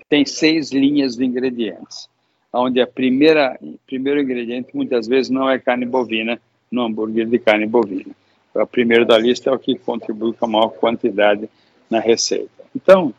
Tem 0.09 0.25
seis 0.25 0.71
linhas 0.71 1.17
de 1.17 1.25
ingredientes, 1.25 2.09
onde 2.53 2.81
a 2.81 2.87
primeira 2.87 3.59
primeiro 3.87 4.21
ingrediente 4.21 4.77
muitas 4.77 5.09
vezes 5.09 5.31
não 5.31 5.51
é 5.51 5.59
carne 5.59 5.87
bovina 5.87 6.41
no 6.71 6.83
hambúrguer 6.83 7.27
de 7.27 7.39
carne 7.39 7.67
bovina 7.67 8.15
o 8.55 8.67
primeiro 8.67 9.07
da 9.07 9.17
lista 9.19 9.51
é 9.51 9.53
o 9.53 9.59
que 9.59 9.79
contribui 9.79 10.33
com 10.33 10.45
a 10.45 10.49
maior 10.49 10.71
quantidade 10.71 11.49
na 11.89 12.01
receita. 12.01 12.51
Então, 12.75 13.15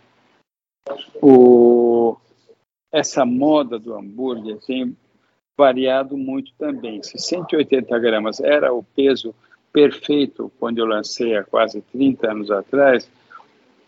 o, 1.22 2.18
essa 2.92 3.26
moda 3.26 3.78
do 3.78 3.94
hambúrguer 3.94 4.58
tem 4.66 4.96
variado 5.58 6.18
muito 6.18 6.52
também. 6.58 7.02
Se 7.04 7.18
180 7.18 8.00
gramas 8.00 8.40
era 8.40 8.74
o 8.74 8.84
peso 8.84 9.34
perfeito 9.72 10.52
quando 10.60 10.80
eu 10.80 10.86
lancei 10.86 11.36
há 11.36 11.44
quase 11.44 11.82
30 11.82 12.32
anos 12.32 12.52
atrás, 12.52 13.10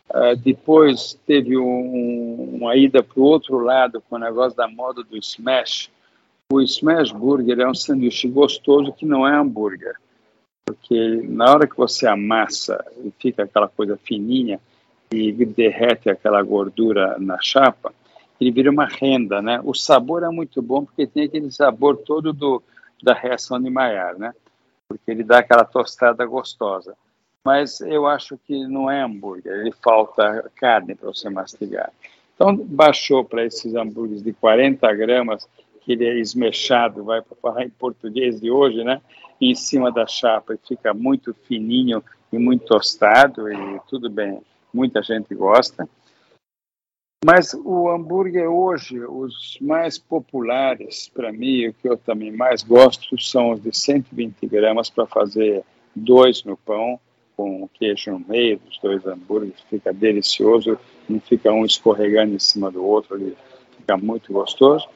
uh, 0.10 0.36
depois 0.38 1.20
teve 1.26 1.58
um, 1.58 2.56
uma 2.56 2.76
ida 2.76 3.04
para 3.04 3.20
o 3.20 3.24
outro 3.24 3.60
lado 3.60 4.02
com 4.02 4.16
o 4.16 4.20
negócio 4.20 4.56
da 4.56 4.68
moda 4.68 5.04
do 5.04 5.18
smash. 5.18 5.90
O 6.52 6.62
smash 6.62 7.12
burger 7.12 7.60
é 7.60 7.68
um 7.68 7.74
sanduíche 7.74 8.28
gostoso 8.28 8.94
que 8.94 9.06
não 9.06 9.28
é 9.28 9.36
hambúrguer 9.36 9.96
porque 10.66 11.22
na 11.28 11.52
hora 11.52 11.68
que 11.68 11.76
você 11.76 12.08
amassa 12.08 12.84
e 13.04 13.12
fica 13.20 13.44
aquela 13.44 13.68
coisa 13.68 13.98
fininha 13.98 14.60
e 15.14 15.46
derrete 15.46 16.10
aquela 16.10 16.42
gordura 16.42 17.18
na 17.20 17.38
chapa, 17.42 17.94
ele 18.40 18.52
vira 18.52 18.72
uma 18.72 18.86
renda, 18.86 19.42
né? 19.42 19.62
O 19.64 19.74
sabor 19.74 20.24
é 20.24 20.30
muito 20.30 20.62
bom 20.62 20.84
porque 20.84 21.08
tem 21.08 21.26
aquele 21.26 21.52
sabor 21.52 21.98
todo 21.98 22.34
do, 22.34 22.62
da 23.02 23.14
reação 23.14 23.62
de 23.62 23.70
Maillard, 23.70 24.20
né? 24.20 24.34
Porque 24.88 25.12
ele 25.12 25.24
dá 25.24 25.40
aquela 25.40 25.64
tostada 25.64 26.26
gostosa. 26.26 26.96
Mas 27.44 27.82
eu 27.82 28.08
acho 28.08 28.38
que 28.38 28.66
não 28.68 28.90
é 28.90 29.02
hambúrguer, 29.02 29.54
ele 29.54 29.72
falta 29.72 30.50
carne 30.56 30.96
para 30.96 31.10
você 31.10 31.30
mastigar. 31.30 31.92
Então, 32.36 32.56
baixou 32.56 33.24
para 33.24 33.46
esses 33.46 33.76
hambúrgueres 33.76 34.24
de 34.24 34.34
40 34.34 34.92
gramas, 34.94 35.48
que 35.82 35.92
ele 35.92 36.06
é 36.06 36.18
esmechado, 36.18 37.04
vai 37.04 37.22
para 37.22 37.36
falar 37.42 37.64
em 37.64 37.70
português 37.70 38.40
de 38.40 38.50
hoje, 38.50 38.84
né? 38.84 39.02
em 39.50 39.56
cima 39.56 39.92
da 39.92 40.08
chapa 40.08 40.54
e 40.54 40.68
fica 40.68 40.94
muito 40.94 41.34
fininho 41.34 42.04
e 42.32 42.38
muito 42.38 42.66
tostado 42.66 43.52
e 43.52 43.80
tudo 43.88 44.10
bem, 44.10 44.42
muita 44.74 45.02
gente 45.02 45.34
gosta. 45.36 45.88
Mas 47.26 47.54
o 47.54 47.90
hambúrguer 47.90 48.50
hoje, 48.50 49.00
os 49.00 49.58
mais 49.62 49.98
populares 49.98 51.08
para 51.08 51.32
mim, 51.32 51.68
o 51.68 51.74
que 51.74 51.88
eu 51.88 51.98
também 51.98 52.32
mais 52.32 52.64
gosto, 52.64 53.18
são 53.18 53.52
os 53.52 53.62
de 53.62 53.74
120 53.74 54.46
gramas 54.46 54.90
para 54.90 55.06
fazer 55.06 55.64
dois 55.96 56.44
no 56.44 56.58
pão, 56.58 57.00
com 57.38 57.68
queijo 57.74 58.12
no 58.12 58.20
meio 58.20 58.60
dos 58.60 58.78
dois 58.80 59.06
hambúrgueres, 59.06 59.60
fica 59.70 59.94
delicioso, 59.94 60.78
não 61.08 61.20
fica 61.20 61.52
um 61.52 61.66
escorregando 61.66 62.36
em 62.36 62.40
cima 62.40 62.70
do 62.70 62.86
outro, 62.86 63.16
ele 63.16 63.38
fica 63.78 63.96
muito 63.96 64.34
gostoso. 64.34 64.88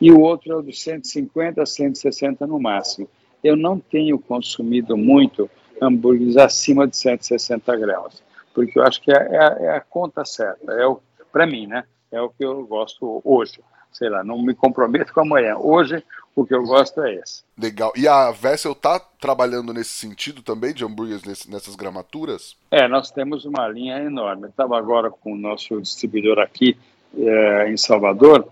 E 0.00 0.10
o 0.10 0.20
outro 0.20 0.52
é 0.52 0.56
o 0.56 0.62
de 0.62 0.72
150 0.72 1.62
a 1.62 1.66
160 1.66 2.46
no 2.46 2.58
máximo. 2.58 3.08
Eu 3.42 3.56
não 3.56 3.78
tenho 3.78 4.18
consumido 4.18 4.96
muito 4.96 5.50
hambúrgueres 5.80 6.36
acima 6.36 6.86
de 6.86 6.96
160 6.96 7.76
gramas, 7.76 8.22
porque 8.54 8.78
eu 8.78 8.84
acho 8.84 9.02
que 9.02 9.12
é, 9.12 9.16
é, 9.16 9.64
é 9.64 9.76
a 9.76 9.80
conta 9.80 10.24
certa, 10.24 10.72
é 10.72 10.86
o 10.86 11.00
para 11.32 11.46
mim, 11.46 11.66
né? 11.66 11.84
É 12.12 12.20
o 12.20 12.30
que 12.30 12.44
eu 12.44 12.64
gosto 12.64 13.20
hoje. 13.24 13.60
Sei 13.92 14.08
lá, 14.08 14.22
não 14.22 14.40
me 14.40 14.54
comprometo 14.54 15.12
com 15.12 15.20
amanhã. 15.20 15.56
Hoje, 15.56 16.02
o 16.34 16.46
que 16.46 16.54
eu 16.54 16.62
gosto 16.62 17.02
é 17.02 17.14
esse. 17.14 17.42
Legal. 17.58 17.92
E 17.96 18.06
a 18.06 18.30
Vessel 18.30 18.74
tá 18.74 19.00
trabalhando 19.20 19.72
nesse 19.72 19.90
sentido 19.90 20.42
também, 20.42 20.72
de 20.72 20.84
hambúrgueres 20.84 21.24
nesse, 21.24 21.50
nessas 21.50 21.74
gramaturas? 21.74 22.56
É, 22.70 22.86
nós 22.86 23.10
temos 23.10 23.44
uma 23.44 23.66
linha 23.68 23.98
enorme. 23.98 24.48
Estava 24.48 24.78
agora 24.78 25.10
com 25.10 25.32
o 25.32 25.36
nosso 25.36 25.80
distribuidor 25.80 26.38
aqui 26.38 26.76
é, 27.16 27.70
em 27.70 27.76
Salvador 27.76 28.48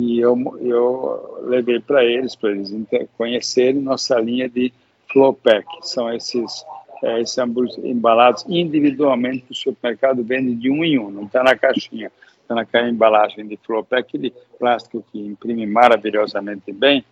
e 0.00 0.18
eu, 0.18 0.36
eu 0.60 1.40
levei 1.42 1.78
para 1.78 2.04
eles, 2.04 2.34
para 2.34 2.50
eles 2.50 2.72
conhecerem 3.16 3.82
nossa 3.82 4.18
linha 4.18 4.48
de 4.48 4.72
flow 5.12 5.34
pack. 5.34 5.66
São 5.82 6.12
esses 6.12 6.64
é, 7.02 7.20
esses 7.20 7.36
hambúrgueres 7.38 7.78
embalados 7.84 8.44
individualmente 8.48 9.42
que 9.46 9.52
o 9.52 9.54
supermercado 9.54 10.22
vende 10.22 10.54
de 10.54 10.70
um 10.70 10.84
em 10.84 10.98
um, 10.98 11.10
não 11.10 11.24
está 11.24 11.42
na 11.42 11.56
caixinha, 11.56 12.10
está 12.42 12.54
naquela 12.54 12.88
embalagem 12.88 13.46
de 13.46 13.56
flop, 13.56 13.92
é 13.92 13.98
aquele 13.98 14.34
plástico 14.58 15.04
que 15.10 15.18
imprime 15.18 15.66
maravilhosamente 15.66 16.72
bem. 16.72 17.04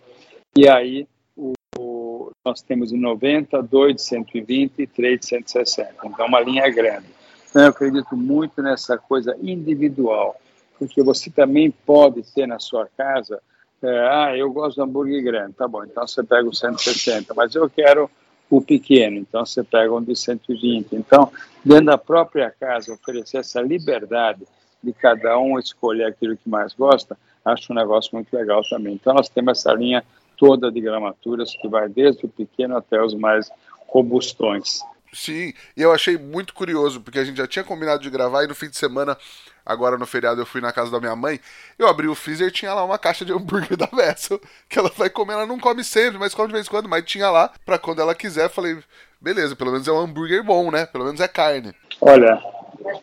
E 0.56 0.68
aí 0.68 1.06
o, 1.36 1.52
o, 1.78 2.30
nós 2.44 2.60
temos 2.60 2.90
de 2.90 2.96
90, 2.96 3.62
2 3.62 3.94
de 3.94 4.02
120 4.02 4.78
e 4.78 4.86
3 4.86 5.20
de 5.20 5.26
160. 5.26 5.94
Então, 6.04 6.26
uma 6.26 6.40
linha 6.40 6.68
grande. 6.70 7.06
Então, 7.48 7.62
eu 7.62 7.68
acredito 7.68 8.16
muito 8.16 8.60
nessa 8.60 8.98
coisa 8.98 9.36
individual, 9.42 10.36
porque 10.78 11.02
você 11.02 11.30
também 11.30 11.70
pode 11.70 12.22
ter 12.34 12.46
na 12.46 12.58
sua 12.58 12.86
casa, 12.96 13.40
é, 13.82 14.08
ah, 14.10 14.36
eu 14.36 14.52
gosto 14.52 14.76
de 14.76 14.82
hambúrguer 14.82 15.22
grande, 15.22 15.52
tá 15.52 15.68
bom, 15.68 15.84
então 15.84 16.06
você 16.06 16.22
pega 16.22 16.48
o 16.48 16.54
160, 16.54 17.32
mas 17.32 17.54
eu 17.54 17.70
quero 17.70 18.10
o 18.50 18.60
pequeno, 18.60 19.18
então 19.18 19.44
você 19.44 19.62
pega 19.62 19.94
um 19.94 20.02
de 20.02 20.16
120. 20.16 20.94
Então, 20.94 21.30
dentro 21.64 21.86
da 21.86 21.98
própria 21.98 22.50
casa, 22.50 22.92
oferecer 22.92 23.38
essa 23.38 23.60
liberdade 23.60 24.44
de 24.82 24.92
cada 24.92 25.38
um 25.38 25.58
escolher 25.58 26.04
aquilo 26.04 26.36
que 26.36 26.48
mais 26.48 26.72
gosta, 26.72 27.16
acho 27.44 27.72
um 27.72 27.76
negócio 27.76 28.10
muito 28.14 28.34
legal 28.34 28.62
também. 28.68 28.94
Então, 28.94 29.14
nós 29.14 29.28
temos 29.28 29.58
essa 29.58 29.72
linha 29.72 30.04
toda 30.36 30.70
de 30.70 30.80
gramaturas 30.80 31.54
que 31.56 31.68
vai 31.68 31.88
desde 31.88 32.24
o 32.24 32.28
pequeno 32.28 32.76
até 32.76 33.02
os 33.02 33.14
mais 33.14 33.50
robustões. 33.86 34.80
Sim, 35.12 35.52
e 35.76 35.82
eu 35.82 35.92
achei 35.92 36.18
muito 36.18 36.52
curioso, 36.52 37.00
porque 37.00 37.18
a 37.18 37.24
gente 37.24 37.36
já 37.36 37.46
tinha 37.46 37.64
combinado 37.64 38.02
de 38.02 38.10
gravar 38.10 38.44
e 38.44 38.46
no 38.46 38.54
fim 38.54 38.68
de 38.68 38.76
semana, 38.76 39.16
agora 39.64 39.96
no 39.96 40.06
feriado, 40.06 40.40
eu 40.40 40.46
fui 40.46 40.60
na 40.60 40.72
casa 40.72 40.90
da 40.90 41.00
minha 41.00 41.16
mãe, 41.16 41.40
eu 41.78 41.88
abri 41.88 42.06
o 42.08 42.14
freezer 42.14 42.48
e 42.48 42.52
tinha 42.52 42.74
lá 42.74 42.84
uma 42.84 42.98
caixa 42.98 43.24
de 43.24 43.32
hambúrguer 43.32 43.76
da 43.76 43.86
Vessel, 43.86 44.40
que 44.68 44.78
ela 44.78 44.90
vai 44.96 45.08
comer, 45.08 45.34
ela 45.34 45.46
não 45.46 45.58
come 45.58 45.82
sempre, 45.82 46.18
mas 46.18 46.34
come 46.34 46.48
de 46.48 46.54
vez 46.54 46.66
em 46.66 46.70
quando, 46.70 46.88
mas 46.88 47.04
tinha 47.04 47.30
lá 47.30 47.50
para 47.64 47.78
quando 47.78 48.02
ela 48.02 48.14
quiser, 48.14 48.50
falei, 48.50 48.78
beleza, 49.20 49.56
pelo 49.56 49.72
menos 49.72 49.88
é 49.88 49.92
um 49.92 49.98
hambúrguer 49.98 50.44
bom, 50.44 50.70
né? 50.70 50.86
Pelo 50.86 51.04
menos 51.04 51.20
é 51.20 51.28
carne. 51.28 51.74
Olha, 52.00 52.40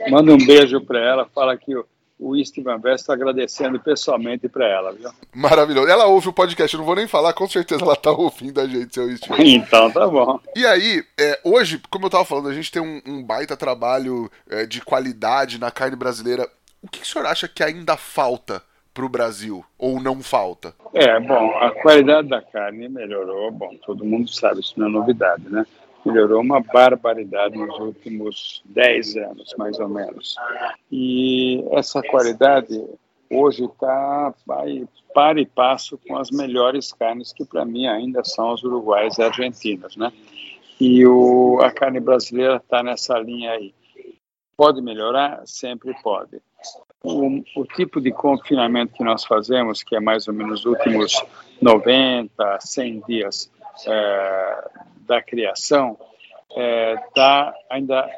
manda 0.09 0.31
um 0.31 0.45
beijo 0.45 0.79
para 0.81 0.99
ela, 0.99 1.29
fala 1.33 1.57
que 1.57 1.73
o 2.17 2.35
Esteban 2.35 2.79
Vest 2.79 3.01
está 3.01 3.13
agradecendo 3.13 3.79
pessoalmente 3.79 4.47
para 4.47 4.67
ela, 4.67 4.93
viu? 4.93 5.09
Maravilhoso. 5.33 5.87
Ela 5.87 6.05
ouve 6.05 6.29
o 6.29 6.33
podcast, 6.33 6.73
eu 6.73 6.79
não 6.79 6.85
vou 6.85 6.95
nem 6.95 7.07
falar, 7.07 7.33
com 7.33 7.47
certeza 7.47 7.83
ela 7.83 7.93
está 7.93 8.11
ouvindo 8.13 8.59
a 8.59 8.67
gente, 8.67 8.93
seu 8.93 9.09
Esteban. 9.09 9.43
então 9.43 9.91
tá 9.91 10.07
bom. 10.07 10.39
E 10.55 10.65
aí, 10.65 11.03
é, 11.19 11.39
hoje, 11.43 11.81
como 11.89 12.05
eu 12.05 12.07
estava 12.07 12.25
falando, 12.25 12.49
a 12.49 12.53
gente 12.53 12.71
tem 12.71 12.81
um, 12.81 13.01
um 13.05 13.23
baita 13.23 13.57
trabalho 13.57 14.29
é, 14.49 14.65
de 14.65 14.81
qualidade 14.81 15.59
na 15.59 15.69
carne 15.71 15.95
brasileira. 15.95 16.49
O 16.81 16.87
que, 16.87 16.99
que 16.99 17.05
o 17.05 17.07
senhor 17.07 17.25
acha 17.25 17.47
que 17.47 17.63
ainda 17.63 17.97
falta 17.97 18.61
para 18.93 19.05
o 19.05 19.09
Brasil? 19.09 19.65
Ou 19.77 19.99
não 19.99 20.21
falta? 20.21 20.73
É, 20.93 21.19
bom, 21.19 21.51
a 21.57 21.71
qualidade 21.71 22.29
da 22.29 22.41
carne 22.41 22.87
melhorou, 22.87 23.51
bom, 23.51 23.75
todo 23.85 24.05
mundo 24.05 24.29
sabe, 24.29 24.61
isso 24.61 24.73
não 24.77 24.87
é 24.87 24.91
novidade, 24.91 25.49
né? 25.49 25.65
Melhorou 26.05 26.41
uma 26.41 26.61
barbaridade 26.61 27.57
nos 27.57 27.77
últimos 27.79 28.61
10 28.65 29.17
anos, 29.17 29.55
mais 29.57 29.79
ou 29.79 29.89
menos. 29.89 30.35
E 30.91 31.63
essa 31.71 32.01
qualidade 32.01 32.81
hoje 33.29 33.65
está 33.65 34.33
para 35.13 35.39
e 35.39 35.45
passo 35.45 35.97
com 36.07 36.17
as 36.17 36.29
melhores 36.29 36.93
carnes, 36.93 37.33
que 37.33 37.45
para 37.45 37.65
mim 37.65 37.87
ainda 37.87 38.23
são 38.23 38.51
as 38.51 38.63
uruguaias 38.63 39.17
e 39.17 39.23
argentinas, 39.23 39.95
né? 39.95 40.11
E 40.79 41.05
o, 41.05 41.59
a 41.61 41.71
carne 41.71 41.99
brasileira 41.99 42.57
está 42.57 42.83
nessa 42.83 43.17
linha 43.17 43.51
aí. 43.51 43.73
Pode 44.57 44.81
melhorar? 44.81 45.41
Sempre 45.45 45.93
pode. 46.01 46.41
O, 47.03 47.43
o, 47.55 47.65
tipo 47.65 48.01
de 48.01 48.11
confinamento 48.11 48.93
que 48.93 49.03
nós 49.03 49.23
fazemos, 49.23 49.83
que 49.83 49.95
é 49.95 49.99
mais 49.99 50.27
ou 50.27 50.33
menos 50.33 50.61
os 50.61 50.65
últimos 50.65 51.23
90, 51.61 52.59
100 52.59 53.03
dias, 53.07 53.51
é, 53.85 54.69
da 55.05 55.21
criação 55.21 55.97
é, 56.55 56.95
tá, 57.13 57.53
ainda 57.69 58.09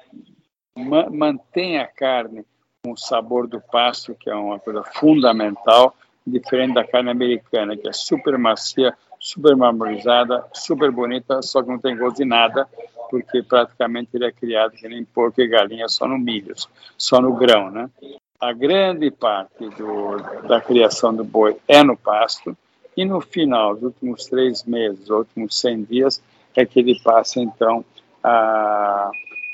ma 0.76 1.10
mantém 1.10 1.80
a 1.80 1.88
carne 1.88 2.46
com 2.84 2.92
o 2.92 2.98
sabor 2.98 3.48
do 3.48 3.60
pasto, 3.60 4.16
que 4.16 4.30
é 4.30 4.36
uma 4.36 4.60
coisa 4.60 4.84
fundamental, 4.84 5.96
diferente 6.26 6.76
da 6.76 6.86
carne 6.86 7.10
americana, 7.10 7.76
que 7.76 7.88
é 7.88 7.94
super 7.94 8.38
macia, 8.38 8.96
super 9.20 9.56
marmorizada, 9.56 10.46
super 10.54 10.92
bonita, 10.92 11.42
só 11.42 11.64
que 11.64 11.70
não 11.70 11.80
tem 11.80 11.98
gosto 11.98 12.18
de 12.18 12.26
nada, 12.26 12.68
porque 13.10 13.42
praticamente 13.42 14.12
ele 14.14 14.26
é 14.26 14.32
criado 14.32 14.72
que 14.74 14.88
nem 14.88 15.04
porco 15.04 15.42
e 15.42 15.48
galinha 15.48 15.88
só 15.88 16.08
no 16.08 16.18
milho, 16.18 16.54
só 16.98 17.20
no 17.20 17.34
grão, 17.34 17.72
né? 17.72 17.90
A 18.40 18.54
grande 18.54 19.10
parte 19.10 19.68
do, 19.70 20.18
da 20.48 20.62
criação 20.62 21.16
do 21.16 21.24
boi 21.24 21.58
é 21.68 21.84
no 21.84 21.98
pasto, 21.98 22.56
e 22.96 23.06
no 23.06 23.22
final, 23.22 23.76
dos 23.76 23.84
últimos 23.84 24.26
três 24.26 24.64
meses, 24.64 25.10
últimos 25.10 25.60
100 25.60 25.84
dias, 25.84 26.24
é 26.58 26.66
que 26.66 26.80
ele 26.80 27.00
passa 27.04 27.40
então 27.40 27.86
a, 28.24 29.12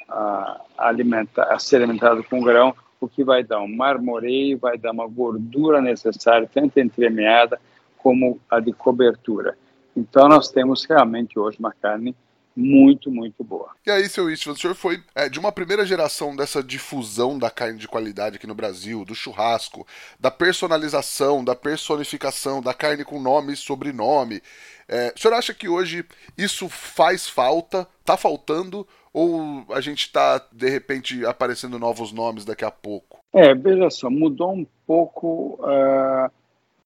a, 0.09 0.61
a 0.77 1.59
ser 1.59 1.75
alimentado 1.77 2.23
com 2.23 2.41
grão, 2.41 2.73
o 2.99 3.07
que 3.09 3.23
vai 3.23 3.43
dar 3.43 3.59
um 3.59 3.67
marmoreio, 3.67 4.57
vai 4.57 4.77
dar 4.77 4.91
uma 4.91 5.05
gordura 5.05 5.81
necessária, 5.81 6.49
tanto 6.51 6.79
entremeada 6.79 7.59
como 7.97 8.39
a 8.49 8.61
de 8.61 8.71
cobertura. 8.71 9.57
Então 9.95 10.29
nós 10.29 10.49
temos 10.49 10.85
realmente 10.85 11.37
hoje 11.37 11.57
uma 11.59 11.73
carne 11.73 12.15
muito, 12.55 13.09
muito 13.09 13.43
boa. 13.43 13.71
E 13.85 13.91
aí, 13.91 14.07
seu 14.07 14.29
Istvan, 14.29 14.53
o 14.53 14.57
senhor 14.57 14.75
foi 14.75 15.01
é, 15.15 15.27
de 15.27 15.39
uma 15.39 15.51
primeira 15.51 15.85
geração 15.85 16.35
dessa 16.35 16.63
difusão 16.63 17.37
da 17.37 17.49
carne 17.49 17.79
de 17.79 17.87
qualidade 17.87 18.35
aqui 18.35 18.47
no 18.47 18.55
Brasil, 18.55 19.03
do 19.03 19.15
churrasco, 19.15 19.85
da 20.19 20.29
personalização, 20.29 21.43
da 21.43 21.55
personificação, 21.55 22.61
da 22.61 22.73
carne 22.73 23.03
com 23.03 23.19
nome 23.19 23.53
e 23.53 23.57
sobrenome. 23.57 24.41
É, 24.87 25.13
o 25.15 25.19
senhor 25.19 25.33
acha 25.33 25.53
que 25.53 25.67
hoje 25.67 26.05
isso 26.37 26.69
faz 26.69 27.27
falta, 27.27 27.87
tá 28.05 28.15
faltando, 28.15 28.87
ou 29.13 29.65
a 29.69 29.81
gente 29.81 30.05
está, 30.05 30.41
de 30.51 30.69
repente, 30.69 31.25
aparecendo 31.25 31.79
novos 31.79 32.11
nomes 32.11 32.45
daqui 32.45 32.65
a 32.65 32.71
pouco? 32.71 33.19
É, 33.33 33.53
veja 33.55 33.89
só, 33.89 34.09
mudou 34.09 34.53
um 34.53 34.65
pouco 34.85 35.59
uh, 35.59 36.31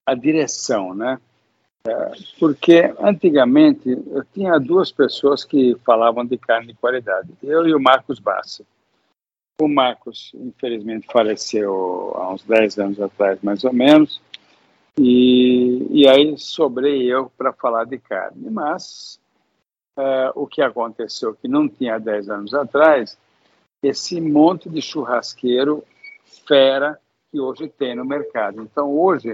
a 0.05 0.15
direção, 0.15 0.93
né? 0.93 1.19
É, 1.87 2.11
porque 2.37 2.93
antigamente 2.99 3.89
eu 3.89 4.25
tinha 4.33 4.59
duas 4.59 4.91
pessoas 4.91 5.45
que 5.45 5.73
falavam 5.85 6.25
de 6.25 6.37
carne 6.37 6.67
de 6.67 6.73
qualidade, 6.73 7.29
eu 7.41 7.65
e 7.65 7.73
o 7.73 7.79
Marcos 7.79 8.19
Bassa. 8.19 8.65
O 9.61 9.69
Marcos, 9.69 10.31
infelizmente, 10.35 11.07
faleceu 11.09 12.11
há 12.15 12.33
uns 12.33 12.43
10 12.43 12.77
anos 12.79 13.01
atrás, 13.01 13.39
mais 13.41 13.63
ou 13.63 13.71
menos, 13.71 14.21
e, 14.99 15.87
e 15.89 16.07
aí 16.07 16.37
sobrei 16.37 17.03
eu 17.03 17.31
para 17.37 17.53
falar 17.53 17.85
de 17.85 17.97
carne. 17.97 18.49
Mas 18.51 19.17
é, 19.97 20.31
o 20.35 20.45
que 20.45 20.61
aconteceu 20.61 21.33
que 21.35 21.47
não 21.47 21.69
tinha 21.69 21.97
10 21.97 22.29
anos 22.29 22.53
atrás, 22.53 23.17
esse 23.81 24.19
monte 24.19 24.69
de 24.69 24.81
churrasqueiro 24.81 25.85
fera 26.45 26.99
que 27.31 27.39
hoje 27.39 27.69
tem 27.69 27.95
no 27.95 28.03
mercado. 28.03 28.61
Então, 28.61 28.91
hoje, 28.91 29.33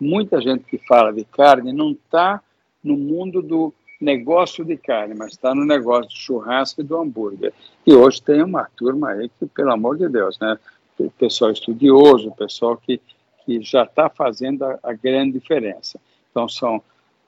muita 0.00 0.40
gente 0.40 0.64
que 0.64 0.78
fala 0.78 1.12
de 1.12 1.24
carne 1.24 1.72
não 1.72 1.92
está 1.92 2.40
no 2.82 2.96
mundo 2.96 3.40
do 3.40 3.72
negócio 4.00 4.64
de 4.64 4.76
carne, 4.76 5.14
mas 5.14 5.32
está 5.32 5.54
no 5.54 5.64
negócio 5.64 6.10
de 6.10 6.18
churrasco 6.18 6.80
e 6.80 6.84
do 6.84 6.96
hambúrguer. 6.96 7.52
E 7.86 7.94
hoje 7.94 8.22
tem 8.22 8.42
uma 8.42 8.64
turma 8.76 9.10
aí 9.10 9.30
que, 9.38 9.46
pelo 9.46 9.72
amor 9.72 9.96
de 9.96 10.08
Deus, 10.08 10.38
né? 10.38 10.58
Pessoal 11.18 11.50
estudioso, 11.50 12.30
pessoal 12.32 12.76
que, 12.76 13.00
que 13.44 13.62
já 13.62 13.82
está 13.82 14.08
fazendo 14.08 14.64
a, 14.64 14.78
a, 14.82 14.92
grande 14.92 15.32
diferença. 15.32 15.98
Então, 16.30 16.48
são 16.48 16.82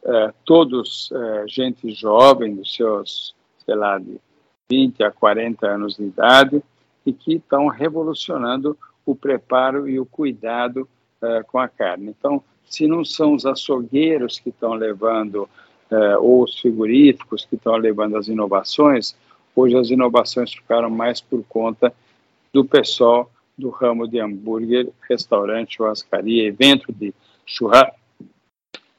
é, 0.04 0.32
todos 0.44 1.10
é, 1.12 1.48
gente 1.48 1.90
jovem, 1.90 2.54
dos 2.54 2.74
seus, 2.74 3.34
sei 3.64 3.74
lá, 3.74 3.98
de 3.98 4.20
20 4.68 5.02
a 5.02 5.10
40 5.10 5.66
anos 5.66 5.96
de 5.96 6.04
idade, 6.04 6.62
e 7.04 7.12
que 7.12 7.34
estão 7.34 7.68
revolucionando 7.68 8.76
o 9.04 9.14
preparo 9.14 9.88
e 9.88 9.98
o 9.98 10.04
cuidado 10.04 10.88
uh, 11.22 11.44
com 11.46 11.58
a 11.58 11.68
carne. 11.68 12.08
Então, 12.08 12.42
se 12.68 12.86
não 12.86 13.04
são 13.04 13.34
os 13.34 13.46
açougueiros 13.46 14.38
que 14.38 14.50
estão 14.50 14.74
levando, 14.74 15.48
uh, 15.90 16.20
ou 16.20 16.44
os 16.44 16.58
frigoríficos 16.60 17.44
que 17.44 17.56
estão 17.56 17.76
levando 17.76 18.16
as 18.16 18.28
inovações, 18.28 19.16
hoje 19.54 19.76
as 19.76 19.90
inovações 19.90 20.52
ficaram 20.52 20.90
mais 20.90 21.20
por 21.20 21.42
conta 21.44 21.92
do 22.52 22.64
pessoal 22.64 23.30
do 23.56 23.70
ramo 23.70 24.06
de 24.06 24.20
hambúrguer, 24.20 24.90
restaurante, 25.08 25.76
churrascaria, 25.76 26.44
evento 26.44 26.92
de 26.92 27.14
churrasco. 27.44 27.96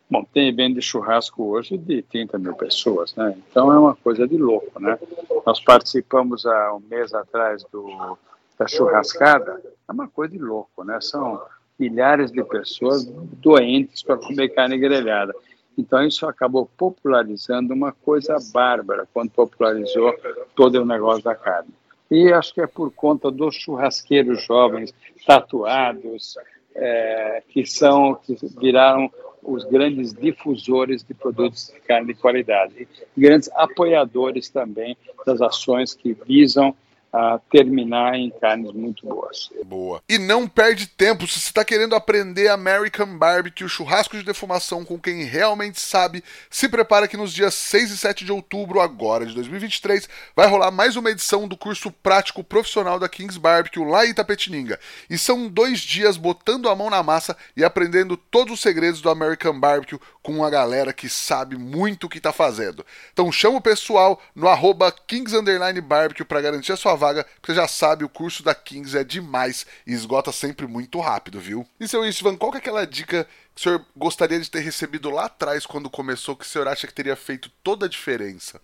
Bom, 0.09 0.23
tem 0.23 0.47
evento 0.47 0.75
de 0.75 0.81
churrasco 0.81 1.43
hoje 1.43 1.77
de 1.77 2.01
30 2.01 2.39
mil 2.39 2.55
pessoas, 2.55 3.13
né? 3.15 3.37
Então 3.49 3.71
é 3.71 3.77
uma 3.77 3.93
coisa 3.95 4.27
de 4.27 4.37
louco, 4.37 4.79
né? 4.79 4.97
Nós 5.45 5.59
participamos 5.59 6.45
há 6.45 6.73
um 6.73 6.79
mês 6.79 7.13
atrás 7.13 7.63
do, 7.71 8.17
da 8.57 8.65
churrascada, 8.67 9.61
é 9.87 9.91
uma 9.91 10.07
coisa 10.07 10.31
de 10.33 10.39
louco, 10.39 10.83
né? 10.83 10.99
São 11.01 11.41
milhares 11.79 12.31
de 12.31 12.43
pessoas 12.43 13.05
doentes 13.05 14.01
para 14.01 14.17
comer 14.17 14.49
carne 14.49 14.77
grelhada. 14.77 15.33
Então 15.77 16.03
isso 16.05 16.25
acabou 16.25 16.69
popularizando 16.77 17.73
uma 17.73 17.91
coisa 17.91 18.37
bárbara 18.51 19.07
quando 19.13 19.29
popularizou 19.29 20.13
todo 20.55 20.81
o 20.81 20.85
negócio 20.85 21.23
da 21.23 21.35
carne. 21.35 21.69
E 22.09 22.31
acho 22.31 22.53
que 22.53 22.61
é 22.61 22.67
por 22.67 22.91
conta 22.91 23.29
dos 23.29 23.55
churrasqueiros 23.55 24.43
jovens, 24.43 24.93
tatuados, 25.25 26.37
é, 26.73 27.43
que 27.49 27.65
são 27.65 28.15
que 28.15 28.35
viraram 28.59 29.11
os 29.43 29.63
grandes 29.65 30.13
difusores 30.13 31.03
de 31.03 31.13
produtos 31.13 31.67
de 31.67 31.79
carne 31.81 32.13
de 32.13 32.19
qualidade, 32.19 32.87
grandes 33.15 33.49
apoiadores 33.53 34.49
também 34.49 34.97
das 35.25 35.41
ações 35.41 35.93
que 35.93 36.13
visam 36.25 36.75
a 37.17 37.39
terminar 37.49 38.13
em 38.15 38.29
carnes 38.29 38.71
muito 38.71 39.07
boas. 39.07 39.49
Boa. 39.65 40.03
E 40.07 40.19
não 40.19 40.47
perde 40.47 40.85
tempo 40.85 41.25
se 41.25 41.39
você 41.39 41.47
está 41.47 41.65
querendo 41.65 41.95
aprender 41.95 42.47
American 42.47 43.17
Barbecue, 43.17 43.67
churrasco 43.67 44.15
de 44.15 44.23
defumação 44.23 44.85
com 44.85 44.99
quem 44.99 45.23
realmente 45.23 45.79
sabe. 45.79 46.23
Se 46.49 46.69
prepara 46.69 47.07
que 47.07 47.17
nos 47.17 47.33
dias 47.33 47.55
6 47.55 47.91
e 47.91 47.97
7 47.97 48.23
de 48.23 48.31
outubro, 48.31 48.79
agora 48.79 49.25
de 49.25 49.33
2023, 49.33 50.07
vai 50.35 50.47
rolar 50.47 50.69
mais 50.69 50.95
uma 50.95 51.09
edição 51.09 51.47
do 51.47 51.57
curso 51.57 51.91
prático 51.91 52.43
profissional 52.43 52.99
da 52.99 53.09
Kings 53.09 53.39
Barbecue 53.39 53.83
lá 53.83 54.05
em 54.05 54.11
Itapetininga. 54.11 54.79
E 55.09 55.17
são 55.17 55.47
dois 55.47 55.79
dias 55.79 56.17
botando 56.17 56.69
a 56.69 56.75
mão 56.75 56.89
na 56.89 57.01
massa 57.01 57.35
e 57.55 57.63
aprendendo 57.63 58.15
todos 58.15 58.53
os 58.53 58.59
segredos 58.59 59.01
do 59.01 59.09
American 59.09 59.59
Barbecue 59.59 59.99
com 60.21 60.33
uma 60.33 60.49
galera 60.49 60.93
que 60.93 61.09
sabe 61.09 61.57
muito 61.57 62.05
o 62.05 62.09
que 62.09 62.17
está 62.19 62.31
fazendo. 62.31 62.85
Então 63.11 63.31
chama 63.31 63.57
o 63.57 63.61
pessoal 63.61 64.21
no 64.35 64.47
arroba 64.47 64.91
Kings 64.91 65.35
Barbecue 65.81 66.25
para 66.25 66.41
garantir 66.41 66.73
a 66.73 66.77
sua 66.77 66.95
vaga, 66.95 67.06
porque 67.39 67.53
já 67.53 67.67
sabe, 67.67 68.03
o 68.03 68.09
curso 68.09 68.43
da 68.43 68.55
Kings 68.55 68.97
é 68.97 69.03
demais 69.03 69.65
e 69.85 69.93
esgota 69.93 70.31
sempre 70.31 70.67
muito 70.67 70.99
rápido, 70.99 71.39
viu? 71.39 71.65
E 71.79 71.87
seu 71.87 72.05
Istvan, 72.05 72.35
qual 72.35 72.51
que 72.51 72.57
é 72.57 72.59
aquela 72.59 72.85
dica 72.85 73.25
que 73.53 73.59
o 73.59 73.63
senhor 73.63 73.85
gostaria 73.95 74.39
de 74.39 74.49
ter 74.49 74.59
recebido 74.59 75.09
lá 75.09 75.25
atrás 75.25 75.65
quando 75.65 75.89
começou, 75.89 76.35
que 76.35 76.45
o 76.45 76.47
senhor 76.47 76.67
acha 76.67 76.87
que 76.87 76.93
teria 76.93 77.15
feito 77.15 77.51
toda 77.63 77.85
a 77.85 77.89
diferença? 77.89 78.61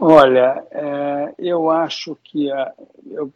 Olha, 0.00 0.62
é, 0.70 1.34
eu 1.38 1.70
acho 1.70 2.18
que 2.22 2.50
a, 2.52 2.72
eu, 3.10 3.32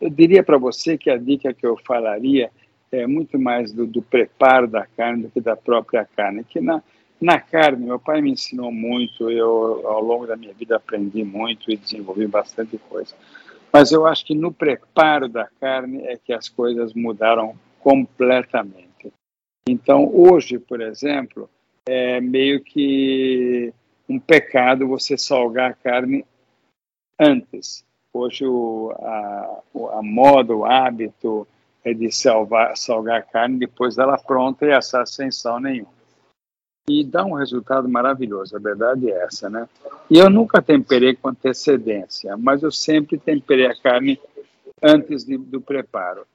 eu 0.00 0.10
diria 0.10 0.42
para 0.42 0.58
você 0.58 0.96
que 0.96 1.10
a 1.10 1.16
dica 1.16 1.52
que 1.52 1.66
eu 1.66 1.76
falaria 1.84 2.50
é 2.92 3.06
muito 3.06 3.38
mais 3.38 3.72
do, 3.72 3.86
do, 3.86 4.02
preparo 4.02 4.66
da 4.66 4.86
carne 4.86 5.24
do 5.24 5.30
que 5.30 5.40
da 5.40 5.56
própria 5.56 6.04
carne. 6.16 6.44
Que 6.44 6.60
na, 6.60 6.82
na 7.20 7.38
carne, 7.38 7.84
meu 7.84 7.98
pai 7.98 8.22
me 8.22 8.30
ensinou 8.30 8.72
muito, 8.72 9.30
eu 9.30 9.86
ao 9.86 10.02
longo 10.02 10.26
da 10.26 10.36
minha 10.36 10.54
vida 10.54 10.76
aprendi 10.76 11.22
muito 11.22 11.70
e 11.70 11.76
desenvolvi 11.76 12.26
bastante 12.26 12.78
coisa. 12.78 13.14
Mas 13.70 13.92
eu 13.92 14.06
acho 14.06 14.24
que 14.24 14.34
no 14.34 14.50
preparo 14.50 15.28
da 15.28 15.46
carne 15.60 16.02
é 16.06 16.16
que 16.16 16.32
as 16.32 16.48
coisas 16.48 16.94
mudaram 16.94 17.54
completamente. 17.78 19.12
Então, 19.68 20.10
hoje, 20.12 20.58
por 20.58 20.80
exemplo, 20.80 21.48
é 21.86 22.20
meio 22.20 22.64
que 22.64 23.72
um 24.08 24.18
pecado 24.18 24.88
você 24.88 25.16
salgar 25.16 25.70
a 25.70 25.74
carne 25.74 26.24
antes. 27.18 27.84
Hoje, 28.12 28.46
o, 28.46 28.92
a, 28.98 29.60
a 29.92 30.02
moda, 30.02 30.56
o 30.56 30.64
hábito 30.64 31.46
é 31.84 31.92
de 31.92 32.10
salvar, 32.10 32.76
salgar 32.76 33.20
a 33.20 33.22
carne 33.22 33.58
depois 33.58 33.96
dela 33.96 34.18
pronta 34.18 34.64
e 34.64 34.70
essa 34.70 35.02
ascensão 35.02 35.60
nenhuma 35.60 35.99
e 36.88 37.04
dá 37.04 37.24
um 37.24 37.34
resultado 37.34 37.88
maravilhoso, 37.88 38.56
a 38.56 38.60
verdade 38.60 39.10
é 39.10 39.24
essa, 39.24 39.48
né? 39.48 39.68
E 40.10 40.18
eu 40.18 40.28
nunca 40.28 40.60
temperei 40.60 41.14
com 41.14 41.28
antecedência, 41.28 42.36
mas 42.36 42.62
eu 42.62 42.72
sempre 42.72 43.18
temperei 43.18 43.66
a 43.66 43.80
carne 43.80 44.20
antes 44.82 45.24
de, 45.24 45.36
do 45.38 45.60
preparo. 45.60 46.26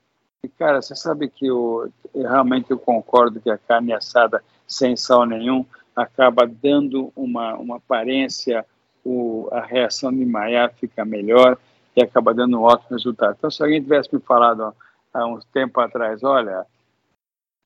E, 0.43 0.47
cara, 0.47 0.81
você 0.81 0.95
sabe 0.95 1.27
que 1.27 1.47
eu, 1.47 1.91
realmente 2.13 2.71
eu 2.71 2.77
concordo 2.77 3.41
que 3.41 3.49
a 3.49 3.57
carne 3.57 3.93
assada 3.93 4.43
sem 4.67 4.95
sal 4.95 5.25
nenhum 5.25 5.65
acaba 5.95 6.45
dando 6.45 7.11
uma, 7.15 7.55
uma 7.55 7.77
aparência, 7.77 8.65
o, 9.03 9.47
a 9.51 9.61
reação 9.61 10.11
de 10.11 10.25
Maillard 10.25 10.75
fica 10.79 11.05
melhor 11.05 11.57
e 11.95 12.03
acaba 12.03 12.33
dando 12.33 12.59
um 12.59 12.63
ótimo 12.63 12.91
resultado. 12.91 13.35
Então, 13.37 13.49
se 13.49 13.63
alguém 13.63 13.81
tivesse 13.81 14.13
me 14.13 14.19
falado 14.19 14.73
há 15.13 15.25
uns 15.25 15.45
tempo 15.45 15.79
atrás, 15.79 16.23
olha, 16.23 16.65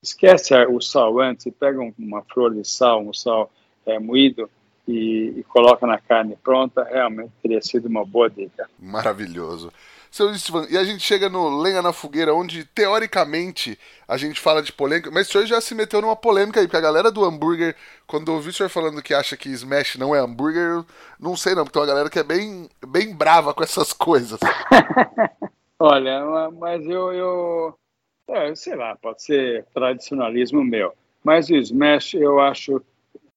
esquece 0.02 0.56
o 0.66 0.80
sal 0.82 1.20
antes 1.20 1.46
e 1.46 1.52
pega 1.52 1.80
uma 1.98 2.22
flor 2.24 2.54
de 2.54 2.68
sal, 2.68 3.02
um 3.02 3.14
sal 3.14 3.52
é, 3.86 4.00
moído 4.00 4.50
e, 4.88 5.36
e, 5.38 5.44
coloca 5.44 5.86
na 5.86 6.00
carne 6.00 6.36
pronta, 6.44 6.84
realmente 6.84 7.32
teria 7.42 7.62
sido 7.62 7.88
uma 7.88 8.06
boa 8.06 8.30
dica. 8.30 8.70
Maravilhoso. 8.80 9.72
Seu 10.12 10.32
Istvan, 10.32 10.66
e 10.72 10.78
a 10.78 10.84
gente 10.84 11.04
chega 11.04 11.30
no 11.30 11.62
Lenha 11.62 11.84
na 11.84 11.94
Fogueira, 11.94 12.34
onde 12.34 12.66
teoricamente 12.66 13.78
a 14.08 14.18
gente 14.18 14.42
fala 14.42 14.64
de 14.64 14.74
polêmica, 14.74 15.12
mas 15.12 15.28
o 15.28 15.32
senhor 15.32 15.46
já 15.46 15.62
se 15.62 15.76
meteu 15.76 16.02
numa 16.02 16.16
polêmica 16.16 16.60
aí, 16.60 16.66
porque 16.66 16.78
a 16.78 16.82
galera 16.82 17.12
do 17.12 17.24
hambúrguer, 17.24 17.76
quando 18.08 18.30
ouvi 18.30 18.50
o 18.50 18.54
senhor 18.54 18.70
falando 18.70 19.04
que 19.04 19.14
acha 19.14 19.38
que 19.38 19.50
Smash 19.50 19.98
não 19.98 20.16
é 20.16 20.20
hambúrguer, 20.20 20.84
não 21.20 21.38
sei 21.38 21.54
não, 21.54 21.64
porque 21.64 21.74
tem 21.74 21.82
uma 21.84 21.88
galera 21.88 22.10
que 22.10 22.18
é 22.18 22.24
bem, 22.24 22.68
bem 22.88 23.14
brava 23.16 23.54
com 23.54 23.64
essas 23.64 23.94
coisas. 23.94 24.40
Olha, 25.78 26.50
mas 26.60 26.84
eu, 26.88 27.14
eu, 27.14 27.80
é, 28.30 28.56
sei 28.56 28.76
lá, 28.76 28.96
pode 28.96 29.24
ser 29.24 29.66
tradicionalismo 29.74 30.64
meu. 30.64 30.94
Mas 31.24 31.50
o 31.50 31.56
Smash, 31.56 32.14
eu 32.14 32.40
acho. 32.40 32.82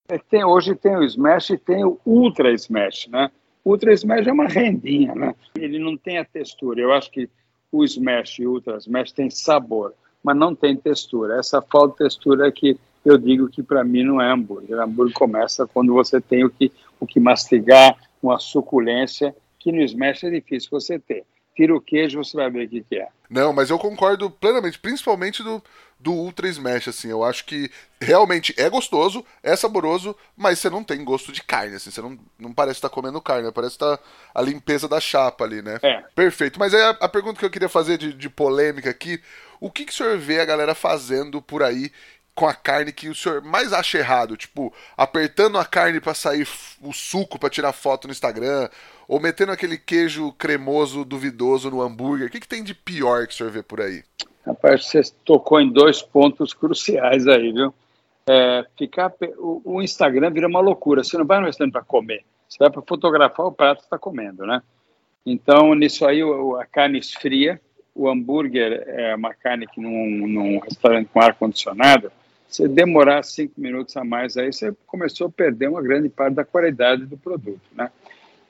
É, 0.08 0.18
tem, 0.18 0.44
hoje 0.44 0.74
tem 0.74 0.96
o 0.96 1.04
Smash 1.04 1.50
e 1.50 1.58
tem 1.58 1.84
o 1.84 1.98
Ultra 2.04 2.52
Smash, 2.52 3.08
né? 3.08 3.30
Ultra 3.64 3.92
Smash 3.92 4.26
é 4.26 4.32
uma 4.32 4.46
rendinha, 4.46 5.14
né? 5.14 5.34
Ele 5.56 5.78
não 5.78 5.96
tem 5.96 6.18
a 6.18 6.24
textura. 6.24 6.80
Eu 6.80 6.92
acho 6.92 7.10
que 7.10 7.28
o 7.70 7.84
Smash 7.84 8.40
e 8.40 8.46
o 8.46 8.52
Ultra 8.52 8.76
Smash 8.76 9.12
tem 9.12 9.30
sabor, 9.30 9.94
mas 10.22 10.36
não 10.36 10.54
tem 10.54 10.76
textura. 10.76 11.38
Essa 11.38 11.62
falta 11.62 11.92
de 11.92 11.98
textura 11.98 12.48
é 12.48 12.52
que 12.52 12.78
eu 13.04 13.18
digo 13.18 13.48
que 13.48 13.62
para 13.62 13.82
mim 13.82 14.04
não 14.04 14.20
é 14.20 14.30
hambúrguer. 14.30 14.78
Hambúrguer 14.78 15.14
começa 15.14 15.66
quando 15.66 15.92
você 15.92 16.20
tem 16.20 16.44
o 16.44 16.50
que, 16.50 16.70
o 17.00 17.06
que 17.06 17.18
mastigar, 17.18 17.96
uma 18.22 18.38
suculência, 18.38 19.34
que 19.58 19.72
no 19.72 19.82
Smash 19.82 20.24
é 20.24 20.30
difícil 20.30 20.70
você 20.70 20.98
ter 20.98 21.24
tira 21.54 21.74
o 21.74 21.80
queijo, 21.80 22.22
você 22.22 22.36
vai 22.36 22.50
ver 22.50 22.66
o 22.66 22.68
que, 22.68 22.82
que 22.82 22.96
é. 22.96 23.08
Não, 23.28 23.52
mas 23.52 23.70
eu 23.70 23.78
concordo 23.78 24.30
plenamente, 24.30 24.78
principalmente 24.78 25.42
do, 25.42 25.62
do 25.98 26.12
Ultra 26.12 26.48
Smash, 26.48 26.88
assim, 26.88 27.08
eu 27.08 27.24
acho 27.24 27.44
que 27.44 27.70
realmente 28.00 28.54
é 28.58 28.68
gostoso, 28.68 29.24
é 29.42 29.54
saboroso, 29.56 30.16
mas 30.36 30.58
você 30.58 30.68
não 30.68 30.84
tem 30.84 31.02
gosto 31.04 31.32
de 31.32 31.42
carne, 31.42 31.76
assim, 31.76 31.90
você 31.90 32.00
não, 32.00 32.18
não 32.38 32.52
parece 32.52 32.78
estar 32.78 32.88
tá 32.88 32.94
comendo 32.94 33.20
carne, 33.20 33.50
parece 33.52 33.74
estar 33.74 33.96
tá 33.96 34.02
a 34.34 34.42
limpeza 34.42 34.88
da 34.88 35.00
chapa 35.00 35.44
ali, 35.44 35.62
né? 35.62 35.78
É. 35.82 36.02
Perfeito, 36.14 36.58
mas 36.58 36.74
aí 36.74 36.82
a, 36.82 36.90
a 36.90 37.08
pergunta 37.08 37.38
que 37.38 37.44
eu 37.44 37.50
queria 37.50 37.68
fazer 37.68 37.96
de, 37.96 38.12
de 38.12 38.28
polêmica 38.28 38.90
aqui, 38.90 39.20
o 39.60 39.70
que, 39.70 39.84
que 39.84 39.92
o 39.92 39.94
senhor 39.94 40.18
vê 40.18 40.40
a 40.40 40.44
galera 40.44 40.74
fazendo 40.74 41.40
por 41.40 41.62
aí 41.62 41.90
com 42.34 42.46
a 42.46 42.54
carne 42.54 42.92
que 42.92 43.08
o 43.08 43.14
senhor 43.14 43.42
mais 43.42 43.72
acha 43.72 43.98
errado, 43.98 44.36
tipo, 44.36 44.72
apertando 44.96 45.58
a 45.58 45.64
carne 45.64 46.00
para 46.00 46.14
sair 46.14 46.46
o 46.80 46.92
suco 46.92 47.38
para 47.38 47.50
tirar 47.50 47.72
foto 47.72 48.08
no 48.08 48.12
Instagram, 48.12 48.68
ou 49.06 49.20
metendo 49.20 49.52
aquele 49.52 49.76
queijo 49.76 50.32
cremoso 50.32 51.04
duvidoso 51.04 51.70
no 51.70 51.82
hambúrguer. 51.82 52.28
O 52.28 52.30
que, 52.30 52.40
que 52.40 52.48
tem 52.48 52.62
de 52.62 52.74
pior 52.74 53.26
que 53.26 53.34
o 53.34 53.36
senhor 53.36 53.50
vê 53.50 53.62
por 53.62 53.80
aí? 53.80 54.02
Rapaz, 54.44 54.86
você 54.86 55.02
tocou 55.24 55.60
em 55.60 55.70
dois 55.70 56.02
pontos 56.02 56.52
cruciais 56.52 57.26
aí, 57.26 57.52
viu? 57.52 57.72
É, 58.26 58.64
ficar 58.78 59.12
o, 59.38 59.62
o, 59.64 59.82
Instagram 59.82 60.30
vira 60.30 60.46
uma 60.46 60.60
loucura. 60.60 61.02
Você 61.02 61.16
não 61.16 61.24
vai 61.24 61.40
no 61.40 61.46
restaurante 61.46 61.72
para 61.72 61.82
comer, 61.82 62.24
você 62.48 62.58
vai 62.58 62.70
para 62.70 62.82
fotografar 62.82 63.46
o 63.46 63.52
prato 63.52 63.78
que 63.78 63.84
está 63.84 63.98
comendo, 63.98 64.46
né? 64.46 64.62
Então, 65.24 65.74
nisso 65.74 66.06
aí, 66.06 66.20
a 66.22 66.66
carne 66.66 66.98
esfria. 66.98 67.60
O 67.94 68.08
hambúrguer 68.08 68.84
é 68.86 69.14
uma 69.14 69.34
carne 69.34 69.66
que 69.66 69.78
num, 69.78 70.26
num 70.26 70.58
restaurante 70.60 71.10
com 71.12 71.20
ar-condicionado, 71.20 72.10
se 72.48 72.66
demorar 72.66 73.22
cinco 73.22 73.54
minutos 73.58 73.96
a 73.96 74.04
mais 74.04 74.36
aí, 74.36 74.52
você 74.52 74.74
começou 74.86 75.26
a 75.26 75.30
perder 75.30 75.68
uma 75.68 75.82
grande 75.82 76.08
parte 76.08 76.34
da 76.34 76.44
qualidade 76.44 77.04
do 77.04 77.16
produto, 77.16 77.60
né? 77.74 77.90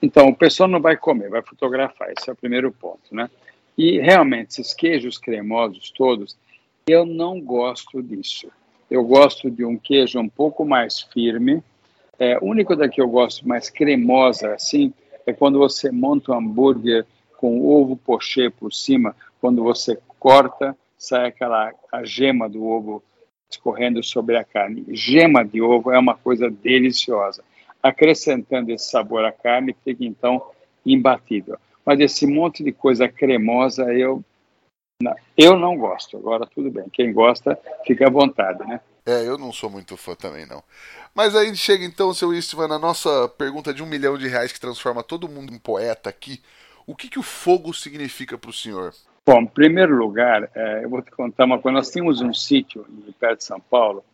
Então, 0.03 0.29
o 0.29 0.37
pessoal 0.37 0.69
não 0.69 0.81
vai 0.81 0.97
comer, 0.97 1.31
vai 1.31 1.43
fotografar, 1.43 2.11
esse 2.11 2.29
é 2.29 2.33
o 2.33 2.37
primeiro 2.37 2.73
ponto, 2.73 3.15
né? 3.15 3.31
E, 3.79 4.01
realmente, 4.01 4.51
esses 4.51 4.75
queijos 4.75 5.17
cremosos 5.17 5.91
todos, 5.93 6.37
eu 6.87 7.07
não 7.07 7.41
gosto 7.41 8.03
disso. 8.03 8.49
Eu 8.91 9.05
gosto 9.05 9.51
de 9.51 9.65
um 9.65 9.79
queijo 9.79 10.19
um 10.19 10.29
pouco 10.29 10.65
mais 10.65 11.01
firme. 11.01 11.63
É, 12.19 12.37
o 12.39 12.47
único 12.47 12.75
daqui 12.75 13.01
eu 13.01 13.09
gosto 13.09 13.47
mais 13.47 13.71
cremosa, 13.71 14.53
assim, 14.53 14.93
é 15.25 15.33
quando 15.33 15.59
você 15.59 15.91
monta 15.91 16.33
um 16.33 16.39
hambúrguer 16.39 17.07
com 17.39 17.65
ovo 17.65 17.97
pochê 17.97 18.51
por 18.51 18.73
cima, 18.73 19.17
quando 19.41 19.63
você 19.63 19.99
corta, 20.19 20.77
sai 20.99 21.29
aquela 21.29 21.73
a 21.91 22.05
gema 22.05 22.49
do 22.49 22.65
ovo 22.65 23.03
escorrendo 23.51 24.03
sobre 24.03 24.37
a 24.37 24.45
carne. 24.45 24.85
Gema 24.91 25.45
de 25.45 25.61
ovo 25.61 25.91
é 25.91 25.99
uma 25.99 26.15
coisa 26.15 26.51
deliciosa. 26.51 27.43
Acrescentando 27.83 28.71
esse 28.71 28.91
sabor 28.91 29.25
à 29.25 29.33
carne, 29.33 29.77
fica 29.85 30.05
então 30.05 30.51
imbatível. 30.85 31.59
Mas 31.85 32.01
esse 32.01 32.27
monte 32.27 32.63
de 32.63 32.73
coisa 32.73 33.09
cremosa 33.09 33.93
eu 33.93 34.25
não, 35.03 35.15
eu 35.37 35.57
não 35.59 35.77
gosto. 35.77 36.17
Agora 36.17 36.47
tudo 36.47 36.71
bem, 36.71 36.89
quem 36.93 37.13
gosta 37.13 37.59
fica 37.85 38.07
à 38.07 38.11
vontade, 38.11 38.65
né? 38.67 38.81
É, 39.05 39.27
eu 39.27 39.37
não 39.37 39.53
sou 39.53 39.69
muito 39.69 39.97
fã 39.97 40.15
também 40.15 40.47
não. 40.47 40.63
Mas 41.13 41.35
aí 41.35 41.55
chega 41.57 41.85
então, 41.85 42.15
seu 42.15 42.33
Istvan, 42.33 42.69
na 42.69 42.79
nossa 42.79 43.29
pergunta 43.29 43.75
de 43.75 43.83
um 43.83 43.87
milhão 43.87 44.17
de 44.17 44.29
reais 44.29 44.53
que 44.53 44.61
transforma 44.61 45.03
todo 45.03 45.29
mundo 45.29 45.53
em 45.53 45.59
poeta 45.59 46.09
aqui. 46.09 46.41
O 46.87 46.95
que, 46.95 47.09
que 47.09 47.19
o 47.19 47.23
fogo 47.23 47.75
significa 47.75 48.39
para 48.39 48.51
o 48.51 48.53
senhor? 48.53 48.95
Bom, 49.27 49.41
em 49.41 49.47
primeiro 49.47 49.97
lugar, 49.97 50.49
é, 50.55 50.85
eu 50.85 50.89
vou 50.89 51.03
te 51.03 51.11
contar 51.11 51.45
uma 51.45 51.59
coisa. 51.59 51.79
Nós 51.79 51.91
tínhamos 51.91 52.21
um 52.21 52.33
sítio 52.33 52.87
perto 53.19 53.39
de 53.39 53.45
São 53.45 53.61
Paulo 53.61 54.05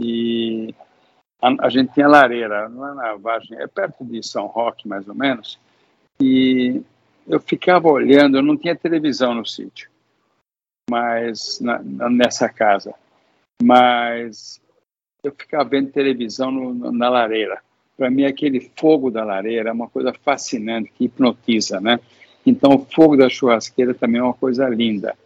e 0.00 0.74
a, 1.40 1.66
a, 1.66 1.68
gente 1.68 1.92
tinha 1.92 2.08
lareira, 2.08 2.68
não 2.68 2.88
é 2.88 2.94
na 2.94 3.14
Vargem, 3.14 3.58
é 3.58 3.66
perto 3.66 4.04
de 4.04 4.22
São 4.22 4.46
Roque, 4.46 4.88
mais 4.88 5.06
ou 5.08 5.14
menos. 5.14 5.58
E 6.20 6.82
eu 7.28 7.40
ficava 7.40 7.88
olhando, 7.88 8.38
eu 8.38 8.42
não 8.42 8.56
tinha 8.56 8.74
televisão 8.74 9.34
no 9.34 9.44
sítio, 9.44 9.90
mas 10.88 11.60
na, 11.60 11.78
na, 11.82 12.08
nessa 12.08 12.48
casa, 12.48 12.94
mas 13.62 14.60
eu 15.22 15.32
ficava 15.32 15.68
vendo 15.68 15.90
televisão 15.90 16.50
no, 16.50 16.92
na 16.92 17.08
lareira. 17.08 17.60
Para 17.96 18.10
mim, 18.10 18.24
aquele 18.24 18.70
fogo 18.76 19.10
da 19.10 19.24
lareira 19.24 19.70
é 19.70 19.72
uma 19.72 19.88
coisa 19.88 20.12
fascinante 20.12 20.92
que 20.94 21.04
hipnotiza, 21.04 21.80
né? 21.80 21.98
Então, 22.44 22.74
o 22.74 22.86
fogo 22.94 23.16
da 23.16 23.28
churrasqueira 23.28 23.92
também 23.92 24.20
é 24.20 24.24
uma 24.24 24.34
coisa 24.34 24.68
linda. 24.68 25.16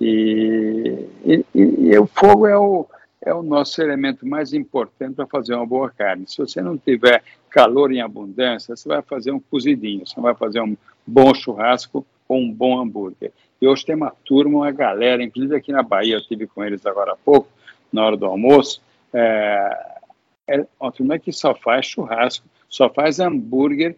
E, 0.00 1.06
e, 1.24 1.44
e 1.54 1.98
o 1.98 2.06
fogo 2.06 2.46
é 2.46 2.58
o, 2.58 2.86
é 3.26 3.34
o 3.34 3.42
nosso 3.42 3.82
elemento 3.82 4.24
mais 4.24 4.54
importante 4.54 5.16
para 5.16 5.26
fazer 5.26 5.52
uma 5.54 5.66
boa 5.66 5.90
carne. 5.90 6.28
Se 6.28 6.38
você 6.38 6.62
não 6.62 6.78
tiver 6.78 7.24
calor 7.50 7.90
em 7.92 8.00
abundância, 8.00 8.76
você 8.76 8.88
vai 8.88 9.02
fazer 9.02 9.32
um 9.32 9.40
cozidinho, 9.40 10.06
você 10.06 10.20
vai 10.20 10.32
fazer 10.32 10.60
um 10.60 10.76
bom 11.04 11.34
churrasco 11.34 12.06
ou 12.28 12.38
um 12.38 12.52
bom 12.52 12.80
hambúrguer. 12.80 13.32
E 13.60 13.66
hoje 13.66 13.84
tem 13.84 13.96
uma 13.96 14.12
turma, 14.24 14.58
uma 14.58 14.70
galera, 14.70 15.24
inclusive 15.24 15.56
aqui 15.56 15.72
na 15.72 15.82
Bahia, 15.82 16.14
eu 16.14 16.24
tive 16.24 16.46
com 16.46 16.64
eles 16.64 16.86
agora 16.86 17.14
há 17.14 17.16
pouco, 17.16 17.48
na 17.92 18.04
hora 18.04 18.16
do 18.16 18.26
almoço, 18.26 18.80
é, 19.12 19.98
é 20.46 20.66
uma 20.78 20.92
turma 20.92 21.18
que 21.18 21.32
só 21.32 21.52
faz 21.52 21.86
churrasco, 21.86 22.46
só 22.68 22.88
faz 22.88 23.18
hambúrguer 23.18 23.96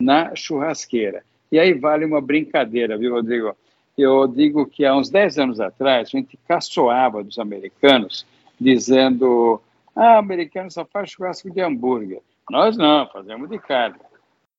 na 0.00 0.36
churrasqueira. 0.36 1.24
E 1.50 1.58
aí 1.58 1.74
vale 1.74 2.04
uma 2.04 2.20
brincadeira, 2.20 2.96
viu, 2.96 3.14
Rodrigo? 3.14 3.56
Eu 3.98 4.28
digo 4.28 4.64
que 4.64 4.84
há 4.84 4.96
uns 4.96 5.10
10 5.10 5.38
anos 5.38 5.60
atrás, 5.60 6.08
a 6.08 6.16
gente 6.16 6.38
caçoava 6.46 7.24
dos 7.24 7.38
americanos, 7.38 8.24
dizendo: 8.60 9.60
ah, 9.96 10.18
americano 10.18 10.70
só 10.70 10.84
faz 10.84 11.10
churrasco 11.10 11.50
de 11.50 11.60
hambúrguer. 11.60 12.20
Nós 12.50 12.76
não, 12.76 13.08
fazemos 13.08 13.48
de 13.48 13.58
carne. 13.58 13.96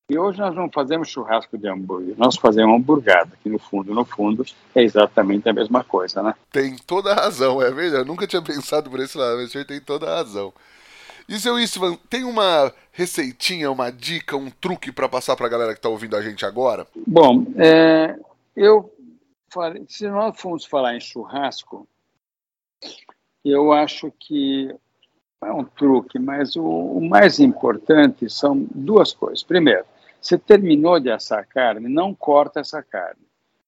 E 0.10 0.18
hoje 0.18 0.40
nós 0.40 0.54
não 0.54 0.70
fazemos 0.70 1.08
churrasco 1.08 1.58
de 1.58 1.70
hambúrguer, 1.70 2.16
nós 2.18 2.36
fazemos 2.36 2.76
hamburgada, 2.76 3.32
que 3.42 3.48
no 3.48 3.58
fundo, 3.58 3.94
no 3.94 4.04
fundo, 4.04 4.46
é 4.76 4.84
exatamente 4.84 5.48
a 5.48 5.54
mesma 5.54 5.86
coisa, 5.86 6.22
né? 6.22 6.34
Tem 6.52 6.76
toda 6.86 7.14
a 7.14 7.16
razão, 7.16 7.62
é 7.62 7.72
verdade. 7.72 8.02
Eu 8.02 8.06
nunca 8.06 8.28
tinha 8.28 8.42
pensado 8.42 8.90
por 8.90 9.00
esse 9.00 9.18
lado, 9.18 9.38
mas 9.38 9.48
o 9.48 9.52
senhor 9.54 9.64
tem 9.64 9.80
toda 9.80 10.12
a 10.12 10.18
razão. 10.18 10.52
E 11.30 11.40
seu 11.40 11.58
Istvan, 11.58 11.96
tem 12.10 12.26
uma 12.26 12.74
receitinha, 12.92 13.72
uma 13.72 13.90
dica, 13.90 14.36
um 14.36 14.50
truque 14.50 14.92
para 14.92 15.08
passar 15.08 15.38
para 15.38 15.46
a 15.46 15.50
galera 15.50 15.72
que 15.72 15.80
está 15.80 15.88
ouvindo 15.88 16.18
a 16.18 16.22
gente 16.22 16.46
agora? 16.46 16.86
Bom, 17.08 17.46
é, 17.56 18.20
eu 18.54 18.94
falei, 19.50 19.86
se 19.88 20.10
nós 20.10 20.38
formos 20.38 20.66
falar 20.66 20.94
em 20.94 21.00
churrasco, 21.00 21.88
eu 23.44 23.72
acho 23.72 24.12
que 24.20 24.74
é 25.44 25.52
um 25.52 25.64
truque, 25.64 26.20
mas 26.20 26.56
o, 26.56 26.64
o, 26.64 27.02
mais 27.02 27.40
importante 27.40 28.30
são 28.30 28.68
duas 28.74 29.12
coisas. 29.12 29.42
Primeiro, 29.42 29.84
você 30.22 30.38
terminou 30.38 31.00
de 31.00 31.10
assar 31.10 31.40
a 31.40 31.46
carne, 31.46 31.90
não 31.90 32.14
corta 32.14 32.60
essa 32.60 32.84
carne. 32.84 33.22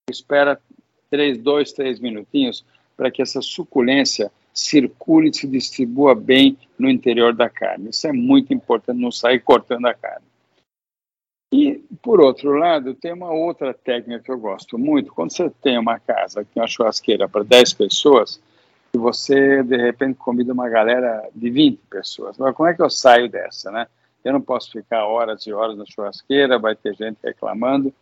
Espera 0.09 0.61
três, 1.09 1.37
dois, 1.39 1.73
três 1.73 1.99
minutinhos 1.99 2.63
para 2.95 3.09
que 3.09 3.21
essa 3.21 3.41
suculência 3.41 4.31
circule 4.53 5.29
e 5.29 5.33
se 5.33 5.47
distribua 5.47 6.13
bem 6.13 6.57
no 6.77 6.87
interior 6.89 7.33
da 7.33 7.49
carne. 7.49 7.89
Isso 7.89 8.07
é 8.07 8.13
muito 8.13 8.53
importante, 8.53 9.01
não 9.01 9.11
sair 9.11 9.39
cortando 9.39 9.87
a 9.87 9.93
carne. 9.95 10.25
E, 11.51 11.83
por 12.01 12.19
outro 12.19 12.53
lado, 12.53 12.93
tem 12.93 13.13
uma 13.13 13.31
outra 13.31 13.73
técnica 13.73 14.23
que 14.23 14.31
eu 14.31 14.39
gosto 14.39 14.77
muito. 14.77 15.13
Quando 15.13 15.31
você 15.31 15.49
tem 15.49 15.77
uma 15.77 15.99
casa 15.99 16.45
tem 16.45 16.61
uma 16.61 16.67
churrasqueira 16.67 17.27
para 17.27 17.43
10 17.43 17.73
pessoas, 17.73 18.41
e 18.93 18.97
você, 18.97 19.63
de 19.63 19.77
repente, 19.77 20.17
convida 20.17 20.53
uma 20.53 20.69
galera 20.69 21.27
de 21.33 21.49
20 21.49 21.79
pessoas. 21.89 22.37
Mas 22.37 22.55
como 22.55 22.69
é 22.69 22.73
que 22.73 22.81
eu 22.81 22.89
saio 22.89 23.29
dessa, 23.29 23.71
né? 23.71 23.87
Eu 24.23 24.33
não 24.33 24.41
posso 24.41 24.71
ficar 24.71 25.05
horas 25.05 25.45
e 25.45 25.51
horas 25.51 25.77
na 25.77 25.85
churrasqueira, 25.85 26.59
vai 26.59 26.75
ter 26.75 26.95
gente 26.95 27.17
reclamando. 27.23 27.93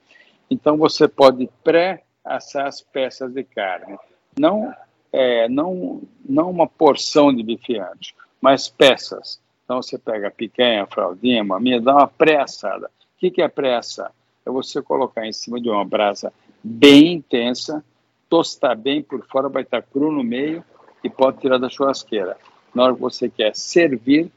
Então, 0.50 0.78
você 0.78 1.08
pode 1.08 1.50
pré-assar 1.64 2.68
as 2.68 2.82
peças 2.82 3.34
de 3.34 3.44
carne. 3.44 3.98
Não 4.38 4.74
é, 5.12 5.50
não, 5.50 6.02
não 6.24 6.50
uma 6.50 6.68
porção 6.68 7.34
de 7.34 7.44
bife 7.44 7.78
ancho, 7.78 8.16
mas 8.40 8.70
peças. 8.70 9.42
Então 9.64 9.82
você 9.82 9.98
pega 9.98 10.30
a 10.30 10.32
picanha, 10.32 10.84
a 10.84 10.88
fraldinha, 10.88 11.42
a 11.42 11.46
maminha, 11.46 11.82
dá 11.82 11.94
uma 11.94 12.08
pré-assada. 12.08 12.88
O 12.88 13.20
que, 13.20 13.30
que 13.30 13.42
é 13.42 13.48
pré-assar? 13.48 14.12
É 14.46 14.50
você 14.50 14.82
colocar 14.82 15.26
em 15.26 15.34
cima 15.34 15.60
de 15.60 15.70
uma 15.70 15.86
brasa 15.86 16.34
bem 16.64 17.14
intensa, 17.14 17.84
tostar 18.30 18.76
bem 18.76 19.02
por 19.04 19.26
fora, 19.28 19.50
vai 19.50 19.64
estar 19.64 19.82
cru 19.82 20.12
no 20.12 20.24
meio 20.24 20.64
e 21.04 21.10
pode 21.10 21.40
tirar 21.40 21.58
da 21.58 21.70
churrasqueira. 21.70 22.38
Na 22.74 22.84
hora 22.84 22.94
que 22.96 23.02
você 23.02 23.30
quer 23.30 23.56
servir, 23.56 24.32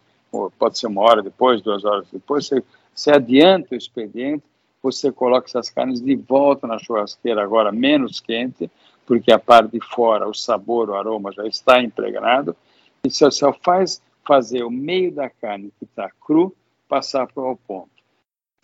pode 0.58 0.78
ser 0.78 0.86
uma 0.86 1.02
hora 1.02 1.22
depois, 1.22 1.62
duas 1.62 1.84
horas 1.84 2.06
depois, 2.12 2.46
você, 2.46 2.62
você 2.94 3.10
adianta 3.12 3.74
o 3.74 3.78
expediente, 3.78 4.42
você 4.82 5.10
coloca 5.10 5.46
essas 5.46 5.70
carnes 5.70 6.00
de 6.00 6.14
volta 6.14 6.66
na 6.66 6.78
churrasqueira, 6.78 7.42
agora 7.42 7.72
menos 7.72 8.20
quente, 8.20 8.70
porque 9.06 9.32
a 9.32 9.38
parte 9.38 9.72
de 9.72 9.80
fora, 9.80 10.28
o 10.28 10.34
sabor, 10.34 10.90
o 10.90 10.94
aroma 10.94 11.32
já 11.32 11.46
está 11.46 11.82
impregnado, 11.82 12.56
e 13.04 13.10
você 13.10 13.30
só 13.30 13.52
faz 13.52 14.02
fazer 14.26 14.64
o 14.64 14.70
meio 14.70 15.12
da 15.12 15.28
carne 15.28 15.72
que 15.78 15.84
está 15.84 16.10
cru 16.20 16.54
passar 16.88 17.26
para 17.26 17.42
o 17.42 17.56
ponto. 17.56 17.90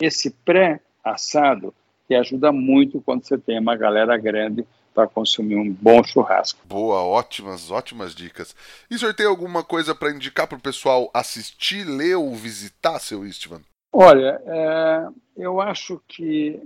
Esse 0.01 0.31
pré-assado 0.31 1.73
que 2.07 2.15
ajuda 2.15 2.51
muito 2.51 3.01
quando 3.01 3.23
você 3.23 3.37
tem 3.37 3.59
uma 3.59 3.75
galera 3.75 4.17
grande 4.17 4.65
para 4.93 5.07
consumir 5.07 5.55
um 5.55 5.71
bom 5.71 6.03
churrasco. 6.03 6.59
Boa, 6.65 7.03
ótimas, 7.03 7.71
ótimas 7.71 8.13
dicas. 8.13 8.55
E 8.89 8.95
o 8.95 8.99
senhor 8.99 9.13
tem 9.13 9.25
alguma 9.25 9.63
coisa 9.63 9.95
para 9.95 10.11
indicar 10.11 10.47
para 10.47 10.57
o 10.57 10.61
pessoal 10.61 11.09
assistir, 11.13 11.85
ler 11.85 12.15
ou 12.15 12.35
visitar, 12.35 12.99
seu 12.99 13.25
Istvan? 13.25 13.61
Olha, 13.93 14.41
é, 14.45 15.07
eu 15.37 15.59
acho 15.59 16.01
que 16.07 16.61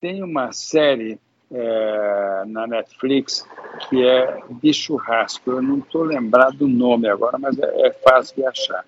tem 0.00 0.22
uma 0.22 0.52
série 0.52 1.18
é, 1.50 2.42
na 2.46 2.66
Netflix 2.66 3.46
que 3.88 4.06
é 4.06 4.40
de 4.50 4.72
churrasco. 4.72 5.50
Eu 5.50 5.62
não 5.62 5.78
estou 5.78 6.02
lembrado 6.02 6.58
do 6.58 6.68
nome 6.68 7.08
agora, 7.08 7.38
mas 7.38 7.58
é, 7.58 7.86
é, 7.86 7.92
fácil 7.92 8.36
de 8.36 8.46
achar. 8.46 8.84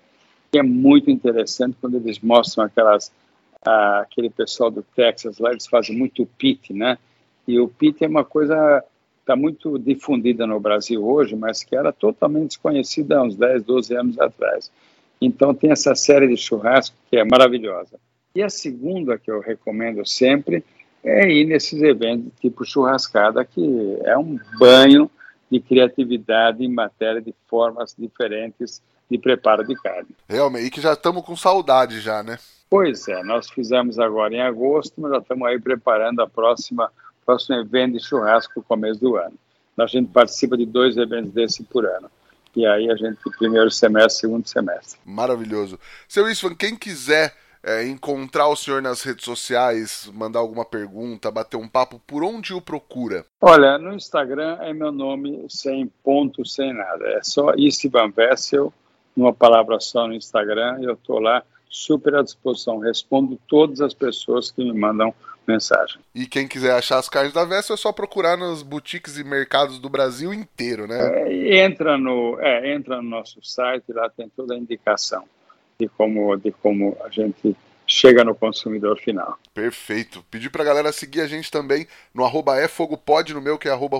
É 0.53 0.63
muito 0.63 1.11
interessante 1.11 1.77
quando 1.79 1.97
eles 1.97 2.19
mostram 2.19 2.65
aquelas 2.65 3.11
aquele 4.01 4.29
pessoal 4.29 4.71
do 4.71 4.81
Texas 4.81 5.39
lá, 5.39 5.51
eles 5.51 5.67
fazem 5.67 5.97
muito 5.97 6.25
pit, 6.37 6.71
né? 6.71 6.97
E 7.47 7.59
o 7.59 7.67
pit 7.67 8.03
é 8.03 8.07
uma 8.07 8.25
coisa 8.25 8.83
está 9.27 9.35
muito 9.35 9.77
difundida 9.77 10.47
no 10.47 10.57
Brasil 10.57 11.05
hoje, 11.05 11.35
mas 11.35 11.61
que 11.61 11.75
era 11.75 11.91
totalmente 11.91 12.49
desconhecida 12.49 13.17
há 13.17 13.23
uns 13.23 13.35
10, 13.35 13.63
12 13.63 13.93
anos 13.93 14.19
atrás. 14.19 14.71
Então 15.19 15.53
tem 15.53 15.71
essa 15.71 15.93
série 15.95 16.27
de 16.27 16.37
churrasco 16.37 16.95
que 17.09 17.17
é 17.17 17.25
maravilhosa. 17.25 17.99
E 18.33 18.41
a 18.41 18.49
segunda 18.49 19.17
que 19.17 19.29
eu 19.29 19.41
recomendo 19.41 20.05
sempre 20.05 20.63
é 21.03 21.29
ir 21.29 21.45
nesses 21.45 21.81
eventos 21.81 22.31
tipo 22.39 22.63
churrascada, 22.63 23.43
que 23.43 23.97
é 24.03 24.17
um 24.17 24.39
banho 24.57 25.11
de 25.51 25.59
criatividade 25.59 26.63
em 26.63 26.71
matéria 26.71 27.21
de 27.21 27.33
formas 27.47 27.93
diferentes 27.97 28.81
de 29.09 29.17
preparo 29.17 29.65
de 29.65 29.75
carne. 29.75 30.09
Realmente, 30.27 30.67
e 30.67 30.69
que 30.69 30.81
já 30.81 30.93
estamos 30.93 31.25
com 31.25 31.35
saudade 31.35 31.99
já, 31.99 32.21
né? 32.21 32.37
Pois 32.69 33.07
é, 33.07 33.23
nós 33.23 33.49
fizemos 33.49 33.97
agora 33.97 34.33
em 34.33 34.41
agosto, 34.41 34.99
mas 34.99 35.11
já 35.11 35.17
estamos 35.19 35.47
aí 35.47 35.59
preparando 35.59 36.21
a 36.21 36.27
próxima 36.27 36.91
próximo 37.27 37.57
evento 37.57 37.97
de 37.97 38.03
churrasco 38.03 38.53
no 38.55 38.63
começo 38.63 39.01
do 39.01 39.17
ano. 39.17 39.33
A 39.77 39.85
gente 39.85 40.09
participa 40.09 40.57
de 40.57 40.65
dois 40.65 40.95
eventos 40.95 41.31
desse 41.31 41.61
por 41.63 41.85
ano. 41.85 42.09
E 42.55 42.65
aí 42.65 42.89
a 42.89 42.95
gente, 42.95 43.19
primeiro 43.37 43.69
semestre, 43.69 44.21
segundo 44.21 44.47
semestre. 44.47 44.99
Maravilhoso. 45.05 45.77
Seu 46.07 46.27
Isvan, 46.27 46.55
quem 46.55 46.75
quiser 46.75 47.35
é, 47.61 47.85
encontrar 47.85 48.47
o 48.47 48.55
senhor 48.55 48.81
nas 48.81 49.03
redes 49.03 49.25
sociais, 49.25 50.09
mandar 50.11 50.39
alguma 50.39 50.65
pergunta, 50.65 51.29
bater 51.29 51.57
um 51.57 51.67
papo, 51.67 52.01
por 52.07 52.23
onde 52.23 52.53
o 52.53 52.61
procura? 52.61 53.25
Olha, 53.39 53.77
no 53.77 53.93
Instagram 53.93 54.57
é 54.61 54.73
meu 54.73 54.91
nome 54.91 55.45
sem 55.49 55.85
ponto, 56.03 56.43
sem 56.45 56.73
nada. 56.73 57.05
É 57.09 57.19
só 57.21 57.53
Istvan 57.55 58.09
Vessel, 58.09 58.73
numa 59.15 59.33
palavra 59.33 59.79
só 59.79 60.07
no 60.07 60.15
Instagram, 60.15 60.79
eu 60.81 60.93
estou 60.93 61.19
lá 61.19 61.43
super 61.69 62.15
à 62.15 62.23
disposição. 62.23 62.79
Respondo 62.79 63.39
todas 63.47 63.81
as 63.81 63.93
pessoas 63.93 64.49
que 64.49 64.63
me 64.63 64.73
mandam 64.73 65.13
mensagem. 65.47 65.99
E 66.13 66.25
quem 66.25 66.47
quiser 66.47 66.73
achar 66.73 66.97
as 66.97 67.07
carnes 67.07 67.33
da 67.33 67.45
Vessel 67.45 67.75
é 67.75 67.77
só 67.77 67.91
procurar 67.91 68.37
nas 68.37 68.61
boutiques 68.61 69.17
e 69.17 69.23
mercados 69.23 69.79
do 69.79 69.89
Brasil 69.89 70.33
inteiro, 70.33 70.87
né? 70.87 70.97
É, 71.23 71.63
entra, 71.63 71.97
no, 71.97 72.39
é, 72.39 72.73
entra 72.73 73.01
no 73.01 73.09
nosso 73.09 73.39
site, 73.41 73.85
lá 73.93 74.09
tem 74.09 74.29
toda 74.35 74.53
a 74.53 74.57
indicação 74.57 75.23
de 75.79 75.87
como, 75.87 76.35
de 76.35 76.51
como 76.51 76.97
a 77.03 77.09
gente 77.09 77.55
chega 77.87 78.23
no 78.23 78.35
consumidor 78.35 78.99
final. 78.99 79.39
Perfeito. 79.53 80.23
Pedir 80.29 80.49
pra 80.49 80.63
galera 80.63 80.91
seguir 80.91 81.21
a 81.21 81.27
gente 81.27 81.49
também 81.49 81.87
no 82.13 82.25
arroba 82.25 82.61
efogopod, 82.61 83.33
no 83.33 83.41
meu 83.41 83.57
que 83.57 83.69
é 83.69 83.71
arroba 83.71 83.97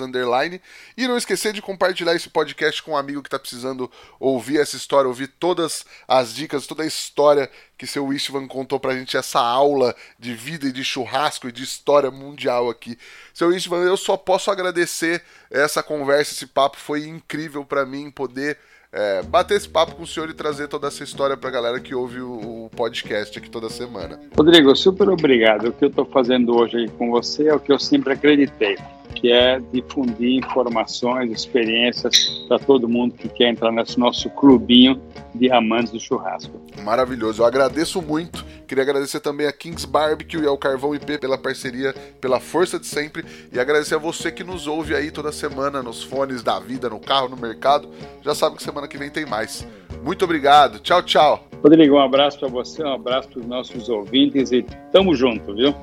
underline. 0.00 0.60
E 0.96 1.08
não 1.08 1.16
esquecer 1.16 1.52
de 1.52 1.60
compartilhar 1.60 2.14
esse 2.14 2.30
podcast 2.30 2.80
com 2.82 2.92
um 2.92 2.96
amigo 2.96 3.22
que 3.22 3.28
tá 3.28 3.38
precisando 3.38 3.90
ouvir 4.18 4.60
essa 4.60 4.76
história, 4.76 5.08
ouvir 5.08 5.26
todas 5.26 5.84
as 6.06 6.32
dicas, 6.32 6.66
toda 6.66 6.84
a 6.84 6.86
história 6.86 7.50
que 7.76 7.86
seu 7.86 8.12
Istvan 8.12 8.46
contou 8.46 8.78
pra 8.78 8.94
gente, 8.94 9.16
essa 9.16 9.40
aula 9.40 9.96
de 10.18 10.34
vida 10.34 10.66
e 10.66 10.72
de 10.72 10.84
churrasco 10.84 11.48
e 11.48 11.52
de 11.52 11.64
história 11.64 12.10
mundial 12.10 12.70
aqui. 12.70 12.96
Seu 13.34 13.52
Istvan, 13.52 13.82
eu 13.84 13.96
só 13.96 14.16
posso 14.16 14.50
agradecer 14.50 15.22
essa 15.50 15.82
conversa, 15.82 16.32
esse 16.32 16.46
papo 16.46 16.76
foi 16.76 17.06
incrível 17.06 17.64
para 17.64 17.86
mim 17.86 18.10
poder 18.10 18.58
é, 18.92 19.22
bater 19.22 19.56
esse 19.56 19.68
papo 19.68 19.94
com 19.94 20.02
o 20.02 20.06
senhor 20.06 20.28
e 20.28 20.34
trazer 20.34 20.68
toda 20.68 20.88
essa 20.88 21.04
história 21.04 21.36
para 21.36 21.48
a 21.48 21.52
galera 21.52 21.80
que 21.80 21.94
ouve 21.94 22.20
o, 22.20 22.64
o, 22.66 22.70
podcast 22.70 23.38
aqui 23.38 23.48
toda 23.48 23.68
semana. 23.68 24.18
Rodrigo, 24.36 24.74
super 24.74 25.08
obrigado. 25.08 25.68
O 25.68 25.72
que 25.72 25.84
eu 25.84 25.88
estou 25.88 26.04
fazendo 26.06 26.56
hoje 26.56 26.88
com 26.98 27.10
você 27.10 27.48
é 27.48 27.54
o 27.54 27.60
que 27.60 27.70
eu 27.70 27.78
sempre 27.78 28.12
acreditei, 28.12 28.76
que 29.20 29.30
é 29.30 29.60
difundir 29.72 30.38
informações, 30.38 31.30
experiências 31.30 32.44
para 32.48 32.58
todo 32.58 32.88
mundo 32.88 33.14
que 33.14 33.28
quer 33.28 33.50
entrar 33.50 33.70
nesse 33.70 33.98
nosso 33.98 34.30
clubinho 34.30 35.00
de 35.34 35.50
amantes 35.52 35.92
do 35.92 36.00
churrasco. 36.00 36.58
Maravilhoso. 36.82 37.42
Eu 37.42 37.46
agradeço 37.46 38.00
muito. 38.00 38.44
Queria 38.66 38.82
agradecer 38.82 39.20
também 39.20 39.46
a 39.46 39.52
Kings 39.52 39.86
Barbecue 39.86 40.42
e 40.42 40.46
ao 40.46 40.56
Carvão 40.56 40.94
IP 40.94 41.18
pela 41.18 41.36
parceria, 41.36 41.92
pela 42.20 42.40
força 42.40 42.78
de 42.78 42.86
sempre. 42.86 43.24
E 43.52 43.60
agradecer 43.60 43.96
a 43.96 43.98
você 43.98 44.32
que 44.32 44.42
nos 44.42 44.66
ouve 44.66 44.94
aí 44.94 45.10
toda 45.10 45.32
semana 45.32 45.82
nos 45.82 46.02
fones 46.02 46.42
da 46.42 46.58
vida, 46.58 46.88
no 46.88 46.98
carro, 46.98 47.28
no 47.28 47.36
mercado. 47.36 47.88
Já 48.22 48.34
sabe 48.34 48.56
que 48.56 48.62
semana 48.62 48.88
que 48.88 48.96
vem 48.96 49.10
tem 49.10 49.26
mais. 49.26 49.66
Muito 50.02 50.24
obrigado. 50.24 50.78
Tchau, 50.78 51.02
tchau. 51.02 51.44
Rodrigo, 51.62 51.96
um 51.96 52.00
abraço 52.00 52.38
para 52.38 52.48
você, 52.48 52.82
um 52.82 52.94
abraço 52.94 53.28
para 53.28 53.40
os 53.40 53.46
nossos 53.46 53.88
ouvintes 53.88 54.50
e 54.50 54.64
tamo 54.90 55.14
junto, 55.14 55.54
viu? 55.54 55.74